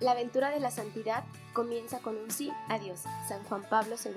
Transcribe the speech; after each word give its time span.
La 0.00 0.12
aventura 0.12 0.50
de 0.50 0.60
la 0.60 0.70
santidad 0.70 1.24
comienza 1.52 1.98
con 1.98 2.16
un 2.16 2.30
sí 2.30 2.52
a 2.68 2.78
Dios, 2.78 3.00
San 3.28 3.42
Juan 3.44 3.64
Pablo 3.68 3.96
II. 4.04 4.12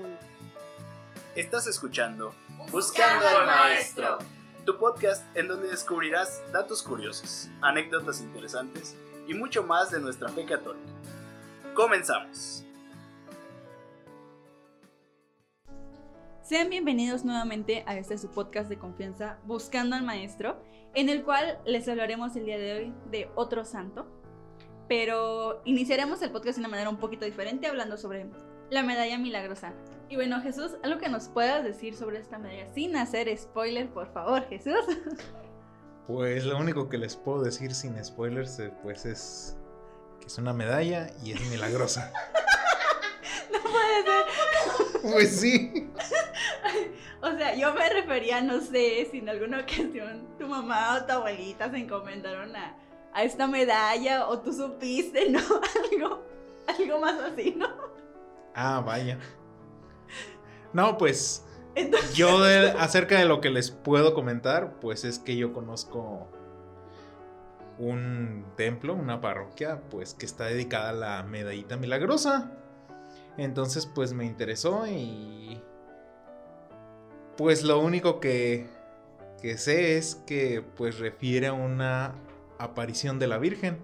Estás 1.36 1.66
escuchando 1.66 2.36
Buscando 2.72 3.26
al 3.28 3.48
Maestro, 3.48 4.20
tu 4.64 4.78
podcast 4.78 5.26
en 5.36 5.48
donde 5.48 5.70
descubrirás 5.70 6.44
datos 6.52 6.84
curiosos, 6.84 7.50
anécdotas 7.62 8.22
interesantes 8.22 8.96
y 9.28 9.34
mucho 9.34 9.64
más 9.64 9.90
de 9.90 10.00
nuestra 10.00 10.30
fe 10.30 10.46
católica. 10.46 10.86
Comenzamos. 11.74 12.64
Sean 16.44 16.70
bienvenidos 16.70 17.26
nuevamente 17.26 17.84
a 17.88 17.98
este 17.98 18.20
su 18.20 18.30
podcast 18.30 18.70
de 18.70 18.78
confianza 18.78 19.40
Buscando 19.46 19.96
al 19.96 20.04
Maestro, 20.04 20.62
en 20.94 21.10
el 21.10 21.24
cual 21.24 21.60
les 21.66 21.88
hablaremos 21.88 22.36
el 22.36 22.46
día 22.46 22.60
de 22.60 22.74
hoy 22.74 22.94
de 23.10 23.32
otro 23.34 23.66
santo, 23.66 24.21
pero 24.92 25.62
iniciaremos 25.64 26.22
el 26.22 26.32
podcast 26.32 26.58
de 26.58 26.64
una 26.64 26.68
manera 26.68 26.90
un 26.90 26.98
poquito 26.98 27.24
diferente 27.24 27.66
hablando 27.66 27.96
sobre 27.96 28.26
la 28.70 28.84
medalla 28.84 29.18
milagrosa. 29.18 29.72
Y 30.10 30.18
bueno, 30.18 30.42
Jesús, 30.42 30.74
algo 30.84 31.00
que 31.00 31.08
nos 31.08 31.30
puedas 31.30 31.64
decir 31.64 31.96
sobre 31.96 32.20
esta 32.20 32.38
medalla 32.38 32.68
sin 32.74 32.98
hacer 32.98 33.34
spoiler, 33.38 33.90
por 33.90 34.12
favor, 34.12 34.46
Jesús. 34.50 34.76
Pues 36.08 36.44
lo 36.44 36.58
único 36.58 36.90
que 36.90 36.98
les 36.98 37.16
puedo 37.16 37.42
decir 37.42 37.74
sin 37.74 38.04
spoilers, 38.04 38.60
eh, 38.60 38.74
pues 38.84 39.06
es 39.06 39.58
que 40.20 40.28
es 40.28 40.38
una 40.38 40.52
medalla 40.52 41.10
y 41.24 41.32
es 41.32 41.40
milagrosa. 41.50 42.12
no 43.54 43.60
puede 43.62 44.04
ser. 44.04 45.02
Pues 45.14 45.40
sí. 45.40 45.90
O 47.24 47.38
sea, 47.38 47.56
yo 47.56 47.72
me 47.76 47.88
refería, 47.88 48.42
no 48.42 48.60
sé, 48.60 49.08
si 49.12 49.20
en 49.20 49.30
alguna 49.30 49.60
ocasión 49.60 50.28
tu 50.40 50.48
mamá 50.48 50.98
o 50.98 51.06
tu 51.06 51.14
abuelita 51.14 51.70
se 51.70 51.78
encomendaron 51.78 52.56
a, 52.56 52.76
a 53.14 53.24
esta 53.24 53.48
medalla 53.48 54.28
o 54.28 54.40
tú 54.40 54.54
supiste, 54.54 55.30
¿no? 55.30 55.40
Algo, 55.92 56.24
algo 56.68 57.00
más 57.00 57.20
así, 57.20 57.56
¿no? 57.58 57.68
Ah, 58.56 58.82
vaya. 58.86 59.18
No, 60.74 60.98
pues 60.98 61.46
Entonces, 61.76 62.16
yo 62.16 62.42
de- 62.42 62.70
acerca 62.80 63.18
de 63.20 63.26
lo 63.26 63.42
que 63.42 63.50
les 63.50 63.72
puedo 63.72 64.14
comentar, 64.14 64.80
pues 64.80 65.04
es 65.04 65.20
que 65.20 65.36
yo 65.36 65.54
conozco 65.54 66.28
un 67.78 68.46
templo, 68.56 68.94
una 68.94 69.22
parroquia, 69.22 69.82
pues 69.90 70.14
que 70.14 70.26
está 70.26 70.46
dedicada 70.46 70.90
a 70.90 70.94
la 70.94 71.24
medallita 71.24 71.78
milagrosa. 71.78 72.52
Entonces, 73.38 73.86
pues 73.88 74.14
me 74.14 74.26
interesó 74.26 74.86
y 74.88 75.62
pues 77.38 77.64
lo 77.64 77.80
único 77.80 78.20
que 78.20 78.70
que 79.42 79.58
sé 79.58 79.98
es 79.98 80.14
que 80.28 80.62
pues 80.62 81.00
refiere 81.00 81.48
a 81.48 81.54
una 81.54 82.14
aparición 82.64 83.20
de 83.20 83.28
la 83.28 83.38
Virgen. 83.38 83.84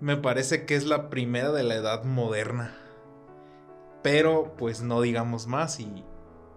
Me 0.00 0.16
parece 0.16 0.66
que 0.66 0.74
es 0.74 0.84
la 0.84 1.08
primera 1.08 1.52
de 1.52 1.62
la 1.62 1.74
edad 1.74 2.04
moderna. 2.04 2.74
Pero 4.02 4.54
pues 4.56 4.82
no 4.82 5.00
digamos 5.00 5.46
más 5.46 5.80
y 5.80 6.04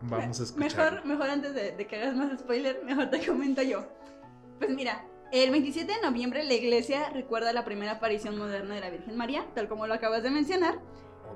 vamos 0.02 0.40
a 0.40 0.44
escuchar. 0.44 0.94
Mejor, 0.94 1.06
mejor 1.06 1.30
antes 1.30 1.54
de, 1.54 1.72
de 1.72 1.88
que 1.88 1.96
hagas 1.96 2.16
más 2.16 2.40
spoiler, 2.40 2.84
mejor 2.84 3.10
te 3.10 3.26
comento 3.26 3.62
yo. 3.62 3.88
Pues 4.60 4.70
mira, 4.72 5.06
el 5.32 5.52
27 5.52 5.94
de 5.94 6.02
noviembre 6.02 6.44
la 6.44 6.54
iglesia 6.54 7.10
recuerda 7.12 7.54
la 7.54 7.64
primera 7.64 7.94
aparición 7.94 8.38
moderna 8.38 8.76
de 8.76 8.82
la 8.82 8.90
Virgen 8.90 9.16
María, 9.16 9.46
tal 9.54 9.68
como 9.68 9.88
lo 9.88 9.94
acabas 9.94 10.24
de 10.24 10.32
mencionar. 10.32 10.80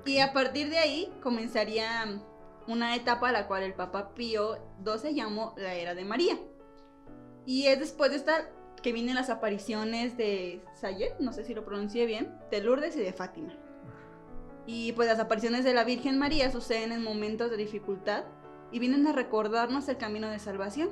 Y 0.05 0.19
a 0.19 0.33
partir 0.33 0.69
de 0.69 0.79
ahí 0.79 1.13
comenzaría 1.21 2.19
una 2.67 2.95
etapa 2.95 3.29
a 3.29 3.31
la 3.31 3.47
cual 3.47 3.63
el 3.63 3.73
Papa 3.73 4.13
Pío 4.15 4.57
XII 4.83 5.13
llamó 5.13 5.53
la 5.57 5.75
Era 5.75 5.93
de 5.93 6.05
María. 6.05 6.39
Y 7.45 7.67
es 7.67 7.79
después 7.79 8.11
de 8.11 8.17
esta 8.17 8.49
que 8.81 8.91
vienen 8.93 9.15
las 9.15 9.29
apariciones 9.29 10.17
de 10.17 10.61
Sayet, 10.75 11.19
no 11.19 11.31
sé 11.31 11.43
si 11.45 11.53
lo 11.53 11.63
pronuncié 11.63 12.05
bien, 12.05 12.37
de 12.51 12.61
Lourdes 12.61 12.95
y 12.95 12.99
de 12.99 13.13
Fátima. 13.13 13.53
Y 14.65 14.93
pues 14.93 15.07
las 15.07 15.19
apariciones 15.19 15.63
de 15.63 15.73
la 15.73 15.83
Virgen 15.83 16.17
María 16.17 16.51
suceden 16.51 16.91
en 16.91 17.03
momentos 17.03 17.49
de 17.51 17.57
dificultad 17.57 18.23
y 18.71 18.79
vienen 18.79 19.05
a 19.07 19.11
recordarnos 19.13 19.87
el 19.89 19.97
camino 19.97 20.29
de 20.29 20.39
salvación 20.39 20.89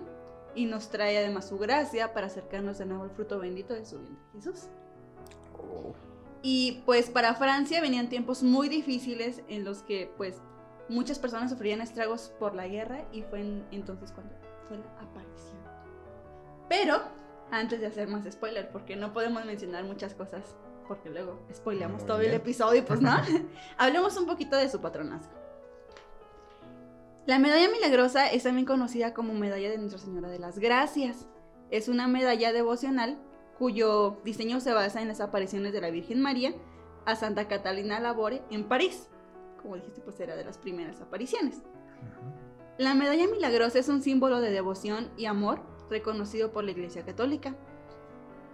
y 0.56 0.66
nos 0.66 0.90
trae 0.90 1.18
además 1.18 1.48
su 1.48 1.58
gracia 1.58 2.14
para 2.14 2.28
acercarnos 2.28 2.78
de 2.78 2.86
nuevo 2.86 3.04
al 3.04 3.12
fruto 3.12 3.40
bendito 3.40 3.74
de 3.74 3.86
su 3.86 4.00
vientre, 4.00 4.24
Jesús. 4.34 4.68
Oh. 5.58 5.94
Y 6.42 6.82
pues 6.86 7.10
para 7.10 7.36
Francia 7.36 7.82
venían 7.82 8.10
tiempos 8.10 8.44
muy 8.44 8.68
difíciles 8.68 9.42
en 9.48 9.64
los 9.64 9.84
que 9.84 10.12
pues 10.18 10.42
muchas 10.90 11.20
personas 11.20 11.52
sufrían 11.52 11.80
estragos 11.82 12.34
por 12.40 12.56
la 12.56 12.68
guerra 12.68 13.06
y 13.14 13.22
fue 13.22 13.40
en- 13.42 13.66
entonces 13.72 14.12
cuando 14.12 14.34
fue 14.68 14.78
la 14.78 14.86
aparición. 15.02 15.60
Pero 16.68 17.02
antes 17.52 17.82
de 17.82 17.88
hacer 17.88 18.08
más 18.08 18.26
spoiler, 18.32 18.70
porque 18.72 18.96
no 18.96 19.14
podemos 19.14 19.46
mencionar 19.46 19.84
muchas 19.84 20.14
cosas, 20.14 20.56
porque 20.88 21.10
luego 21.10 21.46
spoileamos 21.54 22.00
Muy 22.00 22.08
todo 22.08 22.22
el 22.22 22.34
episodio 22.34 22.80
y 22.80 22.84
pues 22.84 23.02
no, 23.02 23.12
hablemos 23.78 24.18
un 24.18 24.26
poquito 24.26 24.56
de 24.56 24.70
su 24.70 24.82
patronazgo. 24.82 25.42
La 27.28 27.38
medalla 27.38 27.70
milagrosa 27.70 28.32
es 28.32 28.44
también 28.44 28.66
conocida 28.66 29.14
como 29.14 29.34
medalla 29.34 29.70
de 29.70 29.78
Nuestra 29.78 30.00
Señora 30.00 30.30
de 30.30 30.40
las 30.40 30.58
Gracias. 30.58 31.28
Es 31.70 31.88
una 31.88 32.08
medalla 32.08 32.52
devocional 32.52 33.20
cuyo 33.60 34.18
diseño 34.26 34.60
se 34.60 34.74
basa 34.74 35.04
en 35.04 35.08
las 35.08 35.22
apariciones 35.22 35.72
de 35.72 35.82
la 35.82 35.92
Virgen 35.92 36.20
María 36.20 36.54
a 37.06 37.16
Santa 37.16 37.48
Catalina 37.48 38.00
Labore 38.00 38.42
en 38.50 38.68
París. 38.68 39.08
Como 39.62 39.76
dijiste, 39.76 40.02
pues 40.02 40.20
era 40.20 40.36
de 40.36 40.44
las 40.44 40.58
primeras 40.58 41.00
apariciones. 41.00 41.62
La 42.80 42.96
medalla 42.96 43.28
milagrosa 43.28 43.78
es 43.78 43.88
un 43.88 44.02
símbolo 44.02 44.42
de 44.42 44.50
devoción 44.50 45.12
y 45.16 45.26
amor 45.26 45.62
reconocido 45.92 46.52
por 46.52 46.64
la 46.64 46.72
Iglesia 46.72 47.06
Católica. 47.06 47.56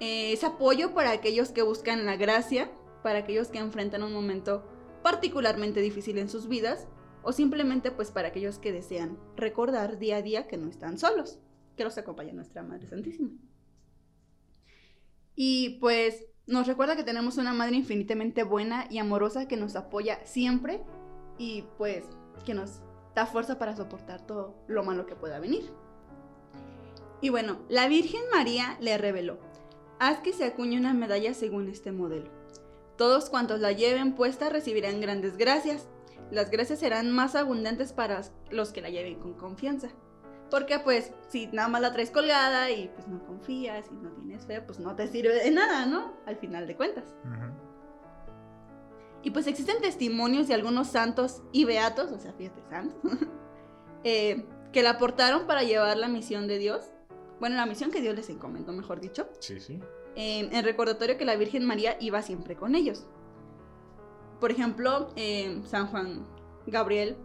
Eh, 0.01 0.33
es 0.33 0.43
apoyo 0.43 0.93
para 0.93 1.11
aquellos 1.11 1.51
que 1.51 1.61
buscan 1.61 2.05
la 2.05 2.17
gracia, 2.17 2.69
para 3.03 3.19
aquellos 3.19 3.47
que 3.47 3.59
enfrentan 3.59 4.03
un 4.03 4.11
momento 4.11 4.67
particularmente 5.01 5.79
difícil 5.79 6.17
en 6.17 6.27
sus 6.27 6.49
vidas, 6.49 6.87
o 7.23 7.31
simplemente 7.31 7.91
pues 7.91 8.11
para 8.11 8.27
aquellos 8.29 8.59
que 8.59 8.73
desean 8.73 9.17
recordar 9.37 9.97
día 9.99 10.17
a 10.17 10.21
día 10.21 10.47
que 10.47 10.57
no 10.57 10.67
están 10.67 10.97
solos, 10.97 11.39
que 11.77 11.85
los 11.85 11.97
acompaña 11.97 12.33
nuestra 12.33 12.63
Madre 12.63 12.87
Santísima. 12.87 13.29
Y 15.35 15.77
pues 15.79 16.25
nos 16.47 16.67
recuerda 16.67 16.95
que 16.95 17.03
tenemos 17.03 17.37
una 17.37 17.53
Madre 17.53 17.75
infinitamente 17.75 18.43
buena 18.43 18.87
y 18.89 18.97
amorosa 18.97 19.47
que 19.47 19.57
nos 19.57 19.75
apoya 19.75 20.25
siempre 20.25 20.83
y 21.37 21.63
pues 21.77 22.05
que 22.45 22.53
nos 22.53 22.81
da 23.13 23.25
fuerza 23.25 23.59
para 23.59 23.75
soportar 23.75 24.25
todo 24.25 24.63
lo 24.67 24.83
malo 24.83 25.05
que 25.05 25.15
pueda 25.15 25.39
venir. 25.39 25.71
Y 27.22 27.29
bueno, 27.29 27.59
la 27.69 27.88
Virgen 27.88 28.22
María 28.31 28.78
le 28.79 28.97
reveló, 28.97 29.39
haz 30.00 30.19
que 30.19 30.33
se 30.33 30.45
acuñe 30.45 30.78
una 30.78 30.94
medalla 30.94 31.33
según 31.33 31.67
este 31.67 31.91
modelo. 31.91 32.29
Todos 32.97 33.29
cuantos 33.29 33.59
la 33.59 33.72
lleven 33.72 34.13
puesta 34.13 34.50
recibirán 34.50 35.01
grandes 35.01 35.38
gracias. 35.38 35.88
Las 36.31 36.50
gracias 36.50 36.79
serán 36.79 37.11
más 37.11 37.35
abundantes 37.35 37.94
para 37.94 38.22
los 38.50 38.72
que 38.72 38.81
la 38.81 38.89
lleven 38.89 39.19
con 39.19 39.33
confianza. 39.35 39.89
Porque 40.50 40.79
pues 40.79 41.11
si 41.29 41.47
nada 41.47 41.67
más 41.67 41.81
la 41.81 41.94
traes 41.94 42.09
colgada 42.09 42.72
y 42.72 42.88
pues 42.89 43.07
no 43.07 43.23
confías 43.25 43.85
y 43.91 43.95
no 43.95 44.11
tienes 44.11 44.45
fe, 44.45 44.61
pues 44.61 44.79
no 44.79 44.95
te 44.95 45.07
sirve 45.07 45.35
de 45.35 45.51
nada, 45.51 45.85
¿no? 45.85 46.13
Al 46.25 46.38
final 46.38 46.67
de 46.67 46.75
cuentas. 46.75 47.16
Y 49.23 49.31
pues 49.31 49.45
existen 49.47 49.81
testimonios 49.81 50.47
de 50.47 50.53
algunos 50.53 50.88
santos 50.88 51.41
y 51.51 51.66
beatos, 51.66 52.11
o 52.11 52.19
sea, 52.19 52.33
fíjate, 52.33 52.61
santos, 52.69 52.97
eh, 54.03 54.45
que 54.72 54.83
la 54.83 54.91
aportaron 54.91 55.47
para 55.47 55.63
llevar 55.63 55.97
la 55.97 56.07
misión 56.07 56.47
de 56.47 56.57
Dios. 56.57 56.85
Bueno, 57.39 57.55
la 57.55 57.65
misión 57.65 57.91
que 57.91 58.01
Dios 58.01 58.15
les 58.15 58.29
encomendó, 58.29 58.71
mejor 58.73 58.99
dicho. 58.99 59.29
Sí, 59.39 59.59
sí. 59.59 59.79
eh, 60.15 60.49
en 60.51 60.63
recordatorio 60.63 61.17
que 61.17 61.25
la 61.25 61.35
Virgen 61.35 61.65
María 61.65 61.97
iba 61.99 62.21
siempre 62.21 62.55
con 62.55 62.75
ellos. 62.75 63.05
Por 64.39 64.51
ejemplo, 64.51 65.09
eh, 65.15 65.61
San 65.65 65.87
Juan 65.87 66.25
Gabriel 66.67 67.17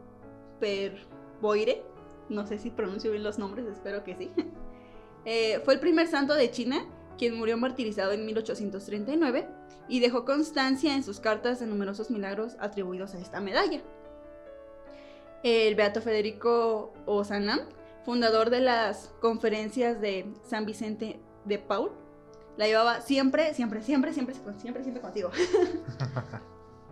Perboire, 0.61 1.83
no 2.29 2.47
sé 2.47 2.59
si 2.59 2.71
pronuncio 2.71 3.11
bien 3.11 3.23
los 3.23 3.39
nombres, 3.39 3.67
espero 3.67 4.03
que 4.05 4.17
sí, 4.17 4.31
eh, 5.25 5.61
fue 5.65 5.75
el 5.75 5.81
primer 5.81 6.07
santo 6.07 6.35
de 6.35 6.51
China 6.51 6.87
quien 7.19 7.37
murió 7.37 7.57
martirizado 7.57 8.13
en 8.13 8.25
1839 8.25 9.47
y 9.89 10.01
dejó 10.01 10.25
constancia 10.25 10.95
en 10.95 11.03
sus 11.03 11.21
cartas 11.21 11.61
de 11.61 11.67
numerosos 11.67 12.11
milagros 12.11 12.57
atribuidos 12.59 13.15
a 13.15 13.19
esta 13.19 13.41
medalla. 13.41 13.83
El 15.43 15.75
Beato 15.75 16.01
Federico 16.01 16.93
Ozanam, 17.05 17.61
fundador 18.05 18.51
de 18.51 18.61
las 18.61 19.15
conferencias 19.21 20.01
de 20.01 20.33
San 20.45 20.67
Vicente 20.67 21.21
de 21.45 21.59
Paul, 21.59 21.93
la 22.57 22.67
llevaba 22.67 23.01
siempre, 23.01 23.55
siempre, 23.55 23.83
siempre, 23.83 24.13
siempre, 24.13 24.35
siempre, 24.35 24.83
siempre 24.83 25.03
contigo. 25.03 25.31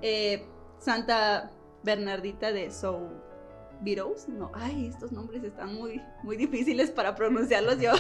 Eh, 0.03 0.47
Santa 0.79 1.51
Bernardita 1.83 2.53
de 2.53 2.71
Soubirous, 2.71 4.31
no, 4.31 4.51
ay, 4.55 4.87
estos 4.87 5.13
nombres 5.13 5.45
están 5.45 5.75
muy, 5.75 6.01
muy 6.23 6.39
difíciles 6.39 6.91
para 6.91 7.15
pronunciarlos 7.15 7.79
yo. 7.79 7.93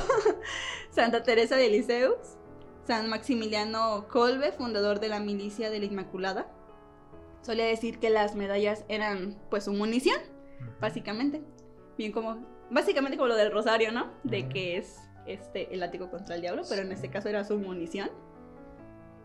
Santa 0.91 1.23
Teresa 1.23 1.57
de 1.57 1.69
Liceus, 1.69 2.39
San 2.87 3.11
Maximiliano 3.11 4.09
Kolbe, 4.09 4.51
fundador 4.53 4.99
de 4.99 5.09
la 5.09 5.21
milicia 5.21 5.69
de 5.69 5.79
la 5.79 5.85
Inmaculada. 5.85 6.51
Solía 7.43 7.67
decir 7.67 7.99
que 7.99 8.09
las 8.09 8.35
medallas 8.35 8.85
eran 8.89 9.39
pues 9.51 9.65
su 9.65 9.75
munición, 9.75 10.19
básicamente. 10.81 11.43
Bien 11.99 12.13
como, 12.13 12.39
básicamente 12.71 13.17
como 13.17 13.29
lo 13.29 13.37
del 13.37 13.53
rosario, 13.53 13.93
¿no? 13.93 14.11
De 14.25 14.49
que 14.49 14.77
es 14.77 14.99
este, 15.27 15.73
el 15.73 15.81
látigo 15.81 16.11
contra 16.11 16.35
el 16.35 16.41
diablo, 16.41 16.63
pero 16.69 16.83
en 16.83 16.93
este 16.93 17.11
caso 17.11 17.29
era 17.29 17.45
su 17.45 17.59
munición. 17.59 18.11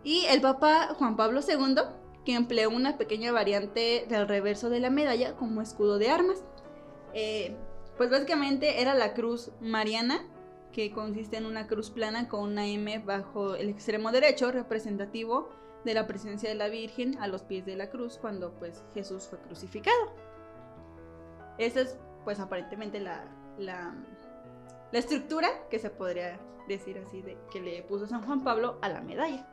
Y 0.03 0.25
el 0.25 0.41
Papa 0.41 0.93
Juan 0.97 1.15
Pablo 1.15 1.41
II 1.47 1.75
que 2.25 2.33
empleó 2.33 2.69
una 2.69 2.97
pequeña 2.97 3.31
variante 3.31 4.05
del 4.09 4.27
reverso 4.27 4.69
de 4.69 4.79
la 4.79 4.89
medalla 4.89 5.35
como 5.35 5.61
escudo 5.61 5.97
de 5.99 6.09
armas. 6.09 6.43
Eh, 7.13 7.55
pues 7.97 8.09
básicamente 8.09 8.81
era 8.81 8.93
la 8.95 9.13
cruz 9.13 9.51
mariana, 9.61 10.27
que 10.73 10.91
consiste 10.91 11.37
en 11.37 11.45
una 11.45 11.67
cruz 11.67 11.89
plana 11.91 12.27
con 12.27 12.41
una 12.41 12.67
M 12.67 12.99
bajo 12.99 13.55
el 13.55 13.69
extremo 13.69 14.11
derecho, 14.11 14.51
representativo 14.51 15.49
de 15.85 15.93
la 15.93 16.07
presencia 16.07 16.49
de 16.49 16.55
la 16.55 16.67
Virgen 16.67 17.17
a 17.19 17.27
los 17.27 17.43
pies 17.43 17.65
de 17.65 17.77
la 17.77 17.89
cruz 17.89 18.17
cuando 18.17 18.51
pues 18.55 18.83
Jesús 18.93 19.27
fue 19.29 19.39
crucificado. 19.39 20.11
Esa 21.57 21.81
es 21.81 21.97
pues 22.25 22.39
aparentemente 22.41 22.99
la, 22.99 23.23
la, 23.57 23.95
la 24.91 24.99
estructura 24.99 25.47
que 25.69 25.79
se 25.79 25.89
podría 25.89 26.37
decir 26.67 26.97
así 26.97 27.21
de 27.21 27.37
que 27.51 27.61
le 27.61 27.83
puso 27.83 28.07
San 28.07 28.23
Juan 28.23 28.43
Pablo 28.43 28.77
a 28.81 28.89
la 28.89 29.01
medalla. 29.01 29.47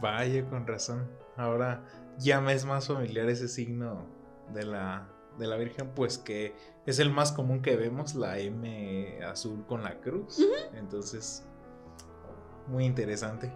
Vaya, 0.00 0.48
con 0.48 0.66
razón. 0.66 1.10
Ahora 1.36 1.84
ya 2.18 2.40
me 2.40 2.54
es 2.54 2.64
más 2.64 2.86
familiar 2.86 3.28
ese 3.28 3.48
signo 3.48 4.06
de 4.54 4.64
la, 4.64 5.08
de 5.38 5.46
la 5.46 5.56
Virgen, 5.56 5.90
pues 5.94 6.16
que 6.16 6.54
es 6.86 6.98
el 6.98 7.10
más 7.10 7.32
común 7.32 7.60
que 7.60 7.76
vemos, 7.76 8.14
la 8.14 8.38
M 8.38 9.22
azul 9.24 9.66
con 9.66 9.82
la 9.82 10.00
cruz. 10.00 10.40
Entonces, 10.74 11.44
muy 12.68 12.84
interesante. 12.84 13.52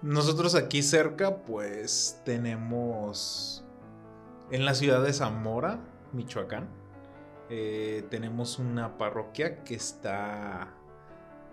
Nosotros 0.00 0.54
aquí 0.54 0.82
cerca, 0.82 1.38
pues 1.42 2.22
tenemos 2.24 3.64
en 4.50 4.64
la 4.64 4.74
ciudad 4.74 5.02
de 5.02 5.12
Zamora, 5.12 5.80
Michoacán, 6.12 6.68
eh, 7.50 8.06
tenemos 8.10 8.58
una 8.58 8.98
parroquia 8.98 9.64
que 9.64 9.74
está 9.74 10.74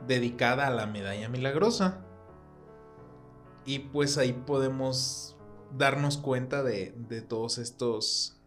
dedicada 0.08 0.68
a 0.68 0.70
la 0.70 0.86
medalla 0.86 1.30
milagrosa. 1.30 2.06
Y 3.66 3.80
pues 3.80 4.18
ahí 4.18 4.34
podemos 4.34 5.38
darnos 5.72 6.18
cuenta 6.18 6.64
de, 6.64 6.94
de 6.96 7.22
todos 7.22 7.58
estos, 7.58 8.40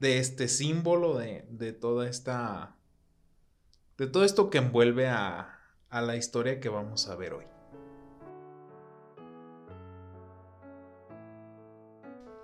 de 0.00 0.18
este 0.18 0.48
símbolo, 0.48 1.16
de, 1.16 1.46
de, 1.50 1.72
toda 1.72 2.08
esta, 2.08 2.76
de 3.96 4.06
todo 4.06 4.24
esto 4.24 4.50
que 4.50 4.58
envuelve 4.58 5.08
a, 5.08 5.58
a 5.88 6.02
la 6.02 6.16
historia 6.16 6.60
que 6.60 6.68
vamos 6.68 7.08
a 7.08 7.16
ver 7.16 7.34
hoy. 7.34 7.44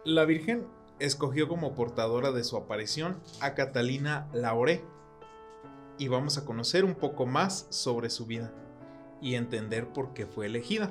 La 0.04 0.24
Virgen 0.24 0.75
escogió 0.98 1.48
como 1.48 1.74
portadora 1.74 2.32
de 2.32 2.44
su 2.44 2.56
aparición 2.56 3.20
a 3.40 3.54
Catalina 3.54 4.28
Lauré 4.32 4.84
y 5.98 6.08
vamos 6.08 6.38
a 6.38 6.44
conocer 6.44 6.84
un 6.84 6.94
poco 6.94 7.26
más 7.26 7.66
sobre 7.70 8.10
su 8.10 8.26
vida 8.26 8.52
y 9.20 9.34
entender 9.34 9.88
por 9.88 10.12
qué 10.12 10.26
fue 10.26 10.46
elegida. 10.46 10.90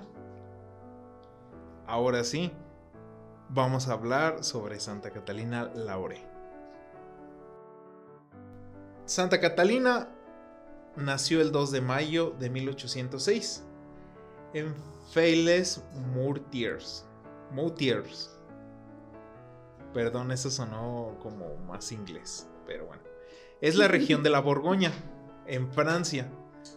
Ahora 1.88 2.24
sí, 2.24 2.52
vamos 3.50 3.88
a 3.88 3.94
hablar 3.94 4.44
sobre 4.44 4.80
Santa 4.80 5.12
Catalina 5.12 5.72
Lauré. 5.75 6.24
Santa 9.06 9.40
Catalina 9.40 10.10
nació 10.96 11.42
el 11.42 11.52
2 11.52 11.72
de 11.72 11.81
mayo 11.81 12.31
de 12.40 12.50
1806 12.50 13.63
en 14.54 14.74
Feiles 15.12 15.84
Moutiers. 16.13 17.06
Moutiers 17.52 18.35
Perdón, 19.95 20.33
eso 20.33 20.51
sonó 20.51 21.15
como 21.21 21.56
más 21.69 21.94
inglés, 21.94 22.50
pero 22.68 22.86
bueno. 22.86 23.01
Es 23.62 23.77
la 23.77 23.88
región 23.88 24.24
de 24.24 24.30
la 24.30 24.42
Borgoña, 24.42 24.92
en 25.47 25.71
Francia. 25.71 26.30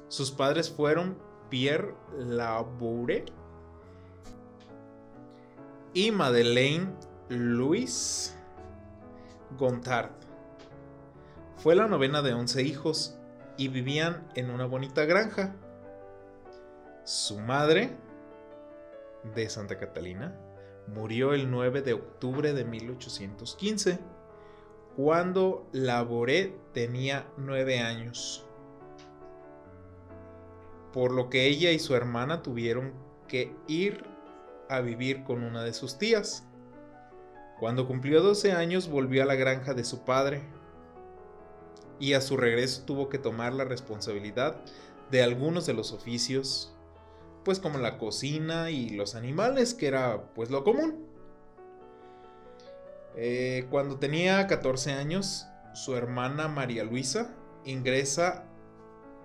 Sus 0.07 0.31
padres 0.31 0.71
fueron 0.71 1.19
Pierre 1.51 1.97
Laboure 2.17 3.25
y 5.93 6.13
Madeleine 6.13 6.95
Louis 7.29 8.39
Gontard. 9.59 10.13
Fue 11.57 11.75
la 11.75 11.89
novena 11.89 12.23
de 12.23 12.35
11 12.35 12.63
hijos 12.63 13.19
y 13.57 13.67
vivían 13.67 14.29
en 14.37 14.49
una 14.51 14.67
bonita 14.67 15.05
granja. 15.07 15.57
Su 17.03 17.41
madre, 17.41 17.97
de 19.35 19.51
Santa 19.51 19.77
Catalina, 19.77 20.39
murió 20.95 21.33
el 21.35 21.51
9 21.51 21.83
de 21.83 21.95
octubre 21.95 22.53
de 22.53 22.65
1815, 22.65 23.99
cuando 24.97 25.69
Laboré 25.73 26.57
tenía 26.73 27.27
9 27.37 27.81
años. 27.81 28.45
Por 30.93 31.13
lo 31.13 31.29
que 31.31 31.47
ella 31.47 31.71
y 31.71 31.79
su 31.79 31.95
hermana 31.95 32.43
tuvieron 32.43 32.93
que 33.29 33.55
ir 33.67 34.05
a 34.69 34.81
vivir 34.81 35.25
con 35.25 35.45
una 35.45 35.63
de 35.63 35.73
sus 35.73 35.99
tías. 35.99 36.45
Cuando 37.61 37.87
cumplió 37.87 38.23
12 38.23 38.53
años 38.53 38.89
volvió 38.89 39.23
a 39.23 39.27
la 39.27 39.35
granja 39.35 39.75
de 39.75 39.85
su 39.85 40.05
padre 40.05 40.43
y 42.01 42.13
a 42.15 42.21
su 42.21 42.37
regreso 42.37 42.83
tuvo 42.85 43.09
que 43.09 43.19
tomar 43.19 43.53
la 43.53 43.65
responsabilidad 43.65 44.57
de 45.11 45.23
algunos 45.23 45.67
de 45.67 45.75
los 45.75 45.93
oficios 45.93 46.73
pues 47.45 47.61
como 47.61 47.79
la 47.79 47.99
cocina 47.99 48.71
y 48.71 48.91
los 48.91 49.15
animales, 49.15 49.75
que 49.75 49.87
era 49.87 50.33
pues 50.35 50.51
lo 50.51 50.65
común. 50.65 51.07
Eh, 53.17 53.67
cuando 53.71 53.99
tenía 53.99 54.47
14 54.47 54.93
años, 54.93 55.47
su 55.75 55.97
hermana 55.97 56.49
María 56.49 56.85
Luisa 56.85 57.35
ingresa 57.65 58.45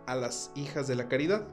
a 0.08 0.16
las 0.16 0.52
hijas 0.56 0.88
de 0.88 0.96
la 0.96 1.08
caridad. 1.08 1.48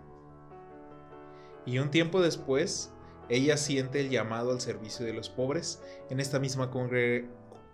Y 1.67 1.79
un 1.79 1.91
tiempo 1.91 2.21
después, 2.21 2.93
ella 3.29 3.57
siente 3.57 4.01
el 4.01 4.11
llamado 4.11 4.51
al 4.53 4.61
servicio 4.61 5.05
de 5.05 5.13
los 5.13 5.29
pobres 5.29 5.83
en 6.09 6.21
esta 6.21 6.39
misma, 6.39 6.71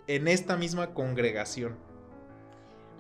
en 0.07 0.29
esta 0.29 0.57
misma 0.57 0.93
congregación. 0.95 1.77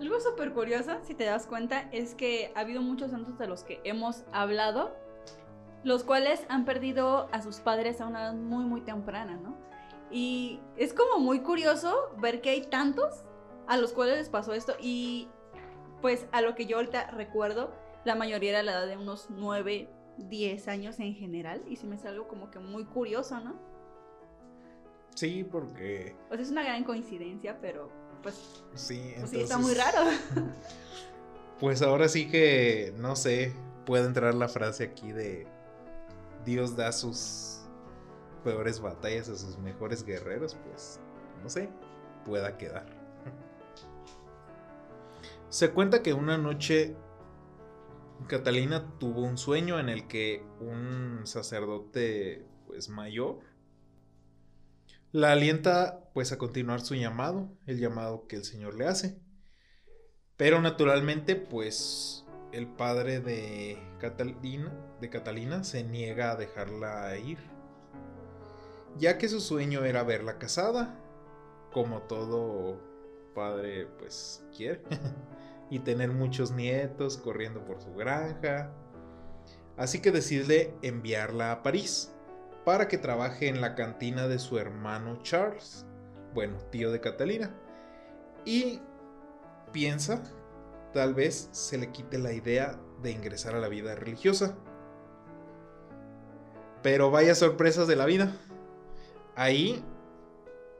Algo 0.00 0.20
súper 0.20 0.52
curioso, 0.52 0.98
si 1.02 1.14
te 1.14 1.24
das 1.24 1.46
cuenta, 1.46 1.88
es 1.90 2.14
que 2.14 2.52
ha 2.54 2.60
habido 2.60 2.82
muchos 2.82 3.10
santos 3.10 3.38
de 3.38 3.46
los 3.46 3.64
que 3.64 3.80
hemos 3.84 4.24
hablado 4.30 4.94
los 5.86 6.02
cuales 6.02 6.44
han 6.48 6.64
perdido 6.64 7.28
a 7.30 7.40
sus 7.40 7.60
padres 7.60 8.00
a 8.00 8.08
una 8.08 8.22
edad 8.22 8.34
muy, 8.34 8.64
muy 8.64 8.80
temprana, 8.80 9.36
¿no? 9.36 9.56
Y 10.10 10.58
es 10.76 10.92
como 10.92 11.20
muy 11.20 11.40
curioso 11.40 12.10
ver 12.18 12.40
que 12.40 12.50
hay 12.50 12.62
tantos 12.62 13.22
a 13.68 13.76
los 13.76 13.92
cuales 13.92 14.18
les 14.18 14.28
pasó 14.28 14.52
esto 14.52 14.74
y 14.80 15.28
pues 16.02 16.26
a 16.32 16.40
lo 16.40 16.56
que 16.56 16.66
yo 16.66 16.78
ahorita 16.78 17.12
recuerdo, 17.12 17.72
la 18.04 18.16
mayoría 18.16 18.50
era 18.50 18.62
la 18.64 18.72
edad 18.72 18.86
de 18.88 18.96
unos 18.96 19.28
9, 19.30 19.88
10 20.18 20.66
años 20.66 20.98
en 20.98 21.14
general 21.14 21.62
y 21.68 21.76
se 21.76 21.86
me 21.86 21.94
hace 21.94 22.08
algo 22.08 22.26
como 22.26 22.50
que 22.50 22.58
muy 22.58 22.84
curioso, 22.84 23.38
¿no? 23.38 23.56
Sí, 25.14 25.44
porque... 25.44 26.16
Pues 26.26 26.40
es 26.40 26.50
una 26.50 26.64
gran 26.64 26.82
coincidencia, 26.82 27.60
pero 27.60 27.92
pues... 28.24 28.64
Sí, 28.74 29.12
entonces... 29.14 29.20
pues 29.20 29.30
sí 29.30 29.40
está 29.40 29.58
muy 29.58 29.74
raro. 29.74 30.00
pues 31.60 31.80
ahora 31.80 32.08
sí 32.08 32.28
que, 32.28 32.92
no 32.96 33.14
sé, 33.14 33.52
puede 33.84 34.06
entrar 34.06 34.34
la 34.34 34.48
frase 34.48 34.82
aquí 34.82 35.12
de 35.12 35.54
Dios 36.46 36.76
da 36.76 36.92
sus 36.92 37.66
peores 38.44 38.80
batallas 38.80 39.28
a 39.28 39.36
sus 39.36 39.58
mejores 39.58 40.04
guerreros, 40.04 40.56
pues 40.64 41.00
no 41.42 41.50
sé, 41.50 41.68
pueda 42.24 42.56
quedar. 42.56 42.86
Se 45.50 45.70
cuenta 45.72 46.02
que 46.02 46.14
una 46.14 46.38
noche 46.38 46.96
Catalina 48.28 48.98
tuvo 48.98 49.22
un 49.22 49.36
sueño 49.36 49.78
en 49.78 49.88
el 49.88 50.06
que 50.08 50.42
un 50.60 51.22
sacerdote 51.24 52.46
pues 52.66 52.88
mayor 52.88 53.40
la 55.12 55.32
alienta 55.32 56.10
pues 56.12 56.32
a 56.32 56.38
continuar 56.38 56.80
su 56.80 56.94
llamado, 56.94 57.50
el 57.66 57.78
llamado 57.78 58.26
que 58.26 58.36
el 58.36 58.44
Señor 58.44 58.74
le 58.74 58.86
hace. 58.86 59.18
Pero 60.36 60.60
naturalmente 60.60 61.36
pues 61.36 62.25
el 62.56 62.66
padre 62.66 63.20
de 63.20 63.78
Catalina, 64.00 64.72
de 64.98 65.10
Catalina 65.10 65.62
se 65.62 65.84
niega 65.84 66.30
a 66.30 66.36
dejarla 66.36 67.14
ir, 67.18 67.38
ya 68.96 69.18
que 69.18 69.28
su 69.28 69.40
sueño 69.40 69.84
era 69.84 70.02
verla 70.04 70.38
casada, 70.38 70.98
como 71.70 72.00
todo 72.02 72.80
padre 73.34 73.86
pues 73.98 74.42
quiere, 74.56 74.80
y 75.70 75.80
tener 75.80 76.12
muchos 76.12 76.50
nietos 76.50 77.18
corriendo 77.18 77.62
por 77.62 77.82
su 77.82 77.94
granja. 77.94 78.72
Así 79.76 80.00
que 80.00 80.10
decide 80.10 80.74
enviarla 80.80 81.52
a 81.52 81.62
París 81.62 82.14
para 82.64 82.88
que 82.88 82.96
trabaje 82.96 83.48
en 83.48 83.60
la 83.60 83.74
cantina 83.74 84.28
de 84.28 84.38
su 84.38 84.58
hermano 84.58 85.22
Charles, 85.22 85.84
bueno, 86.32 86.56
tío 86.70 86.90
de 86.90 87.02
Catalina, 87.02 87.54
y 88.46 88.80
piensa 89.72 90.22
tal 90.96 91.12
vez 91.12 91.50
se 91.52 91.76
le 91.76 91.92
quite 91.92 92.16
la 92.16 92.32
idea 92.32 92.80
de 93.02 93.10
ingresar 93.10 93.54
a 93.54 93.60
la 93.60 93.68
vida 93.68 93.94
religiosa. 93.94 94.56
Pero 96.82 97.10
vaya 97.10 97.34
sorpresas 97.34 97.86
de 97.86 97.96
la 97.96 98.06
vida. 98.06 98.34
Ahí, 99.34 99.84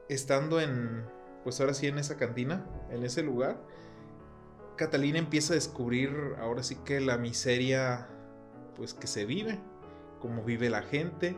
estando 0.09 0.59
en, 0.59 1.05
pues 1.43 1.61
ahora 1.61 1.75
sí 1.75 1.85
en 1.85 1.99
esa 1.99 2.17
cantina, 2.17 2.65
en 2.89 3.03
ese 3.03 3.21
lugar, 3.21 3.61
Catalina 4.75 5.19
empieza 5.19 5.53
a 5.53 5.55
descubrir 5.55 6.09
ahora 6.39 6.63
sí 6.63 6.77
que 6.77 6.99
la 6.99 7.19
miseria, 7.19 8.07
pues 8.75 8.95
que 8.95 9.05
se 9.05 9.25
vive, 9.25 9.59
cómo 10.19 10.43
vive 10.43 10.71
la 10.71 10.81
gente. 10.81 11.35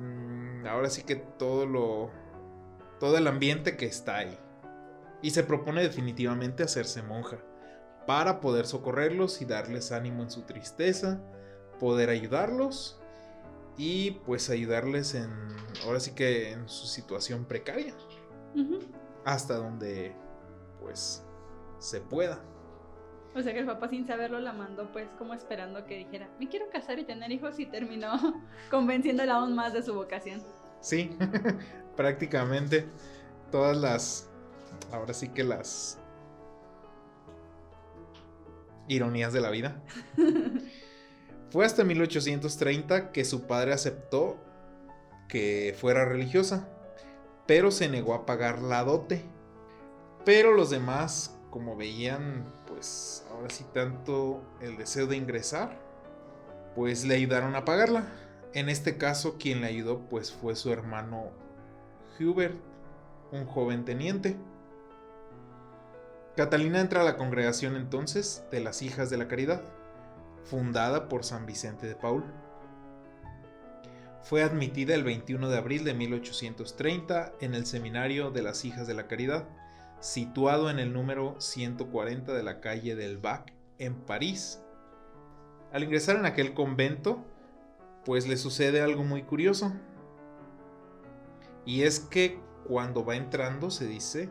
mm, 0.00 0.66
ahora 0.66 0.90
sí 0.90 1.04
que 1.04 1.14
todo 1.14 1.66
lo, 1.66 2.10
todo 2.98 3.16
el 3.16 3.28
ambiente 3.28 3.76
que 3.76 3.86
está 3.86 4.16
ahí. 4.16 4.36
Y 5.24 5.30
se 5.30 5.42
propone 5.42 5.80
definitivamente 5.80 6.62
hacerse 6.62 7.02
monja 7.02 7.38
para 8.06 8.42
poder 8.42 8.66
socorrerlos 8.66 9.40
y 9.40 9.46
darles 9.46 9.90
ánimo 9.90 10.22
en 10.22 10.30
su 10.30 10.42
tristeza, 10.42 11.18
poder 11.80 12.10
ayudarlos 12.10 13.00
y 13.78 14.10
pues 14.26 14.50
ayudarles 14.50 15.14
en, 15.14 15.30
ahora 15.86 15.98
sí 15.98 16.14
que 16.14 16.52
en 16.52 16.68
su 16.68 16.86
situación 16.86 17.46
precaria, 17.46 17.94
hasta 19.24 19.56
donde 19.56 20.14
pues 20.82 21.24
se 21.78 22.02
pueda. 22.02 22.44
O 23.34 23.40
sea 23.40 23.54
que 23.54 23.60
el 23.60 23.66
papá 23.66 23.88
sin 23.88 24.06
saberlo 24.06 24.40
la 24.40 24.52
mandó 24.52 24.92
pues 24.92 25.08
como 25.16 25.32
esperando 25.32 25.86
que 25.86 25.96
dijera, 25.96 26.28
me 26.38 26.50
quiero 26.50 26.68
casar 26.68 26.98
y 26.98 27.04
tener 27.04 27.32
hijos 27.32 27.58
y 27.58 27.64
terminó 27.64 28.12
convenciéndola 28.70 29.36
aún 29.36 29.54
más 29.54 29.72
de 29.72 29.82
su 29.82 29.94
vocación. 29.94 30.42
Sí, 30.82 31.16
prácticamente 31.96 32.86
todas 33.50 33.74
las, 33.74 34.30
ahora 34.92 35.14
sí 35.14 35.28
que 35.28 35.44
las 35.44 35.98
ironías 38.88 39.32
de 39.32 39.40
la 39.40 39.50
vida. 39.50 39.82
Fue 41.50 41.64
hasta 41.64 41.84
1830 41.84 43.12
que 43.12 43.24
su 43.24 43.46
padre 43.46 43.72
aceptó 43.72 44.36
que 45.28 45.74
fuera 45.78 46.04
religiosa, 46.04 46.68
pero 47.46 47.70
se 47.70 47.88
negó 47.88 48.14
a 48.14 48.26
pagar 48.26 48.60
la 48.60 48.82
dote. 48.84 49.22
Pero 50.24 50.52
los 50.52 50.70
demás, 50.70 51.38
como 51.50 51.76
veían, 51.76 52.52
pues 52.66 53.26
ahora 53.30 53.50
sí 53.50 53.64
tanto 53.72 54.42
el 54.60 54.76
deseo 54.76 55.06
de 55.06 55.16
ingresar, 55.16 55.78
pues 56.74 57.04
le 57.04 57.14
ayudaron 57.14 57.54
a 57.54 57.64
pagarla. 57.64 58.08
En 58.52 58.68
este 58.68 58.96
caso, 58.96 59.36
quien 59.38 59.60
le 59.60 59.66
ayudó, 59.66 60.00
pues 60.08 60.32
fue 60.32 60.56
su 60.56 60.72
hermano 60.72 61.30
Hubert, 62.18 62.56
un 63.32 63.46
joven 63.46 63.84
teniente. 63.84 64.36
Catalina 66.36 66.80
entra 66.80 67.02
a 67.02 67.04
la 67.04 67.16
congregación 67.16 67.76
entonces 67.76 68.44
de 68.50 68.58
las 68.58 68.82
Hijas 68.82 69.08
de 69.08 69.18
la 69.18 69.28
Caridad, 69.28 69.62
fundada 70.42 71.08
por 71.08 71.22
San 71.22 71.46
Vicente 71.46 71.86
de 71.86 71.94
Paul. 71.94 72.24
Fue 74.22 74.42
admitida 74.42 74.96
el 74.96 75.04
21 75.04 75.48
de 75.48 75.56
abril 75.56 75.84
de 75.84 75.94
1830 75.94 77.34
en 77.40 77.54
el 77.54 77.66
Seminario 77.66 78.32
de 78.32 78.42
las 78.42 78.64
Hijas 78.64 78.88
de 78.88 78.94
la 78.94 79.06
Caridad, 79.06 79.46
situado 80.00 80.70
en 80.70 80.80
el 80.80 80.92
número 80.92 81.36
140 81.38 82.32
de 82.32 82.42
la 82.42 82.60
calle 82.60 82.96
del 82.96 83.18
Bac, 83.18 83.52
en 83.78 83.94
París. 83.94 84.60
Al 85.72 85.84
ingresar 85.84 86.16
en 86.16 86.26
aquel 86.26 86.52
convento, 86.52 87.24
pues 88.04 88.26
le 88.26 88.36
sucede 88.36 88.80
algo 88.80 89.04
muy 89.04 89.22
curioso. 89.22 89.72
Y 91.64 91.82
es 91.82 92.00
que 92.00 92.40
cuando 92.66 93.04
va 93.04 93.14
entrando 93.14 93.70
se 93.70 93.86
dice 93.86 94.30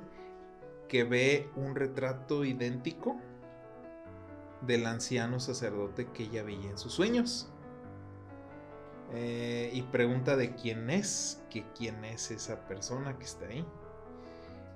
que 0.93 1.03
ve 1.03 1.49
un 1.55 1.73
retrato 1.73 2.45
idéntico 2.45 3.19
del 4.61 4.85
anciano 4.85 5.39
sacerdote 5.39 6.05
que 6.13 6.25
ella 6.25 6.43
veía 6.43 6.69
en 6.69 6.77
sus 6.77 6.93
sueños. 6.93 7.49
Eh, 9.11 9.71
y 9.73 9.81
pregunta 9.81 10.37
de 10.37 10.53
quién 10.53 10.91
es, 10.91 11.43
que 11.49 11.65
quién 11.75 12.05
es 12.05 12.29
esa 12.29 12.67
persona 12.67 13.17
que 13.17 13.25
está 13.25 13.47
ahí. 13.47 13.65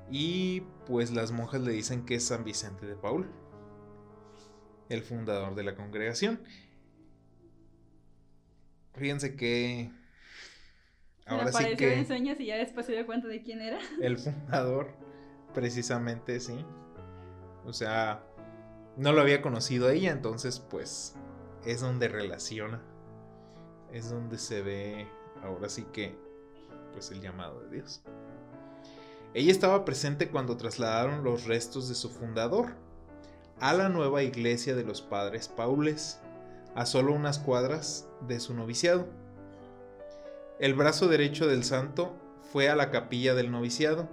Y 0.09 0.62
pues 0.88 1.12
las 1.12 1.31
monjas 1.31 1.62
le 1.62 1.71
dicen 1.71 2.03
que 2.03 2.15
es 2.15 2.25
San 2.25 2.43
Vicente 2.43 2.88
de 2.88 2.95
Paul, 2.95 3.29
el 4.89 5.03
fundador 5.03 5.53
de 5.53 5.65
la 5.65 5.75
congregación. 5.75 6.41
Fíjense 8.95 9.36
que 9.36 9.91
ahora 11.27 11.51
sí 11.51 11.75
que 11.77 11.93
en 11.93 12.07
sueños 12.07 12.39
y 12.39 12.47
ya 12.47 12.55
después 12.55 12.88
se 12.88 12.93
dio 12.93 13.05
cuenta 13.05 13.27
de 13.27 13.43
quién 13.43 13.62
era. 13.62 13.77
El 14.01 14.17
fundador 14.17 15.05
precisamente, 15.57 16.39
sí. 16.39 16.63
O 17.65 17.73
sea, 17.73 18.23
no 18.95 19.11
lo 19.11 19.21
había 19.21 19.41
conocido 19.41 19.89
ella, 19.89 20.11
entonces 20.11 20.59
pues 20.59 21.15
es 21.65 21.81
donde 21.81 22.07
relaciona. 22.07 22.79
Es 23.91 24.11
donde 24.11 24.37
se 24.37 24.61
ve 24.61 25.07
ahora 25.41 25.67
sí 25.67 25.87
que 25.91 26.15
pues 26.93 27.09
el 27.09 27.21
llamado 27.21 27.59
de 27.61 27.77
Dios. 27.77 28.03
Ella 29.33 29.51
estaba 29.51 29.83
presente 29.83 30.29
cuando 30.29 30.57
trasladaron 30.57 31.23
los 31.23 31.45
restos 31.45 31.89
de 31.89 31.95
su 31.95 32.11
fundador 32.11 32.75
a 33.59 33.73
la 33.73 33.89
nueva 33.89 34.21
iglesia 34.21 34.75
de 34.75 34.83
los 34.83 35.01
padres 35.01 35.47
Paules, 35.47 36.19
a 36.75 36.85
solo 36.85 37.13
unas 37.13 37.39
cuadras 37.39 38.07
de 38.27 38.39
su 38.39 38.53
noviciado. 38.53 39.07
El 40.59 40.75
brazo 40.75 41.07
derecho 41.07 41.47
del 41.47 41.63
santo 41.63 42.15
fue 42.53 42.69
a 42.69 42.75
la 42.75 42.91
capilla 42.91 43.33
del 43.33 43.49
noviciado 43.49 44.07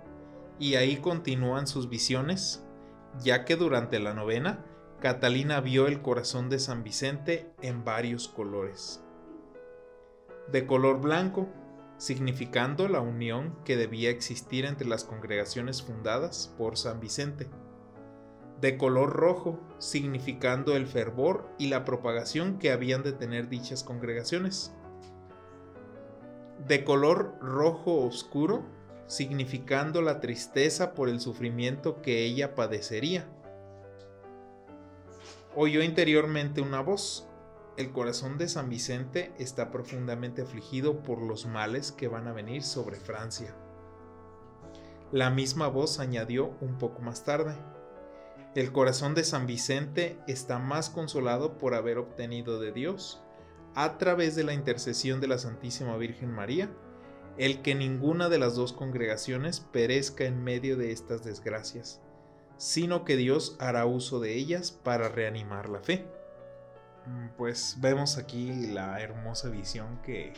y 0.58 0.76
ahí 0.76 0.96
continúan 0.96 1.66
sus 1.66 1.88
visiones, 1.88 2.64
ya 3.22 3.44
que 3.44 3.56
durante 3.56 3.98
la 4.00 4.14
novena, 4.14 4.64
Catalina 5.00 5.60
vio 5.60 5.86
el 5.86 6.00
corazón 6.00 6.48
de 6.48 6.58
San 6.58 6.82
Vicente 6.82 7.52
en 7.60 7.84
varios 7.84 8.28
colores. 8.28 9.02
De 10.50 10.66
color 10.66 11.00
blanco, 11.00 11.48
significando 11.98 12.88
la 12.88 13.00
unión 13.00 13.56
que 13.64 13.76
debía 13.76 14.10
existir 14.10 14.64
entre 14.64 14.88
las 14.88 15.04
congregaciones 15.04 15.82
fundadas 15.82 16.54
por 16.58 16.76
San 16.76 17.00
Vicente. 17.00 17.48
De 18.60 18.78
color 18.78 19.10
rojo, 19.10 19.60
significando 19.78 20.76
el 20.76 20.86
fervor 20.86 21.50
y 21.58 21.68
la 21.68 21.84
propagación 21.84 22.58
que 22.58 22.72
habían 22.72 23.02
de 23.02 23.12
tener 23.12 23.48
dichas 23.48 23.84
congregaciones. 23.84 24.72
De 26.66 26.84
color 26.84 27.36
rojo 27.40 28.04
oscuro, 28.06 28.64
significando 29.06 30.02
la 30.02 30.20
tristeza 30.20 30.94
por 30.94 31.08
el 31.08 31.20
sufrimiento 31.20 32.00
que 32.02 32.24
ella 32.24 32.54
padecería. 32.54 33.26
Oyó 35.56 35.82
interiormente 35.82 36.60
una 36.60 36.80
voz. 36.80 37.28
El 37.76 37.90
corazón 37.92 38.38
de 38.38 38.48
San 38.48 38.68
Vicente 38.68 39.32
está 39.38 39.70
profundamente 39.70 40.42
afligido 40.42 41.02
por 41.02 41.20
los 41.20 41.46
males 41.46 41.92
que 41.92 42.08
van 42.08 42.28
a 42.28 42.32
venir 42.32 42.62
sobre 42.62 42.96
Francia. 42.96 43.54
La 45.12 45.30
misma 45.30 45.68
voz 45.68 46.00
añadió 46.00 46.54
un 46.60 46.78
poco 46.78 47.00
más 47.00 47.24
tarde. 47.24 47.54
El 48.54 48.72
corazón 48.72 49.14
de 49.14 49.24
San 49.24 49.46
Vicente 49.46 50.18
está 50.28 50.58
más 50.58 50.88
consolado 50.88 51.58
por 51.58 51.74
haber 51.74 51.98
obtenido 51.98 52.60
de 52.60 52.72
Dios, 52.72 53.20
a 53.74 53.98
través 53.98 54.36
de 54.36 54.44
la 54.44 54.54
intercesión 54.54 55.20
de 55.20 55.26
la 55.26 55.38
Santísima 55.38 55.96
Virgen 55.96 56.30
María, 56.30 56.70
el 57.36 57.62
que 57.62 57.74
ninguna 57.74 58.28
de 58.28 58.38
las 58.38 58.54
dos 58.54 58.72
congregaciones 58.72 59.60
perezca 59.60 60.24
en 60.24 60.42
medio 60.42 60.76
de 60.76 60.92
estas 60.92 61.24
desgracias, 61.24 62.00
sino 62.56 63.04
que 63.04 63.16
Dios 63.16 63.56
hará 63.58 63.86
uso 63.86 64.20
de 64.20 64.34
ellas 64.34 64.70
para 64.70 65.08
reanimar 65.08 65.68
la 65.68 65.80
fe. 65.80 66.06
Mm, 67.06 67.28
pues 67.36 67.76
vemos 67.80 68.18
aquí 68.18 68.52
la 68.52 69.00
hermosa 69.00 69.48
visión 69.48 70.00
que, 70.02 70.32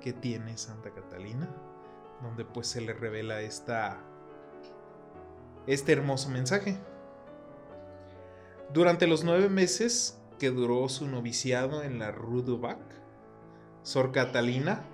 que 0.00 0.12
tiene 0.12 0.56
Santa 0.56 0.90
Catalina, 0.90 1.48
donde 2.22 2.44
pues 2.44 2.68
se 2.68 2.80
le 2.80 2.92
revela 2.92 3.40
esta, 3.40 3.98
este 5.66 5.92
hermoso 5.92 6.30
mensaje. 6.30 6.78
Durante 8.72 9.06
los 9.06 9.24
nueve 9.24 9.48
meses 9.48 10.20
que 10.38 10.50
duró 10.50 10.88
su 10.88 11.08
noviciado 11.08 11.82
en 11.82 11.98
la 11.98 12.12
Rue 12.12 12.42
du 12.42 12.58
Bac, 12.58 12.78
Sor 13.82 14.12
Catalina 14.12 14.84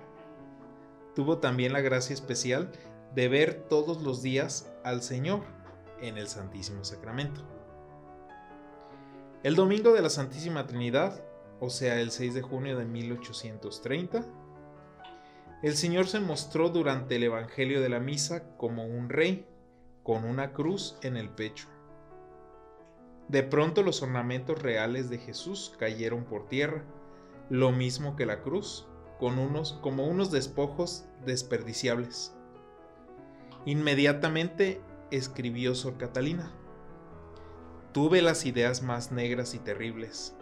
tuvo 1.15 1.37
también 1.37 1.73
la 1.73 1.81
gracia 1.81 2.13
especial 2.13 2.71
de 3.15 3.27
ver 3.27 3.65
todos 3.69 4.01
los 4.01 4.21
días 4.21 4.73
al 4.83 5.01
Señor 5.01 5.41
en 6.01 6.17
el 6.17 6.27
Santísimo 6.27 6.83
Sacramento. 6.83 7.41
El 9.43 9.55
domingo 9.55 9.93
de 9.93 10.01
la 10.01 10.09
Santísima 10.09 10.65
Trinidad, 10.65 11.23
o 11.59 11.69
sea, 11.69 11.99
el 11.99 12.11
6 12.11 12.33
de 12.33 12.41
junio 12.41 12.77
de 12.77 12.85
1830, 12.85 14.25
el 15.61 15.75
Señor 15.75 16.07
se 16.07 16.19
mostró 16.19 16.69
durante 16.69 17.15
el 17.15 17.23
Evangelio 17.23 17.81
de 17.81 17.89
la 17.89 17.99
Misa 17.99 18.55
como 18.57 18.85
un 18.85 19.09
rey, 19.09 19.47
con 20.01 20.25
una 20.25 20.51
cruz 20.51 20.97
en 21.01 21.15
el 21.15 21.29
pecho. 21.29 21.67
De 23.29 23.43
pronto 23.43 23.83
los 23.83 24.01
ornamentos 24.01 24.61
reales 24.61 25.09
de 25.09 25.17
Jesús 25.17 25.73
cayeron 25.79 26.25
por 26.25 26.47
tierra, 26.47 26.83
lo 27.49 27.71
mismo 27.71 28.15
que 28.15 28.25
la 28.25 28.41
cruz, 28.41 28.87
con 29.23 29.39
unos, 29.39 29.79
como 29.81 30.05
unos 30.05 30.31
despojos 30.31 31.05
desperdiciables. 31.25 32.33
Inmediatamente 33.65 34.81
escribió 35.11 35.75
Sor 35.75 35.97
Catalina. 35.97 36.51
Tuve 37.93 38.21
las 38.21 38.45
ideas 38.45 38.83
más 38.83 39.13
negras 39.13 39.53
y 39.53 39.59
terribles, 39.59 40.35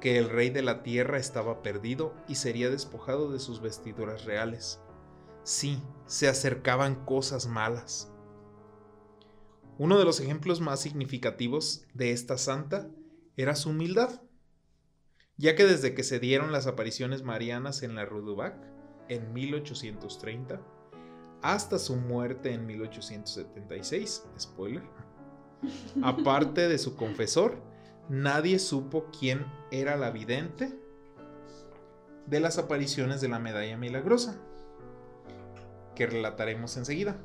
que 0.00 0.18
el 0.18 0.30
rey 0.30 0.50
de 0.50 0.62
la 0.62 0.82
tierra 0.82 1.16
estaba 1.16 1.62
perdido 1.62 2.12
y 2.26 2.34
sería 2.34 2.70
despojado 2.70 3.30
de 3.30 3.38
sus 3.38 3.60
vestiduras 3.60 4.24
reales. 4.24 4.80
Sí, 5.44 5.80
se 6.06 6.26
acercaban 6.26 7.04
cosas 7.04 7.46
malas. 7.46 8.10
Uno 9.78 9.96
de 9.96 10.04
los 10.04 10.18
ejemplos 10.18 10.60
más 10.60 10.80
significativos 10.80 11.86
de 11.94 12.10
esta 12.10 12.36
santa 12.36 12.90
era 13.36 13.54
su 13.54 13.70
humildad 13.70 14.23
ya 15.36 15.54
que 15.56 15.64
desde 15.64 15.94
que 15.94 16.04
se 16.04 16.20
dieron 16.20 16.52
las 16.52 16.66
apariciones 16.66 17.22
marianas 17.22 17.82
en 17.82 17.94
la 17.94 18.04
Rudubac, 18.04 18.54
en 19.08 19.32
1830 19.32 20.60
hasta 21.42 21.78
su 21.78 21.96
muerte 21.96 22.54
en 22.54 22.66
1876. 22.66 24.24
Spoiler. 24.38 24.82
Aparte 26.02 26.68
de 26.68 26.78
su 26.78 26.96
confesor, 26.96 27.58
nadie 28.08 28.58
supo 28.58 29.10
quién 29.18 29.44
era 29.70 29.96
la 29.96 30.10
vidente 30.10 30.72
de 32.26 32.40
las 32.40 32.56
apariciones 32.56 33.20
de 33.20 33.28
la 33.28 33.38
medalla 33.38 33.76
milagrosa, 33.76 34.36
que 35.94 36.06
relataremos 36.06 36.78
enseguida. 36.78 37.18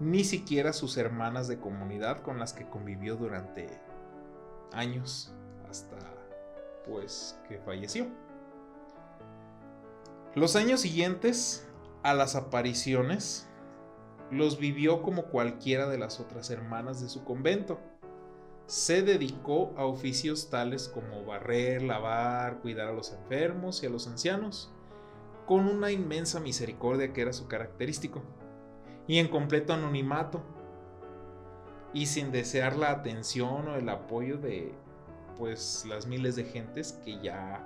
Ni 0.00 0.24
siquiera 0.24 0.72
sus 0.72 0.96
hermanas 0.96 1.48
de 1.48 1.58
comunidad 1.58 2.22
con 2.22 2.38
las 2.38 2.54
que 2.54 2.68
convivió 2.68 3.16
durante 3.16 3.68
años 4.72 5.34
hasta 5.68 6.17
pues 6.88 7.38
que 7.48 7.58
falleció. 7.58 8.06
Los 10.34 10.56
años 10.56 10.80
siguientes 10.80 11.66
a 12.02 12.14
las 12.14 12.36
apariciones 12.36 13.48
los 14.30 14.58
vivió 14.58 15.02
como 15.02 15.24
cualquiera 15.24 15.88
de 15.88 15.98
las 15.98 16.20
otras 16.20 16.50
hermanas 16.50 17.00
de 17.00 17.08
su 17.08 17.24
convento. 17.24 17.78
Se 18.66 19.02
dedicó 19.02 19.72
a 19.76 19.84
oficios 19.86 20.50
tales 20.50 20.88
como 20.88 21.24
barrer, 21.24 21.82
lavar, 21.82 22.60
cuidar 22.60 22.88
a 22.88 22.92
los 22.92 23.12
enfermos 23.12 23.82
y 23.82 23.86
a 23.86 23.90
los 23.90 24.06
ancianos, 24.06 24.70
con 25.46 25.66
una 25.66 25.90
inmensa 25.90 26.40
misericordia 26.40 27.12
que 27.14 27.22
era 27.22 27.32
su 27.32 27.48
característico, 27.48 28.22
y 29.06 29.18
en 29.18 29.28
completo 29.28 29.72
anonimato, 29.72 30.42
y 31.94 32.04
sin 32.06 32.30
desear 32.30 32.76
la 32.76 32.90
atención 32.90 33.68
o 33.68 33.76
el 33.76 33.88
apoyo 33.88 34.36
de 34.36 34.74
pues 35.38 35.86
las 35.88 36.06
miles 36.06 36.36
de 36.36 36.44
gentes 36.44 37.00
que 37.04 37.20
ya 37.20 37.64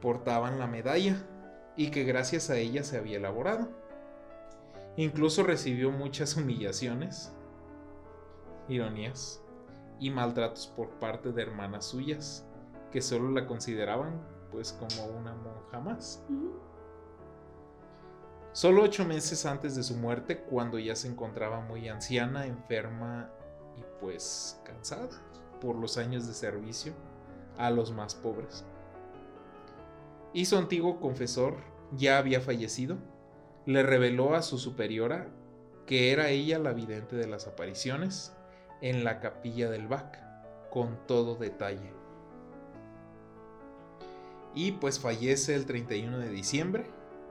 portaban 0.00 0.58
la 0.58 0.66
medalla 0.66 1.16
y 1.76 1.90
que 1.90 2.04
gracias 2.04 2.50
a 2.50 2.56
ella 2.56 2.82
se 2.82 2.96
había 2.96 3.18
elaborado. 3.18 3.68
Incluso 4.96 5.42
recibió 5.42 5.90
muchas 5.90 6.36
humillaciones, 6.36 7.32
ironías 8.68 9.42
y 10.00 10.10
maltratos 10.10 10.66
por 10.66 10.88
parte 10.98 11.30
de 11.30 11.42
hermanas 11.42 11.84
suyas 11.84 12.46
que 12.90 13.00
solo 13.02 13.30
la 13.30 13.46
consideraban 13.46 14.20
pues 14.50 14.72
como 14.72 15.06
una 15.06 15.34
monja 15.34 15.80
más. 15.80 16.24
Solo 18.52 18.84
ocho 18.84 19.04
meses 19.04 19.46
antes 19.46 19.74
de 19.74 19.82
su 19.82 19.96
muerte, 19.96 20.38
cuando 20.38 20.78
ya 20.78 20.94
se 20.94 21.08
encontraba 21.08 21.60
muy 21.60 21.88
anciana, 21.88 22.46
enferma 22.46 23.28
y 23.76 23.82
pues 24.00 24.60
cansada 24.64 25.08
por 25.64 25.76
los 25.76 25.96
años 25.96 26.26
de 26.26 26.34
servicio 26.34 26.92
a 27.56 27.70
los 27.70 27.90
más 27.92 28.14
pobres. 28.14 28.64
Y 30.34 30.44
su 30.44 30.58
antiguo 30.58 31.00
confesor 31.00 31.56
ya 31.96 32.18
había 32.18 32.42
fallecido, 32.42 32.98
le 33.64 33.82
reveló 33.82 34.34
a 34.34 34.42
su 34.42 34.58
superiora 34.58 35.28
que 35.86 36.12
era 36.12 36.28
ella 36.28 36.58
la 36.58 36.72
vidente 36.72 37.16
de 37.16 37.26
las 37.26 37.46
apariciones 37.46 38.34
en 38.82 39.04
la 39.04 39.20
capilla 39.20 39.70
del 39.70 39.86
Bac, 39.88 40.18
con 40.70 40.98
todo 41.06 41.36
detalle. 41.36 41.92
Y 44.54 44.72
pues 44.72 45.00
fallece 45.00 45.54
el 45.54 45.64
31 45.66 46.18
de 46.18 46.28
diciembre 46.28 46.84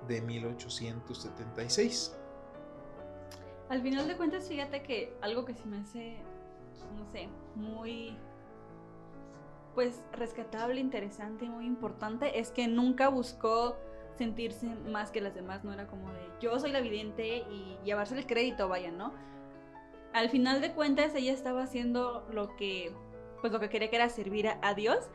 de 0.08 0.22
1876. 0.22 2.16
Al 3.70 3.82
final 3.82 4.08
de 4.08 4.18
cuentas, 4.18 4.48
fíjate 4.48 4.84
que 4.84 5.16
algo 5.22 5.46
que 5.46 5.54
se 5.54 5.66
me 5.66 5.78
hace, 5.78 6.18
no 6.98 7.06
sé, 7.12 7.30
muy 7.56 8.18
pues 9.76 10.04
rescatable, 10.12 10.80
interesante 10.80 11.46
y 11.46 11.50
muy 11.50 11.66
importante 11.66 12.40
es 12.40 12.52
que 12.52 12.68
nunca 12.68 13.10
buscó 13.10 13.76
sentirse 14.18 14.68
más 14.92 15.10
que 15.10 15.22
las 15.22 15.34
demás, 15.34 15.64
no 15.64 15.74
era 15.74 15.88
como 15.88 16.12
de 16.12 16.20
yo 16.40 16.60
soy 16.60 16.72
la 16.72 16.82
vidente 16.82 17.38
y 17.50 17.78
llevarse 17.84 18.18
el 18.18 18.28
crédito, 18.28 18.70
vaya, 18.70 18.92
¿no? 18.92 19.14
Al 20.14 20.30
final 20.30 20.62
de 20.62 20.74
cuentas 20.74 21.16
ella 21.16 21.34
estaba 21.34 21.64
haciendo 21.64 22.28
lo 22.32 22.56
que 22.56 22.94
pues 23.42 23.52
lo 23.52 23.60
que 23.60 23.68
quería 23.70 23.90
que 23.90 23.98
era 23.98 24.08
servir 24.08 24.48
a, 24.48 24.74
Dios 24.74 25.10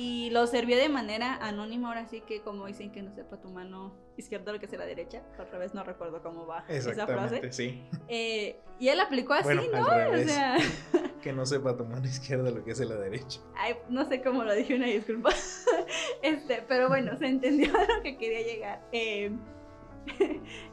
y 0.00 0.30
lo 0.30 0.46
sirvió 0.46 0.78
de 0.78 0.88
manera 0.88 1.36
anónima, 1.42 1.88
ahora 1.88 2.06
sí 2.06 2.22
que 2.22 2.40
como 2.40 2.64
dicen 2.64 2.90
que 2.90 3.02
no 3.02 3.14
sepa 3.14 3.36
tu 3.36 3.50
mano 3.50 3.92
izquierda 4.16 4.50
lo 4.50 4.58
que 4.58 4.66
sea 4.66 4.78
la 4.78 4.86
derecha, 4.86 5.22
otra 5.38 5.58
vez 5.58 5.74
no 5.74 5.84
recuerdo 5.84 6.22
cómo 6.22 6.46
va 6.46 6.64
esa 6.68 7.06
frase. 7.06 7.52
sí. 7.52 7.82
Eh, 8.08 8.58
y 8.78 8.88
él 8.88 8.98
aplicó 8.98 9.34
así, 9.34 9.54
¿no? 9.54 9.82
O 9.82 10.16
sea... 10.26 10.56
que 11.20 11.34
no 11.34 11.44
sepa 11.44 11.76
tu 11.76 11.84
mano 11.84 12.06
izquierda 12.06 12.50
lo 12.50 12.64
que 12.64 12.70
es 12.70 12.80
la 12.80 12.94
derecha. 12.94 13.40
Ay, 13.54 13.74
no 13.90 14.08
sé 14.08 14.22
cómo 14.22 14.42
lo 14.42 14.54
dije, 14.54 14.74
una 14.74 14.86
disculpa. 14.86 15.32
este, 16.22 16.64
pero 16.66 16.88
bueno, 16.88 17.18
se 17.18 17.26
entendió 17.26 17.70
a 17.76 17.96
lo 17.96 18.02
que 18.02 18.16
quería 18.16 18.40
llegar. 18.40 18.80
Eh, 18.92 19.30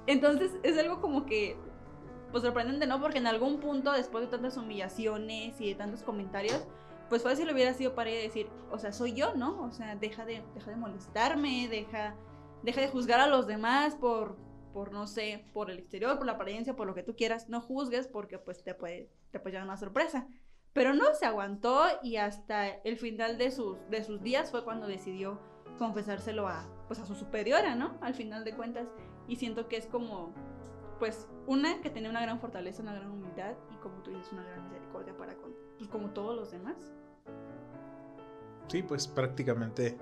entonces 0.08 0.54
es 0.64 0.78
algo 0.78 1.02
como 1.02 1.26
que, 1.26 1.58
pues 2.32 2.46
sorprendente, 2.46 2.88
¿no? 2.88 3.02
Porque 3.02 3.18
en 3.18 3.28
algún 3.28 3.60
punto, 3.60 3.92
después 3.92 4.24
de 4.24 4.32
tantas 4.32 4.56
humillaciones 4.56 5.60
y 5.60 5.68
de 5.68 5.76
tantos 5.76 6.02
comentarios, 6.02 6.66
pues 7.10 7.24
fácil 7.24 7.52
hubiera 7.52 7.74
sido 7.74 7.96
para 7.96 8.10
ella 8.10 8.22
decir, 8.22 8.50
o 8.72 8.80
sea, 8.80 8.92
soy 8.92 9.14
yo, 9.14 9.34
¿no? 9.36 9.62
O 9.62 9.72
sea, 9.72 9.96
deja 9.96 10.26
de, 10.26 10.44
deja 10.54 10.72
de 10.72 10.78
molestarme, 10.78 11.68
deja, 11.70 12.16
deja 12.64 12.82
de 12.82 12.90
juzgar 12.90 13.20
a 13.20 13.28
los 13.28 13.48
demás 13.48 13.96
por, 13.96 14.38
por, 14.74 14.92
no 14.92 15.08
sé, 15.08 15.46
por 15.54 15.72
el 15.72 15.80
exterior, 15.80 16.18
por 16.18 16.26
la 16.26 16.34
apariencia, 16.34 16.76
por 16.76 16.88
lo 16.88 16.94
que 16.94 17.04
tú 17.04 17.16
quieras, 17.16 17.50
no 17.50 17.62
juzgues 17.62 18.08
porque 18.08 18.40
pues 18.40 18.64
te 18.64 18.74
puede, 18.74 19.10
te 19.32 19.40
puede 19.40 19.54
llegar 19.54 19.68
una 19.68 19.78
sorpresa. 19.78 20.28
Pero 20.74 20.94
no, 20.94 21.16
se 21.16 21.26
aguantó 21.26 21.86
y 22.04 22.18
hasta 22.18 22.68
el 22.68 22.98
final 22.98 23.38
de 23.38 23.52
sus, 23.52 23.78
de 23.90 24.04
sus 24.04 24.22
días 24.22 24.52
fue 24.52 24.64
cuando 24.64 24.86
decidió 24.86 25.40
confesárselo 25.78 26.48
a, 26.48 26.68
pues 26.88 27.00
a 27.00 27.06
su 27.06 27.16
superiora, 27.16 27.76
¿no? 27.76 27.98
Al 28.02 28.14
final 28.14 28.44
de 28.44 28.54
cuentas. 28.54 28.88
Y 29.28 29.38
siento 29.38 29.68
que 29.68 29.78
es 29.78 29.88
como, 29.88 30.34
pues, 31.00 31.28
una 31.48 31.82
que 31.82 31.90
tenía 31.90 32.10
una 32.10 32.22
gran 32.22 32.40
fortaleza, 32.40 32.84
una 32.84 32.94
gran 32.94 33.10
humildad 33.10 33.56
y 33.72 33.78
como 33.78 34.02
tú 34.04 34.12
dices, 34.12 34.32
una 34.32 34.44
gran 34.44 34.64
misericordia 34.66 35.16
para 35.18 35.36
con, 35.36 35.56
pues, 35.78 35.90
como 35.90 36.10
todos 36.10 36.36
los 36.36 36.52
demás. 36.52 36.76
Sí, 38.68 38.84
pues 38.84 39.08
prácticamente, 39.08 39.98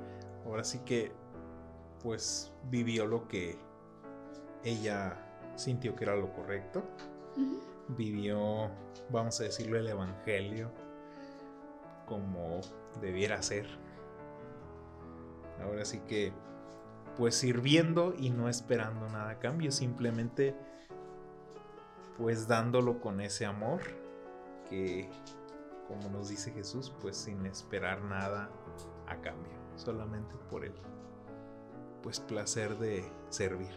ahora 0.46 0.64
sí 0.64 0.80
que, 0.80 1.12
pues, 2.02 2.52
vivió 2.70 3.06
lo 3.06 3.28
que 3.28 3.58
ella 4.64 5.18
sintió 5.56 5.96
que 5.96 6.04
era 6.06 6.16
lo 6.16 6.34
correcto. 6.34 6.84
Vivió, 7.90 8.72
vamos 9.10 9.40
a 9.40 9.44
decirlo, 9.44 9.78
el 9.78 9.88
Evangelio 9.88 10.72
como 12.06 12.62
debiera 13.02 13.42
ser. 13.42 13.68
Ahora 15.64 15.86
sí 15.86 16.00
que, 16.08 16.34
pues 17.18 17.36
sirviendo 17.36 18.14
y 18.18 18.30
no 18.30 18.50
esperando 18.50 19.08
nada 19.10 19.32
a 19.32 19.40
cambio, 19.40 19.72
simplemente 19.72 20.56
pues 22.18 22.48
dándolo 22.48 23.02
con 23.02 23.22
ese 23.22 23.46
amor 23.46 23.82
que, 24.70 25.10
como 25.88 26.10
nos 26.10 26.30
dice 26.30 26.52
Jesús, 26.52 26.92
pues 27.02 27.18
sin 27.18 27.46
esperar 27.46 28.02
nada 28.02 28.50
a 29.08 29.16
cambio, 29.18 29.54
solamente 29.76 30.36
por 30.50 30.66
el 30.66 30.74
pues 32.02 32.20
placer 32.20 32.78
de 32.78 33.04
servir. 33.30 33.74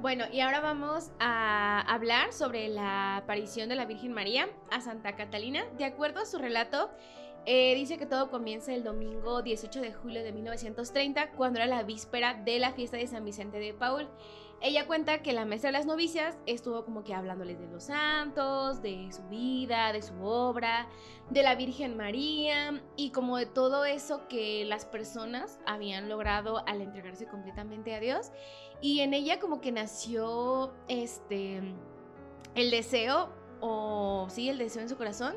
Bueno, 0.00 0.26
y 0.32 0.40
ahora 0.40 0.60
vamos 0.60 1.10
a 1.18 1.80
hablar 1.92 2.32
sobre 2.32 2.68
la 2.68 3.16
aparición 3.16 3.68
de 3.68 3.74
la 3.74 3.84
Virgen 3.84 4.12
María 4.12 4.48
a 4.70 4.80
Santa 4.80 5.16
Catalina. 5.16 5.64
De 5.76 5.84
acuerdo 5.84 6.20
a 6.20 6.26
su 6.26 6.38
relato, 6.38 6.90
eh, 7.46 7.74
dice 7.74 7.96
que 7.96 8.06
todo 8.06 8.30
comienza 8.30 8.74
el 8.74 8.84
domingo 8.84 9.42
18 9.42 9.80
de 9.80 9.92
julio 9.92 10.22
de 10.22 10.32
1930, 10.32 11.32
cuando 11.32 11.58
era 11.58 11.66
la 11.66 11.82
víspera 11.82 12.34
de 12.34 12.58
la 12.58 12.72
fiesta 12.72 12.96
de 12.96 13.06
San 13.06 13.24
Vicente 13.24 13.58
de 13.58 13.72
Paul. 13.72 14.08
Ella 14.60 14.88
cuenta 14.88 15.22
que 15.22 15.32
la 15.32 15.44
maestra 15.44 15.68
de 15.68 15.78
las 15.78 15.86
novicias 15.86 16.36
estuvo 16.46 16.84
como 16.84 17.04
que 17.04 17.14
hablándoles 17.14 17.60
de 17.60 17.68
los 17.68 17.84
santos, 17.84 18.82
de 18.82 19.08
su 19.12 19.22
vida, 19.28 19.92
de 19.92 20.02
su 20.02 20.20
obra, 20.20 20.88
de 21.30 21.44
la 21.44 21.54
Virgen 21.54 21.96
María 21.96 22.82
y 22.96 23.10
como 23.10 23.36
de 23.36 23.46
todo 23.46 23.84
eso 23.84 24.26
que 24.26 24.64
las 24.64 24.84
personas 24.84 25.60
habían 25.64 26.08
logrado 26.08 26.66
al 26.66 26.82
entregarse 26.82 27.26
completamente 27.26 27.94
a 27.94 28.00
Dios. 28.00 28.32
Y 28.80 29.00
en 29.00 29.14
ella 29.14 29.38
como 29.38 29.60
que 29.60 29.70
nació 29.70 30.72
este 30.88 31.62
el 32.56 32.70
deseo 32.72 33.28
o 33.60 34.26
sí, 34.28 34.48
el 34.48 34.58
deseo 34.58 34.82
en 34.82 34.88
su 34.88 34.96
corazón 34.96 35.36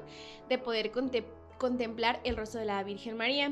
de 0.49 0.57
poder 0.57 0.91
contemplar 0.91 1.40
el 2.23 2.37
rostro 2.37 2.59
de 2.59 2.65
la 2.65 2.83
Virgen 2.83 3.17
María. 3.17 3.49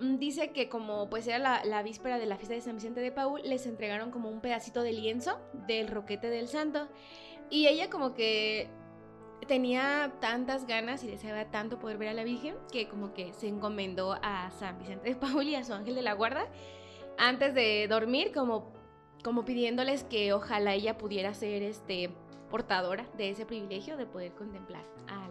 Mm, 0.00 0.18
dice 0.18 0.52
que 0.52 0.68
como 0.68 1.08
pues 1.08 1.26
era 1.26 1.64
la, 1.64 1.82
víspera 1.82 2.18
de 2.18 2.26
la 2.26 2.36
fiesta 2.36 2.54
de 2.54 2.60
San 2.60 2.74
Vicente 2.74 3.00
de 3.00 3.10
Paul, 3.10 3.40
les 3.44 3.66
entregaron 3.66 4.10
como 4.10 4.28
un 4.28 4.40
pedacito 4.40 4.82
de 4.82 4.92
lienzo 4.92 5.38
del 5.66 5.88
roquete 5.88 6.28
del 6.28 6.48
santo. 6.48 6.88
Y 7.50 7.66
ella 7.66 7.88
como 7.88 8.14
que 8.14 8.68
tenía 9.46 10.12
tantas 10.20 10.66
ganas 10.66 11.02
y 11.04 11.08
deseaba 11.08 11.46
tanto 11.46 11.78
poder 11.78 11.96
ver 11.96 12.08
a 12.08 12.14
la 12.14 12.24
Virgen 12.24 12.56
que 12.70 12.88
como 12.88 13.14
que 13.14 13.32
se 13.32 13.48
encomendó 13.48 14.18
a 14.22 14.50
San 14.50 14.78
Vicente 14.78 15.08
de 15.10 15.16
Paul 15.16 15.44
y 15.44 15.54
a 15.54 15.64
su 15.64 15.72
ángel 15.72 15.94
de 15.94 16.02
la 16.02 16.12
guarda 16.12 16.46
antes 17.16 17.54
de 17.54 17.86
dormir 17.88 18.32
como, 18.32 18.72
como 19.24 19.44
pidiéndoles 19.44 20.04
que 20.04 20.32
ojalá 20.32 20.74
ella 20.74 20.98
pudiera 20.98 21.32
ser 21.34 21.62
este 21.62 22.10
portadora 22.50 23.06
de 23.16 23.30
ese 23.30 23.46
privilegio 23.46 23.96
de 23.96 24.06
poder 24.06 24.32
contemplar 24.32 24.84
a. 25.08 25.27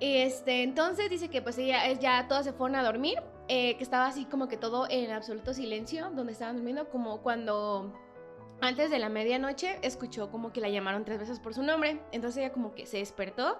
Este, 0.00 0.62
entonces 0.62 1.10
dice 1.10 1.28
que 1.28 1.42
pues 1.42 1.58
ella, 1.58 1.92
ya 1.94 2.28
todas 2.28 2.44
se 2.44 2.52
fueron 2.52 2.76
a 2.76 2.84
dormir 2.84 3.20
eh, 3.48 3.76
que 3.76 3.82
estaba 3.82 4.06
así 4.06 4.26
como 4.26 4.46
que 4.46 4.56
todo 4.56 4.86
en 4.90 5.10
absoluto 5.10 5.54
silencio, 5.54 6.10
donde 6.10 6.32
estaban 6.32 6.56
durmiendo, 6.56 6.88
como 6.88 7.20
cuando 7.22 7.92
antes 8.60 8.90
de 8.90 8.98
la 8.98 9.08
medianoche 9.08 9.78
escuchó 9.82 10.30
como 10.30 10.52
que 10.52 10.60
la 10.60 10.68
llamaron 10.68 11.04
tres 11.04 11.18
veces 11.18 11.40
por 11.40 11.54
su 11.54 11.62
nombre, 11.62 12.00
entonces 12.12 12.38
ella 12.38 12.52
como 12.52 12.74
que 12.74 12.86
se 12.86 12.98
despertó 12.98 13.58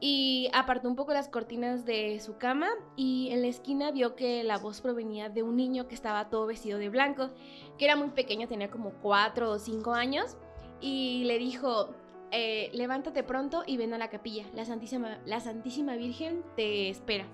y 0.00 0.48
apartó 0.54 0.88
un 0.88 0.94
poco 0.94 1.12
las 1.12 1.28
cortinas 1.28 1.84
de 1.84 2.20
su 2.20 2.38
cama 2.38 2.68
y 2.94 3.30
en 3.32 3.42
la 3.42 3.48
esquina 3.48 3.90
vio 3.90 4.14
que 4.14 4.44
la 4.44 4.58
voz 4.58 4.80
provenía 4.80 5.28
de 5.28 5.42
un 5.42 5.56
niño 5.56 5.88
que 5.88 5.94
estaba 5.94 6.30
todo 6.30 6.46
vestido 6.46 6.78
de 6.78 6.88
blanco, 6.88 7.30
que 7.78 7.84
era 7.84 7.96
muy 7.96 8.10
pequeño, 8.10 8.46
tenía 8.46 8.70
como 8.70 8.92
cuatro 9.02 9.50
o 9.50 9.58
cinco 9.58 9.94
años 9.94 10.36
y 10.80 11.24
le 11.24 11.38
dijo, 11.38 11.88
eh, 12.30 12.70
levántate 12.72 13.22
pronto 13.22 13.62
y 13.66 13.76
ven 13.76 13.94
a 13.94 13.98
la 13.98 14.10
capilla, 14.10 14.44
la 14.54 14.64
Santísima, 14.64 15.18
la 15.24 15.40
Santísima 15.40 15.96
Virgen 15.96 16.42
te 16.56 16.88
espera. 16.88 17.26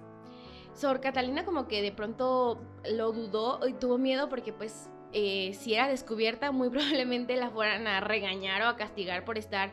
Sor 0.74 1.00
Catalina 1.00 1.44
como 1.44 1.68
que 1.68 1.82
de 1.82 1.92
pronto 1.92 2.60
lo 2.90 3.12
dudó 3.12 3.66
y 3.66 3.74
tuvo 3.74 3.96
miedo 3.98 4.28
porque 4.28 4.52
pues 4.52 4.88
eh, 5.12 5.52
si 5.54 5.74
era 5.74 5.88
descubierta 5.88 6.50
muy 6.50 6.68
probablemente 6.70 7.36
la 7.36 7.50
fueran 7.50 7.86
a 7.86 8.00
regañar 8.00 8.62
o 8.62 8.66
a 8.66 8.76
castigar 8.76 9.24
por 9.24 9.38
estar 9.38 9.72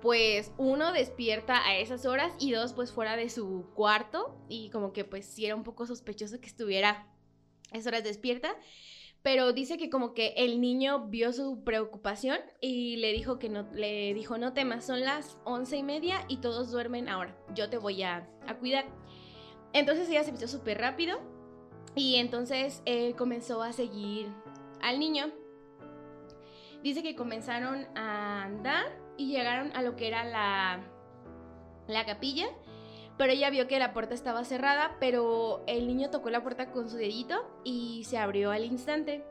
pues 0.00 0.52
uno 0.56 0.92
despierta 0.92 1.66
a 1.66 1.76
esas 1.76 2.06
horas 2.06 2.32
y 2.38 2.52
dos 2.52 2.74
pues 2.74 2.92
fuera 2.92 3.16
de 3.16 3.28
su 3.28 3.66
cuarto 3.74 4.36
y 4.48 4.70
como 4.70 4.92
que 4.92 5.04
pues 5.04 5.26
sí 5.26 5.46
era 5.46 5.56
un 5.56 5.64
poco 5.64 5.86
sospechoso 5.86 6.40
que 6.40 6.46
estuviera 6.46 7.08
esas 7.72 7.88
horas 7.88 8.04
despierta. 8.04 8.56
Pero 9.26 9.52
dice 9.52 9.76
que 9.76 9.90
como 9.90 10.14
que 10.14 10.34
el 10.36 10.60
niño 10.60 11.08
vio 11.08 11.32
su 11.32 11.64
preocupación 11.64 12.38
y 12.60 12.94
le 12.98 13.12
dijo 13.12 13.40
que 13.40 13.48
no, 13.48 13.66
le 13.72 14.14
dijo 14.14 14.38
no 14.38 14.52
temas, 14.52 14.86
son 14.86 15.00
las 15.00 15.36
once 15.42 15.76
y 15.76 15.82
media 15.82 16.24
y 16.28 16.36
todos 16.36 16.70
duermen 16.70 17.08
ahora, 17.08 17.36
yo 17.52 17.68
te 17.68 17.76
voy 17.76 18.04
a, 18.04 18.30
a 18.46 18.54
cuidar. 18.54 18.84
Entonces 19.72 20.08
ella 20.08 20.22
se 20.22 20.30
vistió 20.30 20.46
súper 20.46 20.78
rápido 20.78 21.18
y 21.96 22.18
entonces 22.18 22.82
eh, 22.86 23.14
comenzó 23.14 23.64
a 23.64 23.72
seguir 23.72 24.28
al 24.80 25.00
niño. 25.00 25.32
Dice 26.84 27.02
que 27.02 27.16
comenzaron 27.16 27.84
a 27.96 28.44
andar 28.44 28.96
y 29.16 29.32
llegaron 29.32 29.72
a 29.74 29.82
lo 29.82 29.96
que 29.96 30.06
era 30.06 30.22
la, 30.22 30.84
la 31.88 32.06
capilla. 32.06 32.46
Pero 33.16 33.32
ella 33.32 33.50
vio 33.50 33.66
que 33.66 33.78
la 33.78 33.92
puerta 33.92 34.14
estaba 34.14 34.44
cerrada, 34.44 34.96
pero 35.00 35.62
el 35.66 35.86
niño 35.86 36.10
tocó 36.10 36.30
la 36.30 36.42
puerta 36.42 36.70
con 36.70 36.90
su 36.90 36.96
dedito 36.96 37.46
y 37.64 38.04
se 38.04 38.18
abrió 38.18 38.50
al 38.50 38.64
instante. 38.64 39.24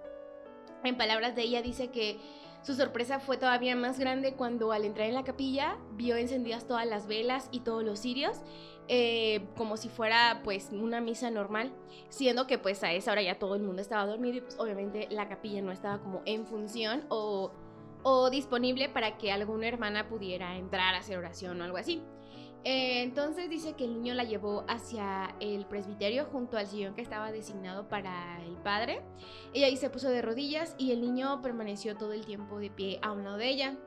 En 0.84 0.98
palabras 0.98 1.36
de 1.36 1.44
ella 1.44 1.62
dice 1.62 1.90
que 1.90 2.20
su 2.64 2.74
sorpresa 2.74 3.20
fue 3.20 3.38
todavía 3.38 3.76
más 3.76 4.00
grande 4.00 4.34
cuando 4.34 4.72
al 4.72 4.86
entrar 4.86 5.08
en 5.08 5.14
la 5.14 5.24
capilla 5.24 5.78
vio 5.92 6.16
encendidas 6.16 6.68
todas 6.68 6.88
las 6.88 7.06
velas 7.06 7.48
y 7.52 7.60
todos 7.60 7.84
los 7.84 8.00
cirios, 8.00 8.42
eh, 8.88 9.46
como 9.56 9.78
si 9.78 9.88
fuera 9.88 10.42
pues 10.44 10.70
una 10.72 11.00
misa 11.00 11.30
normal, 11.30 11.72
siendo 12.10 12.48
que 12.48 12.58
pues 12.58 12.84
a 12.84 12.92
esa 12.92 13.12
hora 13.12 13.22
ya 13.22 13.38
todo 13.38 13.54
el 13.54 13.62
mundo 13.62 13.84
estaba 13.84 14.08
dormido 14.08 14.38
y 14.38 14.42
pues 14.42 14.58
obviamente 14.58 15.08
la 15.12 15.28
capilla 15.28 15.62
no 15.62 15.72
estaba 15.72 16.00
como 16.00 16.24
en 16.26 16.48
función 16.48 17.06
o 17.10 17.52
o 18.08 18.30
disponible 18.30 18.88
para 18.88 19.18
que 19.18 19.32
alguna 19.32 19.68
hermana 19.68 20.08
pudiera 20.08 20.58
entrar 20.58 20.94
a 20.94 21.00
hacer 21.00 21.18
oración 21.18 21.60
o 21.60 21.64
algo 21.64 21.78
así. 21.78 22.04
Eh, 22.68 23.04
entonces 23.04 23.48
dice 23.48 23.74
que 23.74 23.86
el 23.86 23.94
niño 23.94 24.16
la 24.16 24.24
llevó 24.24 24.66
hacia 24.68 25.36
el 25.40 25.68
presbiterio 25.68 26.26
junto 26.26 26.58
al 26.58 26.66
sillón 26.66 26.96
que 26.96 27.04
estaba 27.04 27.32
designado 27.32 27.88
para 27.88 28.44
el 28.44 28.58
padre. 28.58 29.04
Ella 29.54 29.68
ahí 29.68 29.78
se 29.78 29.92
puso 29.92 30.10
de 30.10 30.24
rodillas 30.24 30.76
y 30.80 30.92
el 30.92 31.00
niño 31.00 31.44
permaneció 31.44 31.96
todo 31.96 32.14
el 32.14 32.26
tiempo 32.26 32.58
de 32.58 32.72
pie 32.72 32.98
a 33.04 33.12
un 33.12 33.24
lado 33.24 33.38
de 33.38 33.50
ella. 33.50 33.78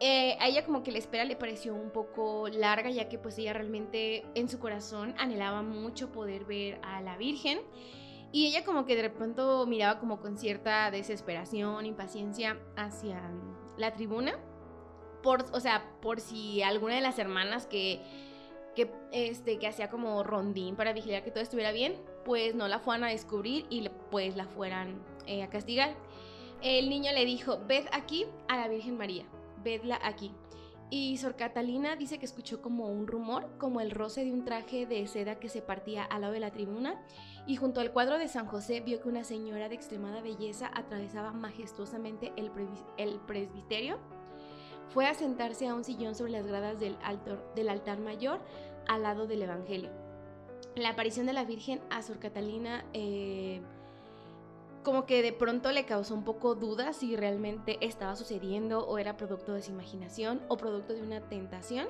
Eh, 0.00 0.36
a 0.40 0.46
ella 0.46 0.62
como 0.66 0.82
que 0.82 0.92
la 0.92 0.98
espera 0.98 1.24
le 1.24 1.36
pareció 1.36 1.74
un 1.74 1.90
poco 1.90 2.48
larga 2.48 2.90
ya 2.90 3.08
que 3.08 3.18
pues 3.18 3.36
ella 3.38 3.54
realmente 3.54 4.26
en 4.34 4.48
su 4.48 4.58
corazón 4.58 5.14
anhelaba 5.18 5.62
mucho 5.62 6.12
poder 6.12 6.44
ver 6.44 6.80
a 6.82 7.00
la 7.00 7.16
Virgen. 7.16 7.60
Y 8.30 8.48
ella 8.48 8.62
como 8.62 8.84
que 8.84 8.94
de 8.94 9.08
pronto 9.08 9.66
miraba 9.66 9.98
como 9.98 10.20
con 10.20 10.36
cierta 10.36 10.90
desesperación, 10.90 11.86
impaciencia 11.86 12.60
hacia 12.76 13.22
la 13.78 13.94
tribuna. 13.94 14.38
Por, 15.22 15.44
o 15.52 15.60
sea, 15.60 15.84
por 16.00 16.20
si 16.20 16.62
alguna 16.62 16.94
de 16.94 17.00
las 17.00 17.18
hermanas 17.18 17.66
que, 17.66 18.00
que, 18.74 18.92
este, 19.12 19.58
que 19.58 19.66
hacía 19.66 19.90
como 19.90 20.22
rondín 20.22 20.76
para 20.76 20.92
vigilar 20.92 21.24
que 21.24 21.30
todo 21.30 21.42
estuviera 21.42 21.72
bien, 21.72 21.96
pues 22.24 22.54
no 22.54 22.68
la 22.68 22.78
fueran 22.78 23.04
a 23.04 23.08
descubrir 23.08 23.66
y 23.70 23.88
pues 24.10 24.36
la 24.36 24.46
fueran 24.46 25.02
eh, 25.26 25.42
a 25.42 25.50
castigar. 25.50 25.94
El 26.62 26.88
niño 26.88 27.12
le 27.12 27.24
dijo, 27.24 27.58
ved 27.66 27.86
aquí 27.92 28.26
a 28.48 28.56
la 28.56 28.68
Virgen 28.68 28.96
María, 28.96 29.24
vedla 29.62 29.98
aquí. 30.02 30.32
Y 30.90 31.18
Sor 31.18 31.36
Catalina 31.36 31.96
dice 31.96 32.18
que 32.18 32.24
escuchó 32.24 32.62
como 32.62 32.86
un 32.86 33.06
rumor, 33.06 33.46
como 33.58 33.80
el 33.80 33.90
roce 33.90 34.24
de 34.24 34.32
un 34.32 34.44
traje 34.44 34.86
de 34.86 35.06
seda 35.06 35.38
que 35.38 35.50
se 35.50 35.60
partía 35.60 36.02
al 36.04 36.22
lado 36.22 36.32
de 36.32 36.40
la 36.40 36.50
tribuna, 36.50 37.04
y 37.46 37.56
junto 37.56 37.80
al 37.80 37.92
cuadro 37.92 38.16
de 38.18 38.26
San 38.26 38.46
José 38.46 38.80
vio 38.80 39.00
que 39.00 39.08
una 39.08 39.22
señora 39.22 39.68
de 39.68 39.74
extremada 39.74 40.22
belleza 40.22 40.70
atravesaba 40.74 41.32
majestuosamente 41.32 42.32
el, 42.36 42.50
el 42.96 43.20
presbiterio. 43.20 43.98
Fue 44.88 45.06
a 45.06 45.14
sentarse 45.14 45.68
a 45.68 45.74
un 45.74 45.84
sillón 45.84 46.14
sobre 46.14 46.32
las 46.32 46.46
gradas 46.46 46.80
del, 46.80 46.96
del 47.54 47.68
altar 47.68 47.98
mayor 47.98 48.40
al 48.86 49.02
lado 49.02 49.26
del 49.26 49.42
Evangelio. 49.42 49.90
La 50.74 50.90
aparición 50.90 51.26
de 51.26 51.32
la 51.32 51.44
Virgen 51.44 51.80
a 51.90 52.02
Sor 52.02 52.18
Catalina 52.18 52.84
eh, 52.92 53.60
como 54.82 55.06
que 55.06 55.22
de 55.22 55.32
pronto 55.32 55.70
le 55.72 55.84
causó 55.84 56.14
un 56.14 56.24
poco 56.24 56.54
dudas 56.54 56.96
si 56.96 57.16
realmente 57.16 57.76
estaba 57.80 58.16
sucediendo 58.16 58.86
o 58.86 58.98
era 58.98 59.16
producto 59.16 59.52
de 59.52 59.62
su 59.62 59.70
imaginación 59.70 60.40
o 60.48 60.56
producto 60.56 60.94
de 60.94 61.02
una 61.02 61.20
tentación. 61.20 61.88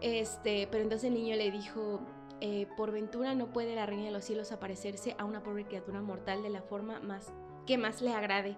Este, 0.00 0.68
pero 0.70 0.82
entonces 0.82 1.08
el 1.08 1.14
niño 1.14 1.36
le 1.36 1.50
dijo, 1.50 2.00
eh, 2.40 2.66
por 2.76 2.92
ventura 2.92 3.34
no 3.34 3.46
puede 3.46 3.74
la 3.74 3.86
reina 3.86 4.04
de 4.04 4.10
los 4.10 4.24
cielos 4.24 4.52
aparecerse 4.52 5.16
a 5.18 5.24
una 5.24 5.42
pobre 5.42 5.64
criatura 5.64 6.00
mortal 6.00 6.42
de 6.42 6.50
la 6.50 6.62
forma 6.62 7.00
más 7.00 7.32
que 7.66 7.78
más 7.78 8.02
le 8.02 8.12
agrade. 8.12 8.56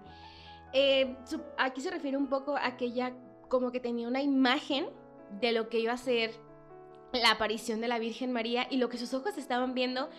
Eh, 0.73 1.15
aquí 1.57 1.81
se 1.81 1.91
refiere 1.91 2.17
un 2.17 2.27
poco 2.27 2.55
a 2.57 2.77
que 2.77 2.85
ella 2.85 3.13
como 3.51 3.73
que 3.73 3.81
tenía 3.81 4.07
una 4.07 4.23
imagen 4.23 4.87
de 5.41 5.51
lo 5.51 5.67
que 5.67 5.79
iba 5.79 5.91
a 5.91 5.97
ser 5.97 6.31
la 7.11 7.31
aparición 7.31 7.81
de 7.81 7.89
la 7.89 7.99
Virgen 7.99 8.31
María 8.31 8.65
y 8.69 8.77
lo 8.77 8.87
que 8.87 8.97
sus 8.97 9.13
ojos 9.13 9.37
estaban 9.37 9.73
viendo 9.73 10.09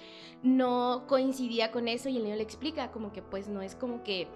no 0.42 1.06
coincidía 1.08 1.72
con 1.72 1.88
eso 1.88 2.10
y 2.10 2.18
el 2.18 2.24
niño 2.24 2.36
le 2.36 2.42
explica 2.42 2.90
como 2.90 3.10
que 3.10 3.22
pues 3.22 3.48
no 3.48 3.62
es 3.62 3.74
como 3.74 4.04
que 4.04 4.28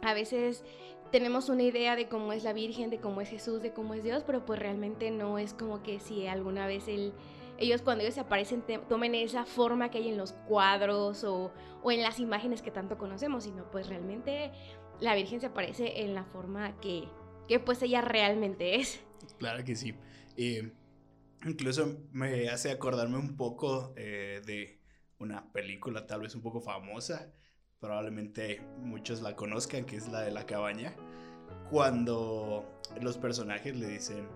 a 0.00 0.14
veces 0.14 0.64
tenemos 1.12 1.50
una 1.50 1.64
idea 1.64 1.96
de 1.96 2.08
cómo 2.08 2.32
es 2.32 2.44
la 2.44 2.54
Virgen, 2.54 2.88
de 2.88 2.98
cómo 2.98 3.20
es 3.20 3.28
Jesús, 3.28 3.60
de 3.60 3.74
cómo 3.74 3.92
es 3.92 4.02
Dios, 4.02 4.22
pero 4.26 4.46
pues 4.46 4.58
realmente 4.58 5.10
no 5.10 5.38
es 5.38 5.52
como 5.52 5.82
que 5.82 6.00
si 6.00 6.26
alguna 6.26 6.66
vez 6.66 6.86
ellos 7.58 7.82
cuando 7.82 8.04
ellos 8.04 8.16
aparecen 8.16 8.64
tomen 8.88 9.14
esa 9.14 9.44
forma 9.44 9.90
que 9.90 9.98
hay 9.98 10.08
en 10.08 10.16
los 10.16 10.32
cuadros 10.32 11.24
o, 11.24 11.52
o, 11.82 11.90
en 11.90 12.02
las 12.02 12.20
imágenes 12.20 12.62
que 12.62 12.70
tanto 12.70 12.96
conocemos, 12.96 13.44
sino 13.44 13.70
pues 13.70 13.86
realmente 13.90 14.50
la 14.98 15.14
Virgen 15.14 15.40
se 15.40 15.46
aparece 15.48 16.00
en 16.02 16.14
la 16.14 16.24
forma 16.24 16.74
que, 16.80 17.06
que 17.48 17.60
pues 17.60 17.82
ella 17.82 18.02
realmente 18.02 18.76
es. 18.76 19.00
Claro 19.38 19.64
que 19.64 19.74
sí. 19.76 19.94
Eh, 20.36 20.72
Incluso 21.44 21.98
me 22.12 22.48
hace 22.48 22.70
acordarme 22.70 23.16
un 23.18 23.36
poco 23.36 23.92
eh, 23.96 24.42
de 24.44 24.80
una 25.18 25.52
película 25.52 26.06
tal 26.06 26.22
vez 26.22 26.34
un 26.34 26.42
poco 26.42 26.60
famosa, 26.60 27.32
probablemente 27.78 28.60
muchos 28.78 29.22
la 29.22 29.36
conozcan, 29.36 29.84
que 29.84 29.96
es 29.96 30.08
la 30.08 30.22
de 30.22 30.32
la 30.32 30.46
cabaña, 30.46 30.96
cuando 31.70 32.80
los 33.00 33.18
personajes 33.18 33.76
le 33.76 33.86
dicen 33.86 34.28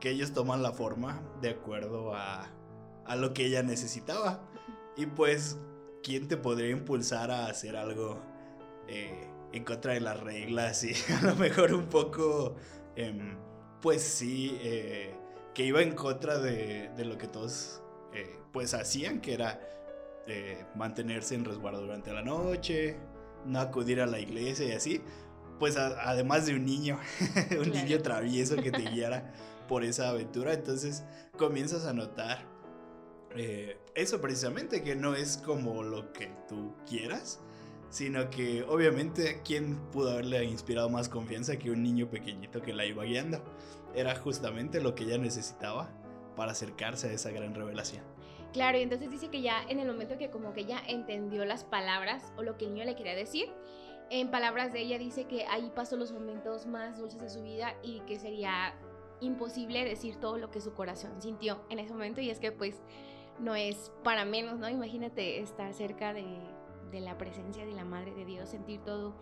que 0.00 0.10
ellos 0.10 0.32
toman 0.32 0.62
la 0.62 0.72
forma 0.72 1.22
de 1.42 1.50
acuerdo 1.50 2.14
a, 2.14 2.50
a 3.04 3.16
lo 3.16 3.34
que 3.34 3.44
ella 3.46 3.62
necesitaba. 3.62 4.48
Y 4.96 5.06
pues, 5.06 5.58
¿quién 6.02 6.28
te 6.28 6.36
podría 6.38 6.70
impulsar 6.70 7.30
a 7.30 7.46
hacer 7.46 7.76
algo 7.76 8.22
eh, 8.88 9.28
en 9.52 9.64
contra 9.64 9.94
de 9.94 10.00
las 10.00 10.20
reglas 10.20 10.84
y 10.84 10.92
a 11.12 11.22
lo 11.22 11.36
mejor 11.36 11.74
un 11.74 11.86
poco, 11.86 12.56
em, 12.96 13.36
pues 13.80 14.02
sí, 14.02 14.58
eh, 14.62 15.14
que 15.54 15.64
iba 15.64 15.82
en 15.82 15.94
contra 15.94 16.38
de, 16.38 16.90
lo 17.04 17.18
que 17.18 17.26
todos 17.26 17.82
eh, 18.12 18.38
pues 18.52 18.74
hacían, 18.74 19.20
que 19.20 19.34
era 19.34 19.60
eh, 20.26 20.64
mantenerse 20.74 21.34
en 21.34 21.44
resguardo 21.44 21.80
durante 21.80 22.12
la 22.12 22.22
noche, 22.22 22.96
no 23.44 23.60
acudir 23.60 24.00
a 24.00 24.06
la 24.06 24.20
iglesia 24.20 24.66
y 24.66 24.72
así. 24.72 25.00
Pues 25.58 25.76
además 25.76 26.46
de 26.46 26.54
un 26.54 26.64
niño, 26.64 27.00
un 27.60 27.70
niño 27.70 28.00
travieso 28.00 28.56
que 28.56 28.70
te 28.70 28.82
guiara 28.90 29.32
por 29.66 29.82
esa 29.82 30.10
aventura, 30.10 30.52
entonces 30.52 31.02
comienzas 31.36 31.84
a 31.84 31.92
notar 31.92 32.46
eso 33.94 34.20
precisamente, 34.20 34.82
que 34.82 34.96
no 34.96 35.14
es 35.14 35.36
como 35.36 35.82
lo 35.84 36.12
que 36.12 36.32
tú 36.48 36.74
quieras, 36.88 37.40
sino 37.90 38.30
que 38.30 38.62
obviamente 38.64 39.40
quién 39.44 39.76
pudo 39.90 40.12
haberle 40.12 40.44
inspirado 40.44 40.88
más 40.90 41.08
confianza 41.08 41.58
que 41.58 41.70
un 41.70 41.82
niño 41.82 42.08
pequeñito 42.10 42.60
que 42.60 42.74
la 42.74 42.84
iba 42.84 43.04
guiando 43.04 43.42
era 43.94 44.14
justamente 44.16 44.80
lo 44.80 44.94
que 44.94 45.04
ella 45.04 45.18
necesitaba 45.18 45.90
para 46.36 46.52
acercarse 46.52 47.08
a 47.08 47.12
esa 47.12 47.30
gran 47.30 47.54
revelación. 47.54 48.04
Claro, 48.52 48.78
y 48.78 48.82
entonces 48.82 49.10
dice 49.10 49.28
que 49.28 49.42
ya 49.42 49.62
en 49.68 49.78
el 49.78 49.86
momento 49.86 50.18
que 50.18 50.30
como 50.30 50.52
que 50.52 50.60
ella 50.60 50.80
entendió 50.86 51.44
las 51.44 51.64
palabras 51.64 52.32
o 52.36 52.42
lo 52.42 52.56
que 52.56 52.66
el 52.66 52.74
niño 52.74 52.84
le 52.86 52.96
quería 52.96 53.14
decir, 53.14 53.48
en 54.10 54.30
palabras 54.30 54.72
de 54.72 54.80
ella 54.80 54.98
dice 54.98 55.24
que 55.24 55.44
ahí 55.46 55.70
pasó 55.74 55.96
los 55.96 56.12
momentos 56.12 56.66
más 56.66 56.98
dulces 56.98 57.20
de 57.20 57.28
su 57.28 57.42
vida 57.42 57.74
y 57.82 58.00
que 58.00 58.18
sería 58.18 58.74
imposible 59.20 59.84
decir 59.84 60.16
todo 60.16 60.38
lo 60.38 60.50
que 60.50 60.60
su 60.60 60.72
corazón 60.72 61.20
sintió 61.20 61.60
en 61.68 61.78
ese 61.78 61.92
momento 61.92 62.20
y 62.20 62.30
es 62.30 62.38
que 62.38 62.52
pues 62.52 62.76
no 63.38 63.54
es 63.54 63.92
para 64.02 64.24
menos, 64.24 64.58
¿no? 64.58 64.68
Imagínate 64.68 65.40
estar 65.40 65.74
cerca 65.74 66.12
de, 66.12 66.24
de 66.90 67.00
la 67.00 67.18
presencia 67.18 67.64
de 67.64 67.72
la 67.72 67.84
Madre 67.84 68.14
de 68.14 68.24
Dios, 68.24 68.48
sentir 68.48 68.80
todo 68.80 69.14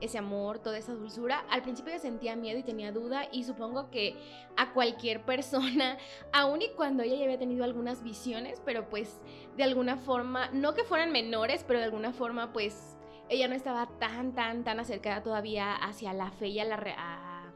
ese 0.00 0.18
amor, 0.18 0.58
toda 0.58 0.78
esa 0.78 0.94
dulzura. 0.94 1.44
Al 1.50 1.62
principio 1.62 1.92
yo 1.92 1.98
sentía 1.98 2.36
miedo 2.36 2.58
y 2.58 2.62
tenía 2.62 2.92
duda 2.92 3.28
y 3.32 3.44
supongo 3.44 3.90
que 3.90 4.16
a 4.56 4.72
cualquier 4.72 5.22
persona, 5.24 5.98
aun 6.32 6.62
y 6.62 6.70
cuando 6.70 7.02
ella 7.02 7.16
ya 7.16 7.24
había 7.24 7.38
tenido 7.38 7.64
algunas 7.64 8.02
visiones, 8.02 8.60
pero 8.64 8.88
pues 8.88 9.20
de 9.56 9.64
alguna 9.64 9.96
forma, 9.96 10.50
no 10.52 10.74
que 10.74 10.84
fueran 10.84 11.12
menores, 11.12 11.64
pero 11.66 11.78
de 11.78 11.86
alguna 11.86 12.12
forma 12.12 12.52
pues 12.52 12.96
ella 13.28 13.48
no 13.48 13.54
estaba 13.54 13.88
tan, 13.98 14.34
tan, 14.34 14.64
tan 14.64 14.80
acercada 14.80 15.22
todavía 15.22 15.74
hacia 15.74 16.12
la 16.12 16.30
fe 16.30 16.48
y 16.48 16.60
a 16.60 16.64
la... 16.64 17.52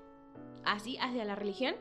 así, 0.65 0.97
hacia 0.99 1.25
la 1.25 1.35
religión. 1.35 1.75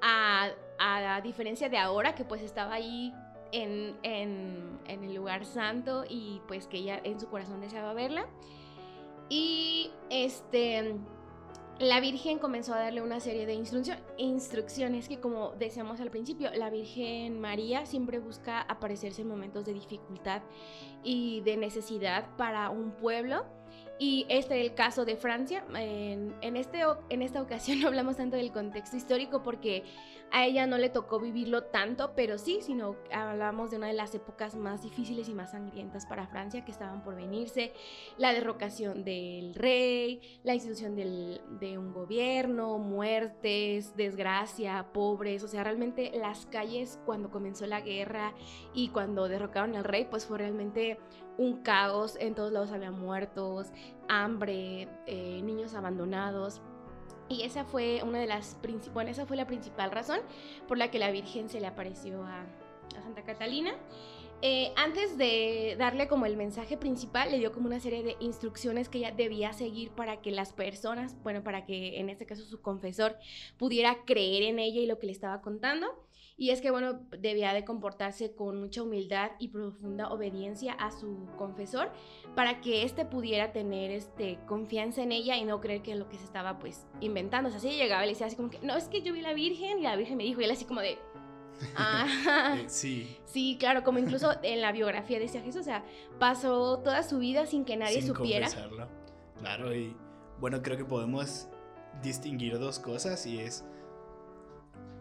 A, 0.00 0.50
a, 0.78 1.20
diferencia 1.22 1.68
de 1.68 1.78
ahora 1.78 2.14
que 2.14 2.24
pues 2.24 2.42
estaba 2.42 2.74
ahí 2.74 3.14
en, 3.54 3.96
en, 4.02 4.80
en, 4.86 5.04
el 5.04 5.14
lugar 5.14 5.44
santo 5.44 6.04
y 6.08 6.40
pues 6.48 6.66
que 6.66 6.78
ella 6.78 7.00
en 7.04 7.20
su 7.20 7.28
corazón 7.28 7.60
deseaba 7.60 7.94
verla. 7.94 8.26
Y 9.28 9.90
este, 10.10 10.96
la 11.78 12.00
Virgen 12.00 12.38
comenzó 12.38 12.74
a 12.74 12.78
darle 12.78 13.00
una 13.02 13.20
serie 13.20 13.46
de 13.46 13.54
instrucciones 14.18 15.08
que 15.08 15.18
como 15.18 15.52
decíamos 15.58 16.00
al 16.00 16.10
principio, 16.10 16.50
la 16.54 16.70
Virgen 16.70 17.40
María 17.40 17.86
siempre 17.86 18.18
busca 18.18 18.60
aparecerse 18.60 19.22
en 19.22 19.28
momentos 19.28 19.64
de 19.64 19.72
dificultad 19.72 20.42
y 21.02 21.40
de 21.42 21.56
necesidad 21.56 22.36
para 22.36 22.70
un 22.70 22.92
pueblo. 22.92 23.44
Y 23.98 24.26
este 24.28 24.60
es 24.60 24.66
el 24.70 24.74
caso 24.74 25.04
de 25.04 25.16
Francia. 25.16 25.64
En, 25.74 26.34
en, 26.42 26.56
este, 26.56 26.80
en 27.10 27.22
esta 27.22 27.40
ocasión 27.40 27.80
no 27.80 27.88
hablamos 27.88 28.16
tanto 28.16 28.36
del 28.36 28.52
contexto 28.52 28.96
histórico 28.96 29.42
porque 29.42 29.84
a 30.30 30.46
ella 30.46 30.66
no 30.66 30.78
le 30.78 30.88
tocó 30.88 31.20
vivirlo 31.20 31.64
tanto, 31.64 32.12
pero 32.16 32.38
sí, 32.38 32.58
sino 32.60 32.96
hablamos 33.12 33.70
de 33.70 33.76
una 33.76 33.86
de 33.86 33.92
las 33.92 34.14
épocas 34.14 34.56
más 34.56 34.82
difíciles 34.82 35.28
y 35.28 35.34
más 35.34 35.52
sangrientas 35.52 36.06
para 36.06 36.26
Francia 36.26 36.64
que 36.64 36.72
estaban 36.72 37.02
por 37.02 37.14
venirse, 37.14 37.72
la 38.18 38.32
derrocación 38.32 39.04
del 39.04 39.54
rey, 39.54 40.20
la 40.42 40.54
institución 40.54 40.96
de 40.96 41.78
un 41.78 41.92
gobierno, 41.92 42.78
muertes, 42.78 43.96
desgracia, 43.96 44.86
pobres, 44.92 45.44
o 45.44 45.48
sea, 45.48 45.62
realmente 45.62 46.10
las 46.14 46.46
calles 46.46 46.98
cuando 47.04 47.30
comenzó 47.30 47.66
la 47.66 47.80
guerra 47.80 48.34
y 48.72 48.88
cuando 48.88 49.28
derrocaron 49.28 49.76
al 49.76 49.84
rey, 49.84 50.06
pues 50.10 50.26
fue 50.26 50.38
realmente 50.38 50.98
un 51.38 51.62
caos, 51.62 52.16
en 52.20 52.34
todos 52.34 52.52
lados 52.52 52.72
había 52.72 52.90
muertos, 52.90 53.72
hambre, 54.08 54.88
eh, 55.06 55.40
niños 55.42 55.74
abandonados. 55.74 56.62
Y 57.28 57.42
esa 57.42 57.64
fue 57.64 58.02
una 58.02 58.18
de 58.18 58.26
las 58.26 58.58
bueno, 58.92 59.10
esa 59.10 59.26
fue 59.26 59.36
la 59.36 59.46
principal 59.46 59.90
razón 59.90 60.20
por 60.68 60.78
la 60.78 60.90
que 60.90 60.98
la 60.98 61.10
Virgen 61.10 61.48
se 61.48 61.60
le 61.60 61.66
apareció 61.66 62.22
a, 62.24 62.44
Santa 63.02 63.22
Catalina. 63.22 63.74
Eh, 64.40 64.72
antes 64.76 65.16
de 65.16 65.74
darle 65.78 66.06
como 66.06 66.26
el 66.26 66.36
mensaje 66.36 66.76
principal, 66.76 67.30
le 67.30 67.38
dio 67.38 67.50
como 67.50 67.66
una 67.66 67.80
serie 67.80 68.02
de 68.02 68.16
instrucciones 68.20 68.88
que 68.88 68.98
ella 68.98 69.10
debía 69.10 69.52
seguir 69.52 69.90
para 69.90 70.20
que 70.20 70.30
las 70.30 70.52
personas, 70.52 71.16
bueno, 71.22 71.42
para 71.42 71.64
que 71.64 71.98
en 71.98 72.10
este 72.10 72.26
caso 72.26 72.44
su 72.44 72.60
confesor 72.60 73.16
pudiera 73.56 74.04
creer 74.04 74.42
en 74.44 74.58
ella 74.58 74.80
y 74.80 74.86
lo 74.86 74.98
que 74.98 75.06
le 75.06 75.12
estaba 75.12 75.40
contando. 75.40 76.03
Y 76.36 76.50
es 76.50 76.60
que, 76.60 76.70
bueno, 76.72 77.00
debía 77.18 77.52
de 77.52 77.64
comportarse 77.64 78.34
con 78.34 78.60
mucha 78.60 78.82
humildad 78.82 79.32
y 79.38 79.48
profunda 79.48 80.08
obediencia 80.08 80.72
a 80.72 80.90
su 80.90 81.28
confesor 81.36 81.92
para 82.34 82.60
que 82.60 82.82
éste 82.82 83.04
pudiera 83.04 83.52
tener 83.52 83.92
este, 83.92 84.40
confianza 84.46 85.02
en 85.02 85.12
ella 85.12 85.36
y 85.36 85.44
no 85.44 85.60
creer 85.60 85.82
que 85.82 85.94
lo 85.94 86.08
que 86.08 86.18
se 86.18 86.24
estaba, 86.24 86.58
pues, 86.58 86.86
inventando. 87.00 87.48
O 87.48 87.50
sea, 87.50 87.58
así 87.58 87.76
llegaba 87.76 88.02
y 88.02 88.06
le 88.06 88.12
decía 88.14 88.26
así 88.26 88.34
como 88.34 88.50
que, 88.50 88.58
no, 88.60 88.76
es 88.76 88.88
que 88.88 89.02
yo 89.02 89.12
vi 89.12 89.20
la 89.20 89.32
Virgen 89.32 89.78
y 89.78 89.82
la 89.82 89.94
Virgen 89.94 90.16
me 90.16 90.24
dijo, 90.24 90.40
y 90.40 90.44
él 90.44 90.50
así 90.50 90.64
como 90.64 90.80
de... 90.80 90.98
Ah, 91.76 92.58
sí. 92.66 93.16
Sí, 93.26 93.56
claro, 93.60 93.84
como 93.84 94.00
incluso 94.00 94.32
en 94.42 94.60
la 94.60 94.72
biografía 94.72 95.20
decía 95.20 95.40
Jesús, 95.40 95.60
o 95.60 95.64
sea, 95.64 95.84
pasó 96.18 96.80
toda 96.80 97.04
su 97.04 97.18
vida 97.20 97.46
sin 97.46 97.64
que 97.64 97.76
nadie 97.76 98.02
supiera. 98.02 98.48
Claro, 99.38 99.72
y 99.72 99.96
bueno, 100.40 100.62
creo 100.62 100.76
que 100.76 100.84
podemos 100.84 101.48
distinguir 102.02 102.58
dos 102.58 102.80
cosas 102.80 103.24
y 103.24 103.38
es 103.38 103.64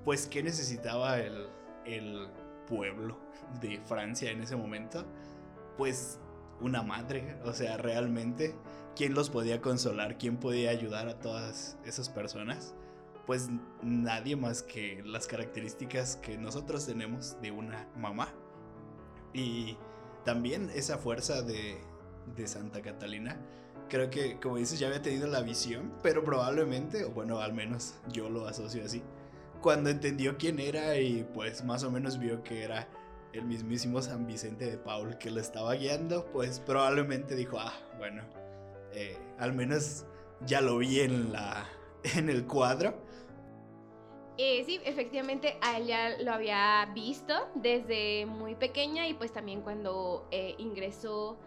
pues, 0.03 0.27
¿qué 0.27 0.43
necesitaba 0.43 1.19
el, 1.19 1.47
el 1.85 2.27
pueblo 2.67 3.17
de 3.61 3.79
Francia 3.85 4.31
en 4.31 4.41
ese 4.41 4.55
momento? 4.55 5.05
Pues 5.77 6.19
una 6.59 6.81
madre, 6.83 7.37
o 7.43 7.53
sea, 7.53 7.77
realmente, 7.77 8.55
¿quién 8.95 9.13
los 9.13 9.29
podía 9.29 9.61
consolar? 9.61 10.17
¿Quién 10.17 10.37
podía 10.37 10.69
ayudar 10.69 11.07
a 11.07 11.19
todas 11.19 11.77
esas 11.85 12.09
personas? 12.09 12.75
Pues 13.25 13.49
nadie 13.81 14.35
más 14.35 14.63
que 14.63 15.01
las 15.05 15.27
características 15.27 16.17
que 16.17 16.37
nosotros 16.37 16.85
tenemos 16.85 17.39
de 17.41 17.51
una 17.51 17.87
mamá. 17.95 18.33
Y 19.33 19.77
también 20.25 20.69
esa 20.73 20.97
fuerza 20.97 21.41
de, 21.41 21.77
de 22.35 22.47
Santa 22.47 22.81
Catalina, 22.81 23.37
creo 23.89 24.09
que, 24.09 24.39
como 24.39 24.57
dices, 24.57 24.79
ya 24.79 24.87
había 24.87 25.01
tenido 25.01 25.27
la 25.27 25.41
visión, 25.41 25.93
pero 26.01 26.23
probablemente, 26.23 27.05
o 27.05 27.11
bueno, 27.11 27.39
al 27.39 27.53
menos 27.53 27.95
yo 28.09 28.29
lo 28.29 28.47
asocio 28.47 28.85
así, 28.85 29.01
cuando 29.63 29.89
entendió 29.89 30.37
quién 30.37 30.59
era 30.59 30.97
y 30.99 31.23
pues 31.33 31.63
más 31.63 31.83
o 31.85 31.89
menos 31.89 32.19
vio 32.19 32.43
que 32.43 32.63
era 32.63 32.87
el 33.31 33.45
mismísimo 33.45 34.01
San 34.01 34.27
Vicente 34.27 34.69
de 34.69 34.77
Paul 34.77 35.17
que 35.17 35.31
lo 35.31 35.39
estaba 35.39 35.73
guiando, 35.73 36.25
pues 36.33 36.59
probablemente 36.59 37.33
dijo, 37.33 37.57
ah, 37.59 37.73
bueno, 37.97 38.23
eh, 38.91 39.17
al 39.39 39.53
menos 39.53 40.05
ya 40.45 40.59
lo 40.59 40.77
vi 40.77 40.99
en, 40.99 41.31
la, 41.31 41.65
en 42.03 42.29
el 42.29 42.45
cuadro. 42.45 42.93
Eh, 44.37 44.63
sí, 44.65 44.81
efectivamente, 44.83 45.57
a 45.61 45.79
ella 45.79 46.17
lo 46.21 46.33
había 46.33 46.91
visto 46.93 47.33
desde 47.55 48.25
muy 48.25 48.55
pequeña 48.55 49.07
y 49.07 49.13
pues 49.13 49.31
también 49.31 49.61
cuando 49.61 50.27
eh, 50.31 50.55
ingresó 50.57 51.39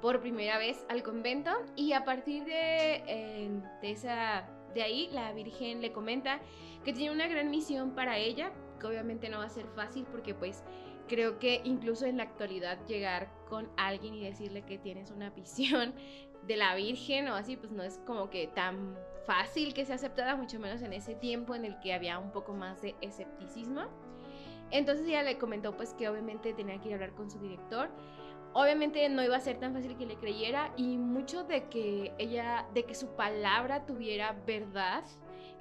por 0.00 0.20
primera 0.20 0.58
vez 0.58 0.84
al 0.88 1.02
convento 1.02 1.50
y 1.74 1.92
a 1.92 2.04
partir 2.04 2.44
de, 2.44 3.62
de 3.80 3.90
esa 3.90 4.48
de 4.74 4.82
ahí 4.82 5.08
la 5.12 5.32
Virgen 5.32 5.80
le 5.80 5.92
comenta 5.92 6.40
que 6.84 6.92
tiene 6.92 7.14
una 7.14 7.26
gran 7.26 7.50
misión 7.50 7.92
para 7.92 8.18
ella, 8.18 8.52
que 8.78 8.86
obviamente 8.86 9.28
no 9.28 9.38
va 9.38 9.44
a 9.44 9.50
ser 9.50 9.66
fácil 9.74 10.06
porque 10.10 10.34
pues 10.34 10.62
creo 11.08 11.38
que 11.38 11.60
incluso 11.64 12.06
en 12.06 12.16
la 12.16 12.24
actualidad 12.24 12.78
llegar 12.86 13.30
con 13.48 13.68
alguien 13.76 14.14
y 14.14 14.24
decirle 14.24 14.62
que 14.62 14.78
tienes 14.78 15.10
una 15.10 15.30
visión 15.30 15.94
de 16.46 16.56
la 16.56 16.74
Virgen 16.74 17.28
o 17.28 17.34
así, 17.34 17.56
pues 17.56 17.72
no 17.72 17.82
es 17.82 17.98
como 18.06 18.28
que 18.28 18.46
tan 18.48 18.96
fácil 19.26 19.72
que 19.72 19.86
sea 19.86 19.94
aceptada, 19.94 20.36
mucho 20.36 20.60
menos 20.60 20.82
en 20.82 20.92
ese 20.92 21.14
tiempo 21.14 21.54
en 21.54 21.64
el 21.64 21.80
que 21.80 21.94
había 21.94 22.18
un 22.18 22.30
poco 22.30 22.52
más 22.52 22.82
de 22.82 22.94
escepticismo. 23.00 23.82
Entonces 24.70 25.06
ella 25.06 25.22
le 25.22 25.38
comentó 25.38 25.76
pues 25.76 25.94
que 25.94 26.08
obviamente 26.08 26.52
tenía 26.52 26.78
que 26.80 26.88
ir 26.88 26.92
a 26.92 26.96
hablar 26.96 27.14
con 27.14 27.30
su 27.30 27.38
director. 27.38 27.88
Obviamente 28.52 29.08
no 29.08 29.22
iba 29.22 29.36
a 29.36 29.40
ser 29.40 29.58
tan 29.58 29.72
fácil 29.72 29.96
que 29.96 30.06
le 30.06 30.16
creyera 30.16 30.72
y 30.76 30.96
mucho 30.96 31.44
de 31.44 31.68
que 31.68 32.12
ella, 32.18 32.66
de 32.74 32.84
que 32.84 32.94
su 32.94 33.08
palabra 33.16 33.84
tuviera 33.86 34.32
verdad, 34.46 35.04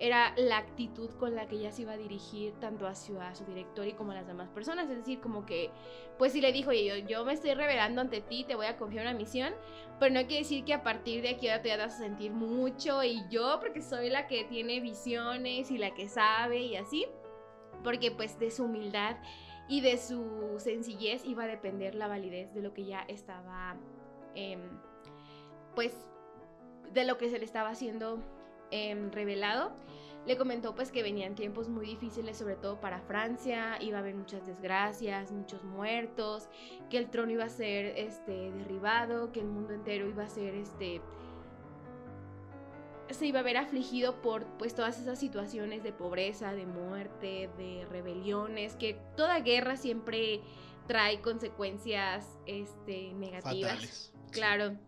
era 0.04 0.34
la 0.36 0.58
actitud 0.58 1.10
con 1.12 1.34
la 1.34 1.48
que 1.48 1.56
ella 1.56 1.72
se 1.72 1.84
iba 1.84 1.94
a 1.94 1.98
dirigir 1.98 2.52
tanto 2.60 2.88
hacia 2.88 3.34
su 3.36 3.46
director 3.46 3.88
y 3.88 3.94
como 3.94 4.12
a 4.12 4.16
las 4.16 4.28
demás 4.28 4.50
personas. 4.50 4.90
Es 4.90 4.98
decir, 4.98 5.22
como 5.22 5.46
que, 5.46 5.70
pues 6.18 6.34
si 6.34 6.42
le 6.42 6.52
dijo, 6.52 6.74
yo, 6.74 6.98
yo 6.98 7.24
me 7.24 7.32
estoy 7.32 7.54
revelando 7.54 8.02
ante 8.02 8.20
ti, 8.20 8.44
te 8.44 8.56
voy 8.56 8.66
a 8.66 8.76
confiar 8.76 9.06
una 9.06 9.18
misión, 9.18 9.54
pero 10.02 10.14
no 10.14 10.20
quiere 10.28 10.40
decir 10.40 10.66
que 10.66 10.74
a 10.74 10.84
partir 10.84 11.22
de 11.22 11.30
aquí 11.30 11.48
ahora 11.48 11.62
te 11.62 11.78
vas 11.78 11.94
a 11.94 11.98
sentir 12.00 12.34
mucho 12.34 13.02
y 13.02 13.24
yo, 13.30 13.62
porque 13.62 13.82
soy 13.82 14.10
la 14.10 14.28
que 14.28 14.44
tiene 14.44 14.82
visiones 14.82 15.72
y 15.72 15.78
la 15.78 15.94
que 15.94 16.10
sabe 16.10 16.60
y 16.60 16.76
así, 16.76 17.06
porque 17.82 18.12
pues 18.12 18.38
de 18.40 18.52
su 18.52 18.66
humildad 18.66 19.16
y 19.70 19.80
de 19.80 19.98
su 19.98 20.56
sencillez 20.58 21.24
iba 21.24 21.46
a 21.46 21.48
depender 21.48 21.96
la 21.96 22.10
validez 22.10 22.54
de 22.54 22.62
lo 22.62 22.74
que 22.74 22.84
ya 22.84 23.06
estaba, 23.08 23.78
em, 24.36 24.60
pues, 25.76 25.96
de 26.92 27.06
lo 27.06 27.18
que 27.18 27.30
se 27.30 27.40
le 27.40 27.46
estaba 27.46 27.70
haciendo 27.70 28.20
Em, 28.76 29.12
revelado, 29.12 29.72
le 30.26 30.36
comentó 30.36 30.74
pues 30.74 30.92
que 30.92 31.04
venían 31.04 31.36
tiempos 31.36 31.70
muy 31.70 31.86
difíciles, 31.86 32.36
sobre 32.36 32.56
todo 32.56 32.82
para 32.82 33.02
Francia, 33.02 33.78
iba 33.80 33.98
a 33.98 34.02
haber 34.02 34.16
muchas 34.16 34.48
desgracias, 34.48 35.32
muchos 35.32 35.64
muertos, 35.64 36.50
que 36.90 36.98
el 36.98 37.12
trono 37.12 37.32
iba 37.32 37.44
a 37.44 37.50
ser 37.50 37.86
este, 38.00 38.52
derribado, 38.52 39.32
que 39.32 39.42
el 39.42 39.46
mundo 39.46 39.76
entero 39.76 40.10
iba 40.10 40.24
a 40.24 40.28
ser 40.28 40.56
este 40.56 41.02
se 43.12 43.28
iba 43.28 43.42
a 43.42 43.44
ver 43.44 43.58
afligido 43.58 44.24
por 44.24 44.48
pues 44.58 44.74
todas 44.74 45.00
esas 45.00 45.20
situaciones 45.20 45.84
de 45.84 45.94
pobreza, 45.94 46.56
de 46.56 46.66
muerte, 46.66 47.52
de 47.60 47.86
rebeliones, 47.92 48.76
que 48.76 48.98
toda 49.16 49.40
guerra 49.42 49.78
siempre 49.78 50.42
trae 50.88 51.22
consecuencias 51.22 52.40
este, 52.48 53.14
negativas. 53.14 54.12
Claro. 54.32 54.80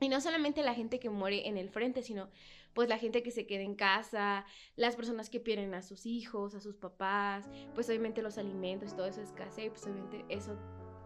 Y 0.00 0.08
no 0.08 0.22
solamente 0.22 0.62
la 0.62 0.72
gente 0.72 0.98
que 0.98 1.10
muere 1.10 1.46
en 1.46 1.58
el 1.58 1.68
frente, 1.68 2.02
sino 2.02 2.30
pues 2.74 2.88
la 2.88 2.98
gente 2.98 3.22
que 3.22 3.30
se 3.30 3.46
queda 3.46 3.62
en 3.62 3.74
casa, 3.74 4.44
las 4.76 4.96
personas 4.96 5.30
que 5.30 5.40
pierden 5.40 5.74
a 5.74 5.82
sus 5.82 6.06
hijos, 6.06 6.54
a 6.54 6.60
sus 6.60 6.76
papás, 6.76 7.48
pues 7.74 7.88
obviamente 7.88 8.22
los 8.22 8.38
alimentos 8.38 8.96
todo 8.96 9.06
eso 9.06 9.20
escasea 9.20 9.66
y 9.66 9.70
pues 9.70 9.84
obviamente 9.84 10.24
eso 10.28 10.56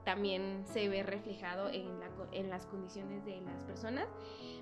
también 0.07 0.63
se 0.65 0.89
ve 0.89 1.03
reflejado 1.03 1.69
en 1.69 2.49
las 2.49 2.65
condiciones 2.67 3.25
de 3.25 3.41
las 3.41 3.61
personas, 3.65 4.07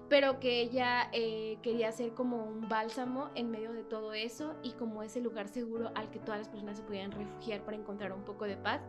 pero 0.08 0.40
que 0.40 0.62
ella 0.62 1.10
eh, 1.12 1.58
quería 1.60 1.92
ser 1.92 2.14
como 2.14 2.44
un 2.44 2.66
bálsamo 2.66 3.28
en 3.34 3.50
medio 3.50 3.74
de 3.74 3.84
todo 3.84 4.14
eso 4.14 4.54
y 4.62 4.72
como 4.72 5.02
ese 5.02 5.20
lugar 5.20 5.48
seguro 5.48 5.90
al 5.94 6.10
que 6.10 6.18
todas 6.18 6.38
las 6.38 6.48
personas 6.48 6.78
se 6.78 6.82
podían 6.82 7.12
refugiar 7.12 7.62
para 7.62 7.76
encontrar 7.76 8.14
un 8.14 8.24
poco 8.24 8.46
de 8.46 8.56
paz 8.56 8.80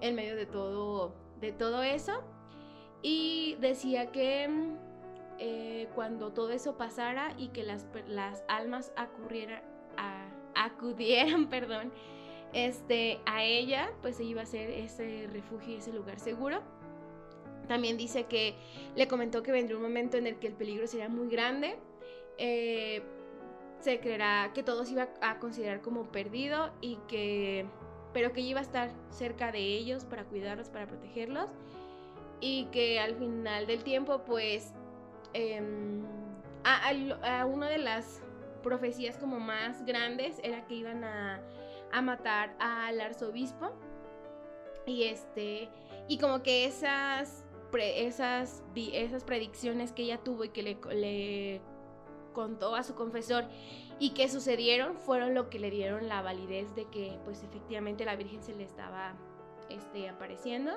en 0.00 0.14
medio 0.14 0.34
de 0.34 0.46
todo, 0.46 1.14
de 1.42 1.52
todo 1.52 1.82
eso. 1.82 2.22
Y 3.02 3.56
decía 3.60 4.10
que 4.10 4.48
mm, 4.48 4.87
eh, 5.38 5.88
cuando 5.94 6.32
todo 6.32 6.50
eso 6.50 6.76
pasara 6.76 7.32
y 7.38 7.48
que 7.48 7.62
las, 7.62 7.86
las 8.06 8.44
almas 8.48 8.92
a- 8.96 10.28
acudieran, 10.54 11.46
perdón, 11.50 11.92
este, 12.52 13.20
a 13.26 13.44
ella, 13.44 13.90
pues 14.02 14.18
iba 14.20 14.42
a 14.42 14.46
ser 14.46 14.70
ese 14.70 15.28
refugio 15.32 15.74
y 15.74 15.76
ese 15.78 15.92
lugar 15.92 16.18
seguro. 16.18 16.60
También 17.68 17.96
dice 17.98 18.24
que 18.24 18.54
le 18.96 19.06
comentó 19.08 19.42
que 19.42 19.52
vendría 19.52 19.76
un 19.76 19.82
momento 19.82 20.16
en 20.16 20.26
el 20.26 20.38
que 20.38 20.46
el 20.46 20.54
peligro 20.54 20.86
sería 20.86 21.08
muy 21.08 21.28
grande. 21.28 21.76
eh, 22.38 23.02
se 23.80 24.00
creerá 24.00 24.50
que 24.54 24.64
todo 24.64 24.84
se 24.84 24.92
iba 24.94 25.08
a 25.20 25.38
considerar 25.38 25.80
como 25.82 26.04
perdido 26.10 26.72
y 26.80 26.96
que 27.06 27.64
pero 28.12 28.32
que 28.32 28.40
iba 28.40 28.58
a 28.58 28.62
estar 28.62 28.90
cerca 29.10 29.52
de 29.52 29.60
ellos 29.60 30.04
para 30.04 30.24
cuidarlos, 30.24 30.68
para 30.68 30.88
protegerlos 30.88 31.48
y 32.40 32.64
que 32.72 32.98
al 32.98 33.14
final 33.14 33.68
del 33.68 33.84
tiempo 33.84 34.22
pues 34.24 34.72
em, 35.32 36.04
a, 36.64 37.44
una 37.46 37.68
de 37.68 37.78
las 37.78 38.22
profecías 38.62 39.16
como 39.16 39.40
más 39.40 39.84
grandes 39.84 40.40
era 40.42 40.66
que 40.66 40.74
iban 40.74 41.04
a, 41.04 41.40
a 41.92 42.02
matar 42.02 42.54
al 42.58 43.00
arzobispo 43.00 43.72
y 44.86 45.04
este 45.04 45.68
y 46.08 46.18
como 46.18 46.42
que 46.42 46.64
esas 46.64 47.44
esas 47.72 48.62
esas 48.74 49.24
predicciones 49.24 49.92
que 49.92 50.02
ella 50.02 50.18
tuvo 50.18 50.44
y 50.44 50.48
que 50.48 50.62
le, 50.62 50.78
le 50.94 51.60
contó 52.32 52.74
a 52.74 52.82
su 52.82 52.94
confesor 52.94 53.44
y 53.98 54.10
que 54.10 54.28
sucedieron 54.28 54.96
fueron 54.96 55.34
lo 55.34 55.50
que 55.50 55.58
le 55.58 55.70
dieron 55.70 56.08
la 56.08 56.22
validez 56.22 56.74
de 56.74 56.86
que 56.86 57.18
pues 57.24 57.42
efectivamente 57.42 58.04
la 58.04 58.16
Virgen 58.16 58.42
se 58.42 58.54
le 58.54 58.64
estaba 58.64 59.14
este, 59.68 60.08
apareciendo. 60.08 60.72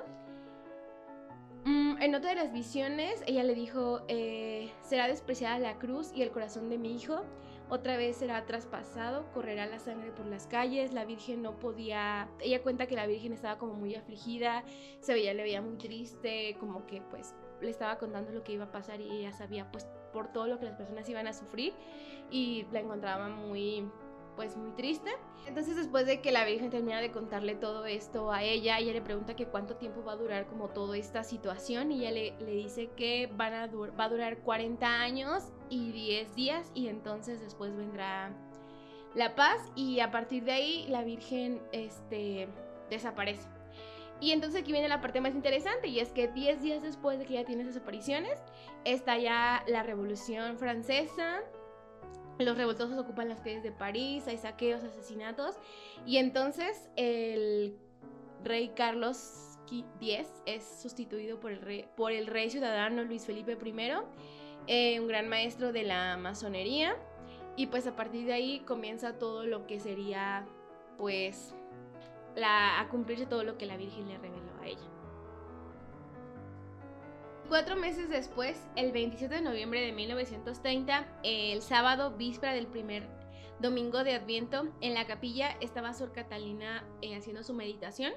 Mm, 1.64 2.02
en 2.02 2.14
otra 2.14 2.30
de 2.30 2.36
las 2.36 2.52
visiones, 2.52 3.22
ella 3.26 3.44
le 3.44 3.54
dijo, 3.54 4.02
eh, 4.08 4.72
será 4.82 5.06
despreciada 5.06 5.58
la 5.58 5.78
cruz 5.78 6.10
y 6.14 6.22
el 6.22 6.30
corazón 6.30 6.68
de 6.68 6.78
mi 6.78 6.96
hijo, 6.96 7.22
otra 7.68 7.96
vez 7.96 8.16
será 8.16 8.44
traspasado, 8.44 9.24
correrá 9.32 9.66
la 9.66 9.78
sangre 9.78 10.10
por 10.10 10.26
las 10.26 10.46
calles, 10.46 10.92
la 10.92 11.04
Virgen 11.04 11.40
no 11.40 11.58
podía, 11.58 12.28
ella 12.40 12.62
cuenta 12.62 12.86
que 12.86 12.96
la 12.96 13.06
Virgen 13.06 13.32
estaba 13.32 13.58
como 13.58 13.74
muy 13.74 13.94
afligida, 13.94 14.64
se 15.00 15.14
veía, 15.14 15.32
le 15.32 15.42
veía 15.42 15.62
muy 15.62 15.76
triste, 15.76 16.56
como 16.60 16.84
que 16.86 17.00
pues 17.00 17.34
le 17.62 17.70
estaba 17.70 17.96
contando 17.96 18.32
lo 18.32 18.42
que 18.42 18.52
iba 18.52 18.64
a 18.64 18.72
pasar 18.72 19.00
y 19.00 19.10
ella 19.10 19.32
sabía 19.32 19.70
pues 19.70 19.86
por 20.12 20.32
todo 20.32 20.48
lo 20.48 20.58
que 20.58 20.66
las 20.66 20.74
personas 20.74 21.08
iban 21.08 21.26
a 21.26 21.32
sufrir 21.32 21.72
y 22.30 22.66
la 22.72 22.80
encontraba 22.80 23.28
muy 23.28 23.88
pues 24.36 24.56
muy 24.56 24.72
triste. 24.72 25.10
Entonces 25.46 25.76
después 25.76 26.06
de 26.06 26.20
que 26.20 26.32
la 26.32 26.44
Virgen 26.44 26.70
termina 26.70 27.00
de 27.00 27.10
contarle 27.10 27.54
todo 27.54 27.84
esto 27.86 28.30
a 28.30 28.42
ella, 28.42 28.78
ella 28.78 28.92
le 28.92 29.02
pregunta 29.02 29.34
que 29.34 29.46
cuánto 29.46 29.76
tiempo 29.76 30.04
va 30.04 30.12
a 30.12 30.16
durar 30.16 30.46
como 30.46 30.68
toda 30.68 30.96
esta 30.96 31.24
situación 31.24 31.92
y 31.92 32.00
ella 32.00 32.12
le, 32.12 32.38
le 32.38 32.52
dice 32.52 32.90
que 32.96 33.28
van 33.34 33.54
a 33.54 33.66
va 33.66 34.04
a 34.04 34.08
durar 34.08 34.38
40 34.38 34.86
años 34.86 35.52
y 35.68 35.92
10 35.92 36.34
días 36.34 36.70
y 36.74 36.88
entonces 36.88 37.40
después 37.40 37.76
vendrá 37.76 38.32
la 39.14 39.34
paz 39.34 39.60
y 39.74 40.00
a 40.00 40.10
partir 40.10 40.44
de 40.44 40.52
ahí 40.52 40.86
la 40.88 41.02
Virgen 41.02 41.60
este, 41.72 42.48
desaparece. 42.90 43.48
Y 44.20 44.30
entonces 44.30 44.62
aquí 44.62 44.70
viene 44.70 44.88
la 44.88 45.00
parte 45.00 45.20
más 45.20 45.34
interesante 45.34 45.88
y 45.88 45.98
es 45.98 46.10
que 46.12 46.28
10 46.28 46.62
días 46.62 46.82
después 46.82 47.18
de 47.18 47.26
que 47.26 47.34
ya 47.34 47.44
tiene 47.44 47.62
esas 47.62 47.78
apariciones, 47.78 48.38
está 48.84 49.18
ya 49.18 49.64
la 49.66 49.82
Revolución 49.82 50.58
Francesa, 50.58 51.40
los 52.38 52.56
revoltosos 52.56 52.98
ocupan 52.98 53.28
las 53.28 53.40
calles 53.40 53.62
de 53.62 53.72
París, 53.72 54.26
hay 54.26 54.38
saqueos, 54.38 54.82
asesinatos. 54.84 55.56
Y 56.06 56.16
entonces 56.16 56.90
el 56.96 57.76
rey 58.42 58.72
Carlos 58.74 59.58
X 59.66 60.28
es 60.46 60.64
sustituido 60.82 61.40
por 61.40 61.52
el 61.52 61.60
rey, 61.60 61.88
por 61.96 62.12
el 62.12 62.26
rey 62.26 62.50
ciudadano 62.50 63.04
Luis 63.04 63.24
Felipe 63.26 63.56
I, 63.64 63.92
eh, 64.66 65.00
un 65.00 65.08
gran 65.08 65.28
maestro 65.28 65.72
de 65.72 65.82
la 65.84 66.16
masonería. 66.16 66.96
Y 67.56 67.66
pues 67.66 67.86
a 67.86 67.94
partir 67.94 68.26
de 68.26 68.32
ahí 68.32 68.60
comienza 68.60 69.18
todo 69.18 69.44
lo 69.44 69.66
que 69.66 69.78
sería, 69.78 70.46
pues, 70.96 71.54
a 72.42 72.86
cumplirse 72.90 73.26
todo 73.26 73.44
lo 73.44 73.58
que 73.58 73.66
la 73.66 73.76
Virgen 73.76 74.08
le 74.08 74.16
reveló 74.16 74.41
Cuatro 77.52 77.76
meses 77.76 78.08
después, 78.08 78.66
el 78.76 78.92
27 78.92 79.34
de 79.34 79.42
noviembre 79.42 79.82
de 79.82 79.92
1930, 79.92 81.06
el 81.22 81.60
sábado, 81.60 82.16
víspera 82.16 82.54
del 82.54 82.66
primer 82.66 83.06
domingo 83.60 84.04
de 84.04 84.14
Adviento, 84.14 84.72
en 84.80 84.94
la 84.94 85.06
capilla 85.06 85.50
estaba 85.60 85.92
Sor 85.92 86.14
Catalina 86.14 86.82
eh, 87.02 87.14
haciendo 87.14 87.42
su 87.42 87.52
meditación, 87.52 88.14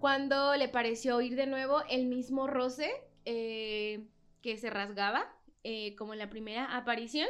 cuando 0.00 0.56
le 0.56 0.70
pareció 0.70 1.16
oír 1.16 1.36
de 1.36 1.46
nuevo 1.46 1.82
el 1.90 2.06
mismo 2.06 2.46
roce 2.46 2.90
eh, 3.26 4.06
que 4.40 4.56
se 4.56 4.70
rasgaba, 4.70 5.30
eh, 5.64 5.94
como 5.96 6.14
en 6.14 6.20
la 6.20 6.30
primera 6.30 6.74
aparición. 6.74 7.28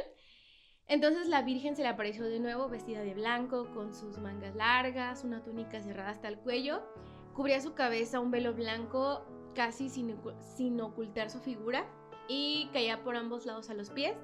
Entonces 0.87 1.27
la 1.27 1.41
Virgen 1.41 1.75
se 1.75 1.81
le 1.81 1.89
apareció 1.89 2.23
de 2.23 2.39
nuevo 2.39 2.69
vestida 2.69 3.01
de 3.01 3.15
blanco, 3.15 3.69
con 3.73 3.93
sus 3.93 4.17
mangas 4.17 4.55
largas, 4.55 5.25
una 5.25 5.43
túnica 5.43 5.81
cerrada 5.81 6.11
hasta 6.11 6.29
el 6.29 6.37
cuello, 6.37 6.87
cubría 7.33 7.59
su 7.59 7.73
cabeza 7.73 8.21
un 8.21 8.31
velo 8.31 8.53
blanco 8.53 9.25
casi 9.53 9.89
sin, 9.89 10.15
sin 10.55 10.79
ocultar 10.81 11.29
su 11.29 11.39
figura 11.39 11.85
y 12.27 12.69
caía 12.73 13.03
por 13.03 13.15
ambos 13.15 13.45
lados 13.45 13.69
a 13.69 13.73
los 13.73 13.89
pies. 13.89 14.15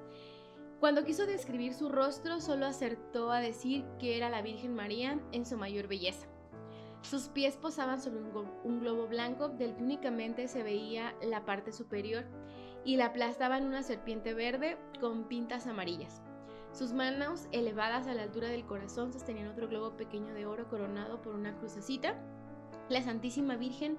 Cuando 0.80 1.04
quiso 1.04 1.26
describir 1.26 1.74
su 1.74 1.88
rostro, 1.90 2.40
solo 2.40 2.66
acertó 2.66 3.30
a 3.30 3.40
decir 3.40 3.84
que 3.98 4.16
era 4.16 4.30
la 4.30 4.40
Virgen 4.40 4.74
María 4.74 5.20
en 5.32 5.44
su 5.44 5.56
mayor 5.58 5.88
belleza. 5.88 6.26
Sus 7.02 7.28
pies 7.28 7.56
posaban 7.56 8.00
sobre 8.00 8.20
un, 8.20 8.32
glo- 8.32 8.60
un 8.64 8.80
globo 8.80 9.06
blanco 9.06 9.48
del 9.48 9.74
que 9.74 9.82
únicamente 9.82 10.48
se 10.48 10.62
veía 10.62 11.14
la 11.22 11.44
parte 11.44 11.72
superior 11.72 12.24
y 12.84 12.96
la 12.96 13.06
aplastaba 13.06 13.58
en 13.58 13.66
una 13.66 13.82
serpiente 13.82 14.32
verde 14.32 14.78
con 15.00 15.24
pintas 15.24 15.66
amarillas. 15.66 16.22
Sus 16.72 16.92
manos, 16.92 17.46
elevadas 17.52 18.06
a 18.06 18.14
la 18.14 18.22
altura 18.22 18.48
del 18.48 18.64
corazón, 18.64 19.12
sostenían 19.12 19.48
otro 19.48 19.68
globo 19.68 19.96
pequeño 19.96 20.32
de 20.32 20.46
oro 20.46 20.68
coronado 20.68 21.20
por 21.20 21.34
una 21.34 21.56
crucecita. 21.56 22.14
La 22.88 23.02
Santísima 23.02 23.56
Virgen 23.56 23.98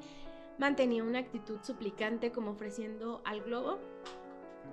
mantenía 0.58 1.04
una 1.04 1.20
actitud 1.20 1.60
suplicante 1.64 2.32
como 2.32 2.52
ofreciendo 2.52 3.22
al 3.26 3.42
globo. 3.42 3.80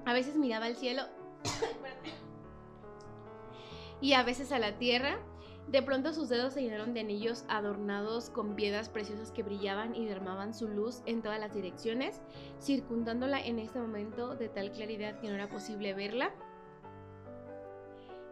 A 0.04 0.12
veces 0.12 0.36
miraba 0.36 0.66
al 0.66 0.76
cielo 0.76 1.02
y 4.00 4.12
a 4.12 4.22
veces 4.22 4.52
a 4.52 4.58
la 4.58 4.78
tierra. 4.78 5.18
De 5.66 5.82
pronto 5.82 6.14
sus 6.14 6.30
dedos 6.30 6.54
se 6.54 6.62
llenaron 6.62 6.94
de 6.94 7.00
anillos 7.00 7.44
adornados 7.48 8.30
con 8.30 8.56
piedras 8.56 8.88
preciosas 8.88 9.32
que 9.32 9.42
brillaban 9.42 9.94
y 9.94 10.06
derramaban 10.06 10.54
su 10.54 10.66
luz 10.66 11.02
en 11.04 11.20
todas 11.20 11.38
las 11.38 11.52
direcciones, 11.52 12.22
circundándola 12.58 13.38
en 13.38 13.58
este 13.58 13.78
momento 13.78 14.34
de 14.34 14.48
tal 14.48 14.72
claridad 14.72 15.20
que 15.20 15.28
no 15.28 15.34
era 15.34 15.48
posible 15.48 15.92
verla. 15.92 16.32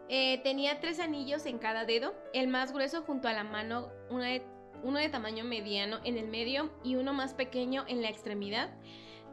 Eh, 0.09 0.41
tenía 0.41 0.79
tres 0.79 0.99
anillos 0.99 1.45
en 1.45 1.59
cada 1.59 1.85
dedo, 1.85 2.15
el 2.33 2.47
más 2.47 2.73
grueso 2.73 3.03
junto 3.03 3.27
a 3.27 3.33
la 3.33 3.43
mano, 3.43 3.89
una 4.09 4.29
de- 4.29 4.47
uno 4.83 4.99
de 4.99 5.09
tamaño 5.09 5.43
mediano 5.43 5.99
en 6.03 6.17
el 6.17 6.27
medio 6.27 6.69
y 6.83 6.95
uno 6.95 7.13
más 7.13 7.33
pequeño 7.33 7.85
en 7.87 8.01
la 8.01 8.09
extremidad. 8.09 8.69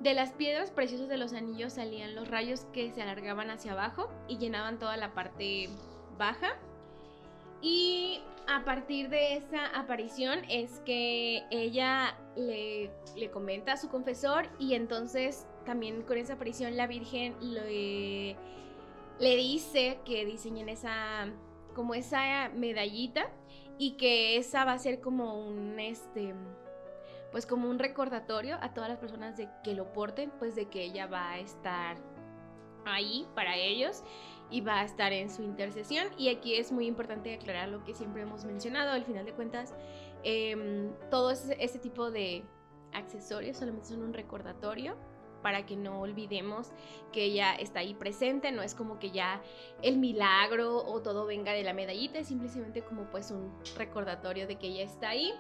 De 0.01 0.15
las 0.15 0.33
piedras 0.33 0.71
preciosas 0.71 1.09
de 1.09 1.17
los 1.17 1.33
anillos 1.33 1.75
salían 1.75 2.15
los 2.15 2.29
rayos 2.29 2.67
que 2.73 2.91
se 2.93 3.03
alargaban 3.03 3.51
hacia 3.51 3.73
abajo 3.73 4.11
y 4.29 4.39
llenaban 4.39 4.79
toda 4.79 4.97
la 4.97 5.15
parte 5.15 5.69
baja. 6.19 6.57
Y 7.63 8.21
a 8.47 8.65
partir 8.65 9.09
de 9.09 9.37
esa 9.37 9.67
aparición 9.67 10.41
es 10.51 10.81
que 10.81 11.45
ella 11.51 12.17
le, 12.37 12.91
le 13.17 13.31
comenta 13.31 13.73
a 13.73 13.77
su 13.77 13.89
confesor 13.89 14.49
y 14.59 14.75
entonces 14.75 15.47
también 15.65 16.03
con 16.03 16.19
esa 16.19 16.35
aparición 16.35 16.77
la 16.77 16.87
Virgen 16.87 17.35
le, 17.41 18.37
le 19.19 19.37
dice 19.37 19.99
que 20.05 20.25
diseñen 20.27 20.69
esa 20.69 21.29
como 21.75 21.95
esa 21.95 22.51
medallita 22.55 23.31
y 23.79 23.97
que 23.97 24.37
esa 24.37 24.65
va 24.65 24.73
a 24.73 24.79
ser 24.79 25.01
como 25.01 25.47
un 25.47 25.79
este 25.81 26.35
pues 27.33 27.47
como 27.47 27.69
un 27.69 27.81
recordatorio 27.81 28.59
a 28.61 28.73
todas 28.75 28.89
las 28.89 28.99
personas 29.01 29.37
de 29.37 29.49
que 29.65 29.75
lo 29.75 29.93
porten, 29.93 30.31
pues 30.39 30.55
de 30.55 30.67
que 30.67 30.85
ella 30.85 31.09
va 31.09 31.33
a 31.33 31.39
estar 31.41 31.97
ahí 32.85 33.27
para 33.35 33.57
ellos 33.57 34.05
y 34.51 34.61
va 34.61 34.79
a 34.79 34.85
estar 34.85 35.13
en 35.13 35.29
su 35.29 35.43
intercesión. 35.43 36.07
Y 36.17 36.29
aquí 36.29 36.55
es 36.55 36.71
muy 36.71 36.87
importante 36.87 37.35
aclarar 37.35 37.71
lo 37.71 37.83
que 37.83 37.93
siempre 37.93 38.23
hemos 38.23 38.45
mencionado, 38.45 38.93
al 38.93 39.05
final 39.05 39.25
de 39.25 39.33
cuentas, 39.33 39.75
eh, 40.23 40.93
todo 41.11 41.33
ese, 41.33 41.57
ese 41.59 41.81
tipo 41.81 42.13
de 42.13 42.45
accesorios 42.93 43.57
solamente 43.57 43.89
son 43.89 44.03
un 44.03 44.15
recordatorio 44.15 44.97
para 45.45 45.67
que 45.67 45.77
no 45.77 46.01
olvidemos 46.01 46.73
que 47.13 47.25
ella 47.25 47.55
está 47.55 47.81
ahí 47.81 47.93
presente, 47.93 48.51
no 48.51 48.63
es 48.63 48.75
como 48.75 48.99
que 48.99 49.11
ya 49.11 49.43
el 49.83 49.99
milagro 49.99 50.79
o 50.79 51.03
todo 51.03 51.27
venga 51.27 51.53
de 51.53 51.63
la 51.63 51.75
medallita, 51.75 52.19
es 52.19 52.29
simplemente 52.29 52.81
como 52.81 53.11
pues 53.11 53.31
un 53.31 53.53
recordatorio 53.77 54.47
de 54.47 54.57
que 54.57 54.69
ella 54.69 54.85
está 54.85 55.11
ahí. 55.11 55.35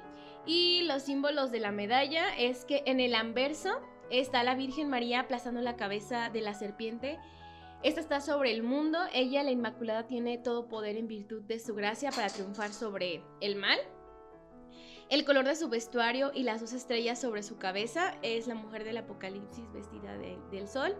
Y 0.44 0.82
los 0.82 1.04
símbolos 1.04 1.50
de 1.50 1.60
la 1.60 1.72
medalla 1.72 2.36
es 2.36 2.66
que 2.66 2.82
en 2.84 3.00
el 3.00 3.14
anverso 3.14 3.80
está 4.10 4.42
la 4.42 4.54
Virgen 4.54 4.90
María 4.90 5.20
aplastando 5.20 5.62
la 5.62 5.76
cabeza 5.76 6.28
de 6.28 6.42
la 6.42 6.52
serpiente. 6.52 7.18
Esta 7.82 8.02
está 8.02 8.20
sobre 8.20 8.52
el 8.52 8.62
mundo, 8.62 8.98
ella, 9.14 9.42
la 9.42 9.52
Inmaculada, 9.52 10.06
tiene 10.06 10.36
todo 10.36 10.68
poder 10.68 10.98
en 10.98 11.08
virtud 11.08 11.44
de 11.44 11.58
su 11.58 11.74
gracia 11.74 12.10
para 12.10 12.28
triunfar 12.28 12.74
sobre 12.74 13.22
el 13.40 13.56
mal. 13.56 13.78
El 15.14 15.24
color 15.24 15.44
de 15.44 15.54
su 15.54 15.68
vestuario 15.68 16.32
y 16.34 16.42
las 16.42 16.60
dos 16.60 16.72
estrellas 16.72 17.20
sobre 17.20 17.44
su 17.44 17.56
cabeza 17.56 18.16
es 18.22 18.48
la 18.48 18.56
mujer 18.56 18.82
del 18.82 18.96
Apocalipsis 18.96 19.72
vestida 19.72 20.18
del 20.18 20.66
sol. 20.66 20.96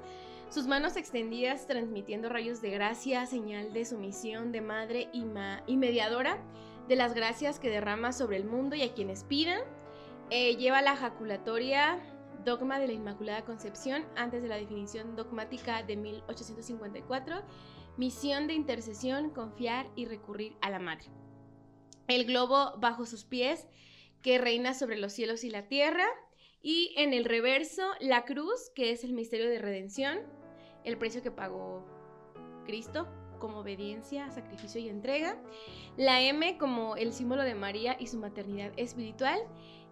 Sus 0.51 0.69
manos 0.69 0.97
extendidas 0.97 1.67
transmitiendo 1.67 2.29
rayos 2.29 2.63
de 2.63 2.71
gracia, 2.71 3.27
señal 3.27 3.73
de 3.73 3.85
sumisión 3.85 4.53
de 4.53 4.61
madre 4.61 5.09
y, 5.13 5.25
mediadora 5.75 6.39
de 6.87 6.95
las 6.95 7.13
gracias 7.13 7.59
que 7.59 7.71
derrama 7.71 8.13
sobre 8.13 8.37
el 8.37 8.45
mundo 8.45 8.77
y 8.77 8.83
a 8.83 8.95
quienes 8.95 9.25
pidan. 9.25 9.63
Eh, 10.31 10.55
lleva 10.59 10.81
la 10.81 10.95
jaculatoria 10.95 11.99
dogma 12.45 12.79
de 12.79 12.87
la 12.87 12.93
Inmaculada 12.93 13.45
Concepción 13.45 14.05
antes 14.15 14.43
de 14.43 14.49
la 14.49 14.59
definición 14.59 15.17
dogmática 15.17 15.83
de 15.83 15.97
1854, 15.97 17.43
misión 17.97 18.47
de 18.47 18.55
intercesión, 18.55 19.31
confiar 19.31 19.89
y 19.97 20.05
recurrir 20.05 20.57
a 20.61 20.71
la 20.71 20.79
Madre. 20.79 21.07
El 22.07 22.27
globo 22.27 22.75
bajo 22.79 23.07
sus 23.07 23.25
pies 23.25 23.67
que 24.25 24.39
reina 24.39 24.73
sobre 24.73 24.97
los 24.97 25.13
cielos 25.13 25.45
y 25.45 25.51
la 25.51 25.69
tierra. 25.69 26.07
Y 26.63 26.95
en 26.97 27.13
el 27.13 27.27
reverso, 27.27 27.83
la 28.01 28.25
cruz, 28.25 28.73
que 28.75 28.91
es 28.91 29.05
el 29.05 29.13
misterio 29.13 29.51
de 29.51 29.59
redención, 29.59 30.19
el 30.83 30.97
precio 30.97 31.23
que 31.23 31.31
pagó 31.31 31.85
Cristo 32.65 33.07
como 33.39 33.59
obediencia, 33.59 34.31
sacrificio 34.31 34.81
y 34.81 34.89
entrega. 34.89 35.39
La 35.99 36.23
M 36.23 36.57
como 36.57 36.97
el 36.97 37.13
símbolo 37.13 37.43
de 37.43 37.55
María 37.55 37.97
y 38.01 38.07
su 38.07 38.17
maternidad 38.17 38.73
espiritual. 38.79 39.39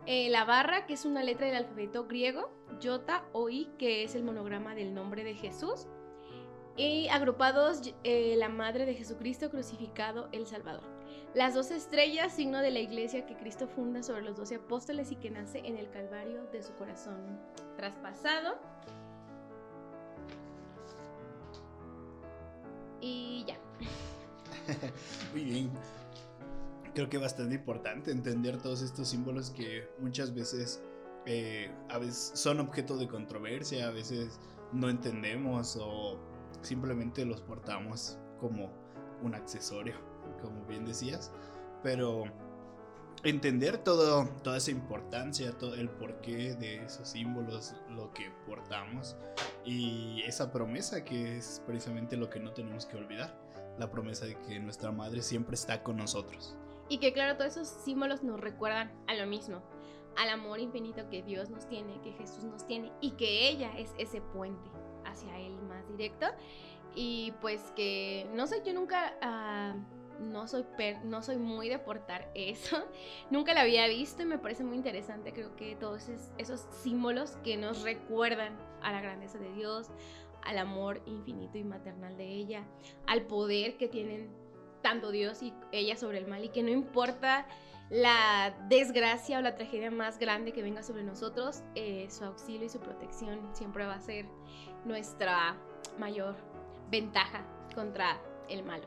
Eh, 0.06 0.30
la 0.30 0.46
barra, 0.46 0.86
que 0.86 0.94
es 0.94 1.04
una 1.04 1.22
letra 1.22 1.46
del 1.46 1.56
alfabeto 1.56 2.06
griego. 2.06 2.50
Yota 2.80 3.28
o 3.32 3.50
I, 3.50 3.68
que 3.78 4.02
es 4.02 4.14
el 4.14 4.24
monograma 4.24 4.74
del 4.74 4.94
nombre 4.94 5.24
de 5.24 5.34
Jesús. 5.34 5.88
Y 6.78 7.08
agrupados 7.08 7.94
eh, 8.02 8.34
la 8.38 8.48
Madre 8.48 8.86
de 8.86 8.94
Jesucristo 8.94 9.50
crucificado, 9.50 10.30
el 10.32 10.46
Salvador. 10.46 10.91
Las 11.34 11.54
dos 11.54 11.70
estrellas, 11.70 12.34
signo 12.34 12.58
de 12.58 12.70
la 12.70 12.80
iglesia 12.80 13.24
que 13.26 13.36
Cristo 13.36 13.66
funda 13.66 14.02
sobre 14.02 14.22
los 14.22 14.36
doce 14.36 14.56
apóstoles 14.56 15.10
y 15.12 15.16
que 15.16 15.30
nace 15.30 15.60
en 15.60 15.76
el 15.76 15.90
Calvario 15.90 16.44
de 16.52 16.62
su 16.62 16.74
corazón 16.74 17.40
traspasado. 17.76 18.58
Y 23.00 23.44
ya. 23.46 23.58
Muy 25.32 25.44
bien. 25.44 25.70
Creo 26.94 27.08
que 27.08 27.16
es 27.16 27.22
bastante 27.22 27.54
importante 27.54 28.10
entender 28.10 28.60
todos 28.60 28.82
estos 28.82 29.08
símbolos 29.08 29.50
que 29.50 29.88
muchas 29.98 30.34
veces 30.34 30.82
eh, 31.24 31.70
a 31.88 31.98
veces 31.98 32.32
son 32.34 32.60
objeto 32.60 32.96
de 32.96 33.08
controversia, 33.08 33.88
a 33.88 33.90
veces 33.90 34.38
no 34.72 34.90
entendemos 34.90 35.76
o 35.80 36.18
simplemente 36.62 37.24
los 37.24 37.40
portamos 37.40 38.18
como 38.38 38.70
un 39.22 39.34
accesorio, 39.34 39.94
como 40.40 40.64
bien 40.66 40.84
decías. 40.84 41.32
Pero 41.82 42.24
entender 43.24 43.78
todo, 43.78 44.26
toda 44.42 44.56
esa 44.56 44.70
importancia, 44.70 45.52
todo 45.52 45.74
el 45.74 45.88
porqué 45.88 46.54
de 46.54 46.84
esos 46.84 47.08
símbolos, 47.08 47.74
lo 47.90 48.12
que 48.12 48.30
portamos 48.46 49.16
y 49.64 50.22
esa 50.22 50.52
promesa 50.52 51.04
que 51.04 51.36
es 51.36 51.62
precisamente 51.66 52.16
lo 52.16 52.28
que 52.28 52.40
no 52.40 52.52
tenemos 52.52 52.86
que 52.86 52.96
olvidar, 52.96 53.38
la 53.78 53.90
promesa 53.90 54.26
de 54.26 54.38
que 54.40 54.58
nuestra 54.58 54.90
madre 54.90 55.22
siempre 55.22 55.54
está 55.54 55.82
con 55.82 55.96
nosotros. 55.96 56.56
Y 56.88 56.98
que 56.98 57.12
claro, 57.12 57.36
todos 57.36 57.56
esos 57.56 57.68
símbolos 57.68 58.22
nos 58.22 58.40
recuerdan 58.40 58.92
a 59.06 59.14
lo 59.14 59.26
mismo, 59.26 59.62
al 60.16 60.28
amor 60.28 60.58
infinito 60.58 61.08
que 61.08 61.22
Dios 61.22 61.48
nos 61.48 61.68
tiene, 61.68 62.00
que 62.02 62.12
Jesús 62.12 62.44
nos 62.44 62.66
tiene 62.66 62.92
y 63.00 63.12
que 63.12 63.48
ella 63.48 63.72
es 63.78 63.90
ese 63.98 64.20
puente 64.20 64.68
hacia 65.04 65.38
Él 65.38 65.56
más 65.62 65.88
directo. 65.88 66.26
Y 66.94 67.32
pues 67.40 67.72
que, 67.76 68.28
no 68.34 68.46
sé, 68.46 68.62
yo 68.64 68.72
nunca... 68.74 69.14
Uh, 69.22 70.01
no 70.22 70.48
soy, 70.48 70.64
no 71.04 71.22
soy 71.22 71.36
muy 71.36 71.68
de 71.68 71.78
portar 71.78 72.30
eso. 72.34 72.78
Nunca 73.30 73.54
la 73.54 73.62
había 73.62 73.86
visto 73.88 74.22
y 74.22 74.26
me 74.26 74.38
parece 74.38 74.64
muy 74.64 74.76
interesante. 74.76 75.32
Creo 75.32 75.54
que 75.56 75.76
todos 75.76 76.08
esos 76.38 76.66
símbolos 76.82 77.36
que 77.44 77.56
nos 77.56 77.82
recuerdan 77.82 78.56
a 78.82 78.92
la 78.92 79.00
grandeza 79.00 79.38
de 79.38 79.52
Dios, 79.52 79.90
al 80.42 80.58
amor 80.58 81.02
infinito 81.06 81.58
y 81.58 81.64
maternal 81.64 82.16
de 82.16 82.26
ella, 82.26 82.64
al 83.06 83.22
poder 83.22 83.76
que 83.76 83.88
tienen 83.88 84.30
tanto 84.82 85.10
Dios 85.10 85.42
y 85.42 85.54
ella 85.70 85.96
sobre 85.96 86.18
el 86.18 86.26
mal 86.26 86.44
y 86.44 86.48
que 86.48 86.62
no 86.62 86.70
importa 86.70 87.46
la 87.90 88.56
desgracia 88.68 89.38
o 89.38 89.42
la 89.42 89.54
tragedia 89.54 89.90
más 89.90 90.18
grande 90.18 90.52
que 90.52 90.62
venga 90.62 90.82
sobre 90.82 91.04
nosotros, 91.04 91.62
eh, 91.74 92.06
su 92.10 92.24
auxilio 92.24 92.64
y 92.64 92.68
su 92.68 92.80
protección 92.80 93.54
siempre 93.54 93.86
va 93.86 93.94
a 93.94 94.00
ser 94.00 94.26
nuestra 94.84 95.56
mayor 95.98 96.36
ventaja 96.90 97.44
contra 97.74 98.18
el 98.48 98.64
malo. 98.64 98.86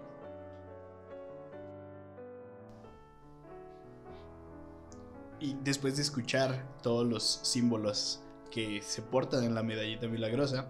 Y 5.39 5.55
después 5.63 5.95
de 5.95 6.01
escuchar 6.01 6.65
todos 6.81 7.05
los 7.05 7.39
símbolos 7.43 8.21
que 8.51 8.81
se 8.81 9.01
portan 9.01 9.43
en 9.43 9.55
la 9.55 9.63
medallita 9.63 10.07
milagrosa, 10.07 10.67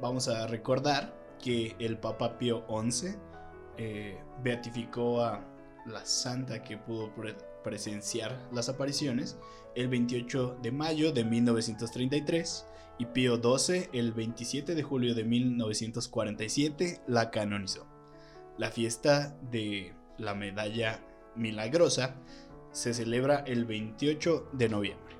vamos 0.00 0.28
a 0.28 0.46
recordar 0.46 1.14
que 1.42 1.74
el 1.78 1.98
Papa 1.98 2.38
Pío 2.38 2.64
XI 2.68 3.16
eh, 3.76 4.18
beatificó 4.42 5.22
a 5.22 5.44
la 5.86 6.04
santa 6.06 6.62
que 6.62 6.78
pudo 6.78 7.12
presenciar 7.62 8.48
las 8.52 8.68
apariciones 8.68 9.36
el 9.74 9.88
28 9.88 10.58
de 10.62 10.72
mayo 10.72 11.12
de 11.12 11.24
1933 11.24 12.66
y 12.98 13.06
Pío 13.06 13.36
XII 13.36 13.88
el 13.92 14.12
27 14.12 14.74
de 14.74 14.82
julio 14.82 15.14
de 15.14 15.24
1947 15.24 17.02
la 17.06 17.30
canonizó. 17.30 17.86
La 18.56 18.70
fiesta 18.70 19.36
de 19.50 19.94
la 20.16 20.34
medalla 20.34 21.00
milagrosa 21.34 22.16
se 22.74 22.92
celebra 22.92 23.36
el 23.46 23.64
28 23.64 24.48
de 24.52 24.68
noviembre. 24.68 25.14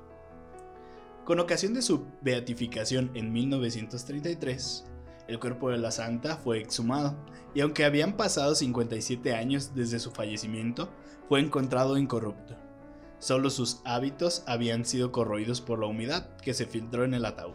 Con 1.25 1.39
ocasión 1.39 1.73
de 1.73 1.83
su 1.83 2.05
beatificación 2.21 3.13
en 3.15 3.33
1933, 3.33 4.85
el 5.29 5.39
cuerpo 5.39 5.71
de 5.71 5.79
la 5.79 5.93
santa 5.93 6.37
fue 6.37 6.59
exhumado 6.59 7.17
y 7.55 7.61
aunque 7.61 7.85
habían 7.85 8.17
pasado 8.17 8.55
57 8.55 9.35
años 9.35 9.75
desde 9.75 10.01
su 10.01 10.11
fallecimiento, 10.11 10.91
fue 11.29 11.41
encontrado 11.41 11.97
incorrupto. 11.97 12.57
Solo 13.21 13.49
sus 13.49 13.81
hábitos 13.85 14.43
habían 14.47 14.85
sido 14.85 15.13
corroídos 15.13 15.61
por 15.61 15.79
la 15.79 15.87
humedad 15.87 16.37
que 16.39 16.53
se 16.53 16.67
filtró 16.67 17.05
en 17.05 17.15
el 17.15 17.25
ataúd. 17.25 17.55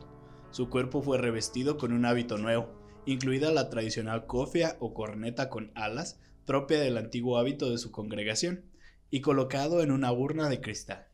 Su 0.49 0.69
cuerpo 0.69 1.03
fue 1.03 1.17
revestido 1.19 1.77
con 1.77 1.91
un 1.91 2.05
hábito 2.05 2.37
nuevo, 2.37 2.73
incluida 3.05 3.51
la 3.51 3.69
tradicional 3.69 4.25
cofia 4.25 4.77
o 4.79 4.93
corneta 4.93 5.49
con 5.49 5.71
alas 5.75 6.19
propia 6.45 6.79
del 6.79 6.97
antiguo 6.97 7.37
hábito 7.37 7.69
de 7.69 7.77
su 7.77 7.91
congregación, 7.91 8.63
y 9.11 9.21
colocado 9.21 9.81
en 9.81 9.91
una 9.91 10.11
urna 10.11 10.49
de 10.49 10.61
cristal. 10.61 11.07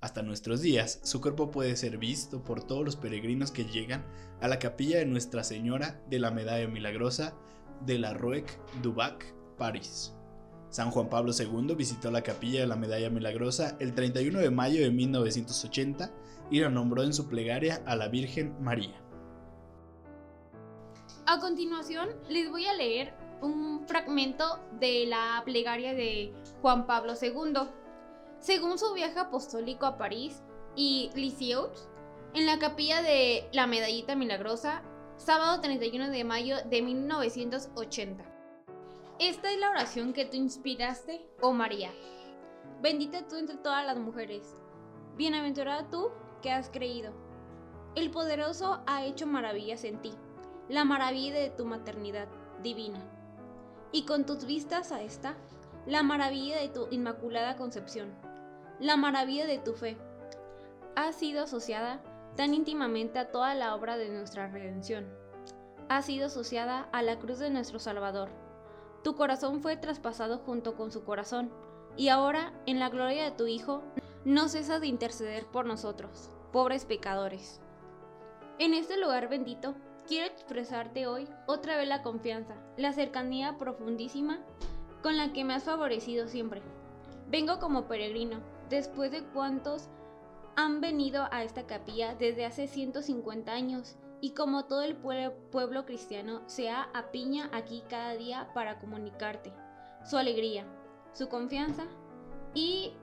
Hasta 0.00 0.22
nuestros 0.22 0.62
días, 0.62 1.00
su 1.02 1.20
cuerpo 1.20 1.50
puede 1.50 1.76
ser 1.76 1.98
visto 1.98 2.42
por 2.42 2.64
todos 2.64 2.84
los 2.84 2.96
peregrinos 2.96 3.50
que 3.50 3.66
llegan 3.66 4.04
a 4.40 4.48
la 4.48 4.58
capilla 4.58 4.98
de 4.98 5.04
Nuestra 5.04 5.44
Señora 5.44 6.02
de 6.08 6.18
la 6.18 6.30
Medalla 6.30 6.66
Milagrosa 6.68 7.34
de 7.84 7.98
la 7.98 8.14
Roec 8.14 8.58
du 8.82 8.94
Bac, 8.94 9.34
París. 9.58 10.14
San 10.70 10.90
Juan 10.90 11.10
Pablo 11.10 11.32
II 11.38 11.74
visitó 11.74 12.10
la 12.10 12.22
capilla 12.22 12.60
de 12.60 12.66
la 12.66 12.76
Medalla 12.76 13.10
Milagrosa 13.10 13.76
el 13.80 13.92
31 13.92 14.38
de 14.38 14.50
mayo 14.50 14.80
de 14.80 14.90
1980 14.90 16.10
y 16.50 16.60
la 16.60 16.70
nombró 16.70 17.02
en 17.02 17.12
su 17.12 17.28
plegaria 17.28 17.82
a 17.86 17.96
la 17.96 18.08
Virgen 18.08 18.54
María. 18.62 18.94
A 21.26 21.38
continuación, 21.38 22.08
les 22.28 22.50
voy 22.50 22.66
a 22.66 22.74
leer 22.74 23.12
un 23.42 23.86
fragmento 23.86 24.58
de 24.78 25.06
la 25.06 25.42
plegaria 25.44 25.94
de 25.94 26.32
Juan 26.60 26.86
Pablo 26.86 27.14
II. 27.20 27.68
Según 28.40 28.78
su 28.78 28.92
viaje 28.94 29.18
apostólico 29.18 29.86
a 29.86 29.98
París 29.98 30.42
y 30.76 31.10
Lisieux, 31.14 31.88
en 32.34 32.46
la 32.46 32.58
capilla 32.58 33.02
de 33.02 33.48
la 33.52 33.66
Medallita 33.66 34.14
Milagrosa, 34.14 34.82
sábado 35.16 35.60
31 35.60 36.10
de 36.10 36.24
mayo 36.24 36.56
de 36.64 36.82
1980. 36.82 38.24
Esta 39.18 39.52
es 39.52 39.58
la 39.58 39.70
oración 39.70 40.12
que 40.12 40.24
tú 40.24 40.36
inspiraste, 40.36 41.28
oh 41.42 41.52
María. 41.52 41.90
Bendita 42.80 43.26
tú 43.28 43.36
entre 43.36 43.56
todas 43.56 43.84
las 43.84 43.98
mujeres. 43.98 44.56
Bienaventurada 45.16 45.90
tú 45.90 46.10
que 46.40 46.50
has 46.50 46.70
creído. 46.70 47.12
El 47.94 48.10
poderoso 48.10 48.80
ha 48.86 49.04
hecho 49.04 49.26
maravillas 49.26 49.84
en 49.84 50.00
ti, 50.00 50.12
la 50.68 50.84
maravilla 50.84 51.34
de 51.34 51.50
tu 51.50 51.66
maternidad 51.66 52.28
divina 52.62 53.19
y 53.92 54.04
con 54.04 54.24
tus 54.24 54.44
vistas 54.44 54.92
a 54.92 55.02
esta, 55.02 55.34
la 55.86 56.02
maravilla 56.02 56.58
de 56.58 56.68
tu 56.68 56.86
inmaculada 56.90 57.56
concepción, 57.56 58.12
la 58.78 58.96
maravilla 58.96 59.46
de 59.46 59.58
tu 59.58 59.74
fe. 59.74 59.96
Ha 60.96 61.12
sido 61.12 61.44
asociada 61.44 62.00
tan 62.36 62.54
íntimamente 62.54 63.18
a 63.18 63.30
toda 63.30 63.54
la 63.54 63.74
obra 63.74 63.96
de 63.96 64.08
nuestra 64.08 64.48
redención. 64.48 65.06
Ha 65.88 66.02
sido 66.02 66.26
asociada 66.26 66.88
a 66.92 67.02
la 67.02 67.18
cruz 67.18 67.38
de 67.38 67.50
nuestro 67.50 67.78
Salvador. 67.78 68.30
Tu 69.02 69.14
corazón 69.16 69.60
fue 69.62 69.76
traspasado 69.76 70.38
junto 70.38 70.76
con 70.76 70.92
su 70.92 71.04
corazón, 71.04 71.50
y 71.96 72.08
ahora, 72.08 72.52
en 72.66 72.78
la 72.78 72.88
gloria 72.88 73.24
de 73.24 73.32
tu 73.32 73.46
Hijo, 73.46 73.82
no 74.24 74.48
cesas 74.48 74.80
de 74.80 74.86
interceder 74.86 75.46
por 75.46 75.66
nosotros, 75.66 76.30
pobres 76.52 76.84
pecadores. 76.84 77.60
En 78.58 78.74
este 78.74 78.98
lugar 78.98 79.28
bendito, 79.28 79.74
quiero 80.10 80.26
expresarte 80.26 81.06
hoy 81.06 81.28
otra 81.46 81.76
vez 81.76 81.86
la 81.86 82.02
confianza, 82.02 82.56
la 82.76 82.92
cercanía 82.92 83.56
profundísima 83.58 84.40
con 85.04 85.16
la 85.16 85.32
que 85.32 85.44
me 85.44 85.54
has 85.54 85.62
favorecido 85.62 86.26
siempre. 86.26 86.62
Vengo 87.28 87.60
como 87.60 87.86
peregrino, 87.86 88.40
después 88.68 89.12
de 89.12 89.22
cuantos 89.22 89.88
han 90.56 90.80
venido 90.80 91.28
a 91.30 91.44
esta 91.44 91.64
capilla 91.64 92.16
desde 92.16 92.44
hace 92.44 92.66
150 92.66 93.52
años 93.52 93.98
y 94.20 94.34
como 94.34 94.64
todo 94.64 94.82
el 94.82 94.96
pueblo 94.96 95.86
cristiano 95.86 96.42
se 96.46 96.70
apiña 96.70 97.48
aquí 97.52 97.84
cada 97.88 98.14
día 98.14 98.50
para 98.52 98.80
comunicarte 98.80 99.52
su 100.04 100.16
alegría, 100.16 100.64
su 101.12 101.28
confianza 101.28 101.84
y 102.52 102.94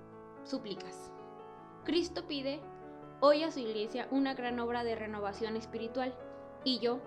súplicas. 0.44 1.10
Cristo 1.86 2.28
pide 2.28 2.60
hoy 3.22 3.44
a 3.44 3.52
su 3.52 3.62
iglesia 3.62 4.10
una 4.12 4.34
gran 4.34 4.60
obra 4.60 4.84
de 4.84 4.96
renovación 4.96 5.56
espiritual 5.56 6.14
y 6.64 6.80
yo, 6.80 7.00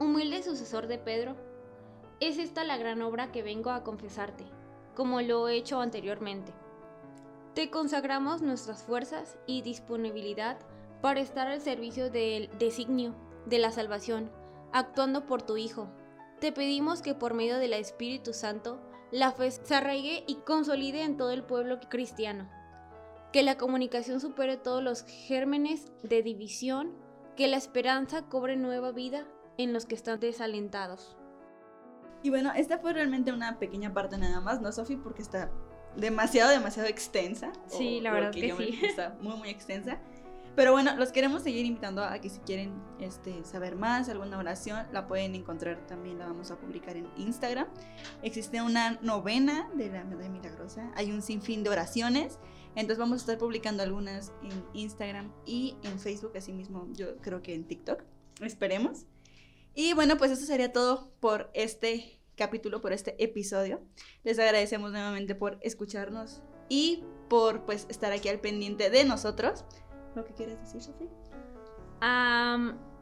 humilde 0.00 0.42
sucesor 0.42 0.86
de 0.86 0.98
Pedro, 0.98 1.36
es 2.20 2.38
esta 2.38 2.64
la 2.64 2.76
gran 2.76 3.02
obra 3.02 3.32
que 3.32 3.42
vengo 3.42 3.70
a 3.70 3.82
confesarte, 3.82 4.44
como 4.94 5.20
lo 5.20 5.48
he 5.48 5.56
hecho 5.56 5.80
anteriormente. 5.80 6.52
Te 7.54 7.70
consagramos 7.70 8.42
nuestras 8.42 8.82
fuerzas 8.82 9.38
y 9.46 9.62
disponibilidad 9.62 10.58
para 11.00 11.20
estar 11.20 11.48
al 11.48 11.60
servicio 11.60 12.10
del 12.10 12.50
designio 12.58 13.14
de 13.46 13.58
la 13.58 13.70
salvación, 13.70 14.30
actuando 14.72 15.26
por 15.26 15.42
tu 15.42 15.56
Hijo. 15.56 15.88
Te 16.40 16.50
pedimos 16.50 17.02
que 17.02 17.14
por 17.14 17.34
medio 17.34 17.58
del 17.58 17.74
Espíritu 17.74 18.32
Santo 18.32 18.80
la 19.10 19.30
fe 19.30 19.50
se 19.50 19.74
arraigue 19.74 20.24
y 20.26 20.36
consolide 20.36 21.02
en 21.02 21.16
todo 21.16 21.30
el 21.30 21.44
pueblo 21.44 21.78
cristiano. 21.88 22.50
Que 23.32 23.42
la 23.42 23.56
comunicación 23.56 24.20
supere 24.20 24.56
todos 24.56 24.82
los 24.82 25.04
gérmenes 25.04 25.92
de 26.02 26.22
división, 26.22 26.92
que 27.36 27.48
la 27.48 27.56
esperanza 27.56 28.22
cobre 28.22 28.56
nueva 28.56 28.92
vida 28.92 29.26
en 29.58 29.72
los 29.72 29.86
que 29.86 29.94
están 29.94 30.20
desalentados. 30.20 31.16
Y 32.22 32.30
bueno, 32.30 32.52
esta 32.56 32.78
fue 32.78 32.92
realmente 32.92 33.32
una 33.32 33.58
pequeña 33.58 33.92
parte 33.92 34.16
nada 34.16 34.40
más, 34.40 34.60
¿no, 34.60 34.72
Sofi? 34.72 34.96
Porque 34.96 35.22
está 35.22 35.50
demasiado, 35.96 36.50
demasiado 36.50 36.88
extensa. 36.88 37.52
Sí, 37.66 38.00
la 38.00 38.12
verdad 38.12 38.32
que 38.32 38.54
sí. 38.56 38.80
Está 38.82 39.16
muy, 39.20 39.36
muy 39.36 39.48
extensa. 39.50 39.98
Pero 40.56 40.70
bueno, 40.70 40.94
los 40.96 41.10
queremos 41.10 41.42
seguir 41.42 41.66
invitando 41.66 42.04
a 42.04 42.18
que 42.20 42.30
si 42.30 42.38
quieren 42.40 42.80
este, 43.00 43.44
saber 43.44 43.74
más, 43.74 44.08
alguna 44.08 44.38
oración, 44.38 44.86
la 44.92 45.08
pueden 45.08 45.34
encontrar 45.34 45.84
también, 45.88 46.18
la 46.18 46.26
vamos 46.26 46.52
a 46.52 46.56
publicar 46.56 46.96
en 46.96 47.08
Instagram. 47.16 47.66
Existe 48.22 48.62
una 48.62 48.92
novena 49.02 49.68
de 49.74 49.90
la 49.90 50.04
Medalla 50.04 50.28
Milagrosa, 50.28 50.92
hay 50.94 51.10
un 51.10 51.22
sinfín 51.22 51.64
de 51.64 51.70
oraciones, 51.70 52.38
entonces 52.76 52.98
vamos 52.98 53.14
a 53.14 53.22
estar 53.22 53.38
publicando 53.38 53.82
algunas 53.82 54.32
en 54.42 54.64
Instagram 54.72 55.32
y 55.46 55.76
en 55.82 55.98
Facebook, 55.98 56.32
así 56.36 56.52
mismo 56.52 56.88
yo 56.92 57.16
creo 57.18 57.42
que 57.42 57.54
en 57.54 57.64
TikTok, 57.64 58.02
esperemos. 58.40 59.06
Y 59.74 59.92
bueno, 59.92 60.16
pues 60.16 60.30
eso 60.30 60.44
sería 60.44 60.72
todo 60.72 61.10
por 61.20 61.50
este 61.54 62.20
capítulo, 62.36 62.80
por 62.80 62.92
este 62.92 63.22
episodio. 63.22 63.80
Les 64.22 64.38
agradecemos 64.38 64.92
nuevamente 64.92 65.34
por 65.34 65.58
escucharnos 65.62 66.42
y 66.68 67.04
por 67.28 67.64
pues 67.64 67.86
estar 67.88 68.12
aquí 68.12 68.28
al 68.28 68.40
pendiente 68.40 68.90
de 68.90 69.04
nosotros. 69.04 69.64
¿Lo 70.14 70.24
que 70.24 70.34
quieres 70.34 70.60
decir, 70.60 70.82
Sofía? 70.82 71.08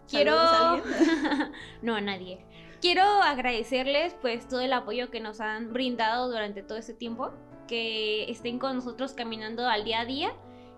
quiero... 0.09 0.35
A 0.37 0.83
no, 1.83 1.95
a 1.95 2.01
nadie. 2.01 2.45
Quiero 2.81 3.03
agradecerles 3.03 4.15
pues 4.21 4.49
todo 4.49 4.61
el 4.61 4.73
apoyo 4.73 5.11
que 5.11 5.21
nos 5.21 5.41
han 5.41 5.73
brindado 5.73 6.29
durante 6.29 6.63
todo 6.63 6.79
este 6.79 6.95
tiempo, 6.95 7.31
que 7.73 8.31
estén 8.31 8.59
con 8.59 8.77
nosotros 8.77 9.15
caminando 9.15 9.67
al 9.67 9.85
día 9.85 10.01
a 10.01 10.05
día 10.05 10.37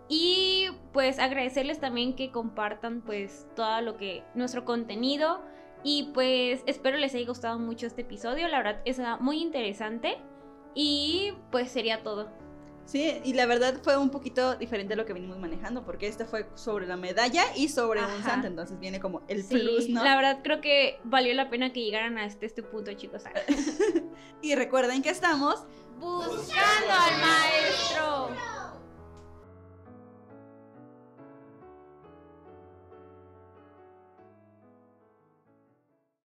y 0.08 0.68
pues 0.92 1.18
agradecerles 1.18 1.80
también 1.80 2.14
que 2.14 2.30
compartan 2.30 3.00
pues 3.00 3.48
todo 3.56 3.80
lo 3.80 3.96
que 3.96 4.22
nuestro 4.36 4.64
contenido 4.64 5.42
y 5.82 6.12
pues 6.14 6.62
espero 6.66 6.96
les 6.96 7.12
haya 7.12 7.26
gustado 7.26 7.58
mucho 7.58 7.88
este 7.88 8.02
episodio, 8.02 8.46
la 8.46 8.58
verdad 8.58 8.80
es 8.84 9.00
muy 9.18 9.42
interesante 9.42 10.18
y 10.72 11.32
pues 11.50 11.72
sería 11.72 12.04
todo. 12.04 12.30
Sí, 12.84 13.20
y 13.24 13.32
la 13.32 13.46
verdad 13.46 13.80
fue 13.82 13.96
un 13.96 14.10
poquito 14.10 14.54
diferente 14.54 14.94
a 14.94 14.96
lo 14.96 15.04
que 15.04 15.14
venimos 15.14 15.38
manejando, 15.38 15.84
porque 15.84 16.06
este 16.06 16.26
fue 16.26 16.46
sobre 16.54 16.86
la 16.86 16.96
medalla 16.96 17.42
y 17.56 17.68
sobre 17.68 18.00
un 18.04 18.22
santo, 18.22 18.46
entonces 18.46 18.78
viene 18.78 19.00
como 19.00 19.22
el 19.26 19.44
plus, 19.44 19.88
¿no? 19.88 20.04
La 20.04 20.14
verdad 20.14 20.40
creo 20.44 20.60
que 20.60 21.00
valió 21.02 21.32
la 21.34 21.48
pena 21.48 21.72
que 21.72 21.82
llegaran 21.82 22.18
a 22.18 22.26
este, 22.26 22.46
este 22.46 22.62
punto, 22.62 22.92
chicos. 22.92 23.24
y 24.42 24.54
recuerden 24.54 25.02
que 25.02 25.08
estamos 25.08 25.66
buscando 25.98 26.92
al 26.92 27.20
maestro. 27.20 28.28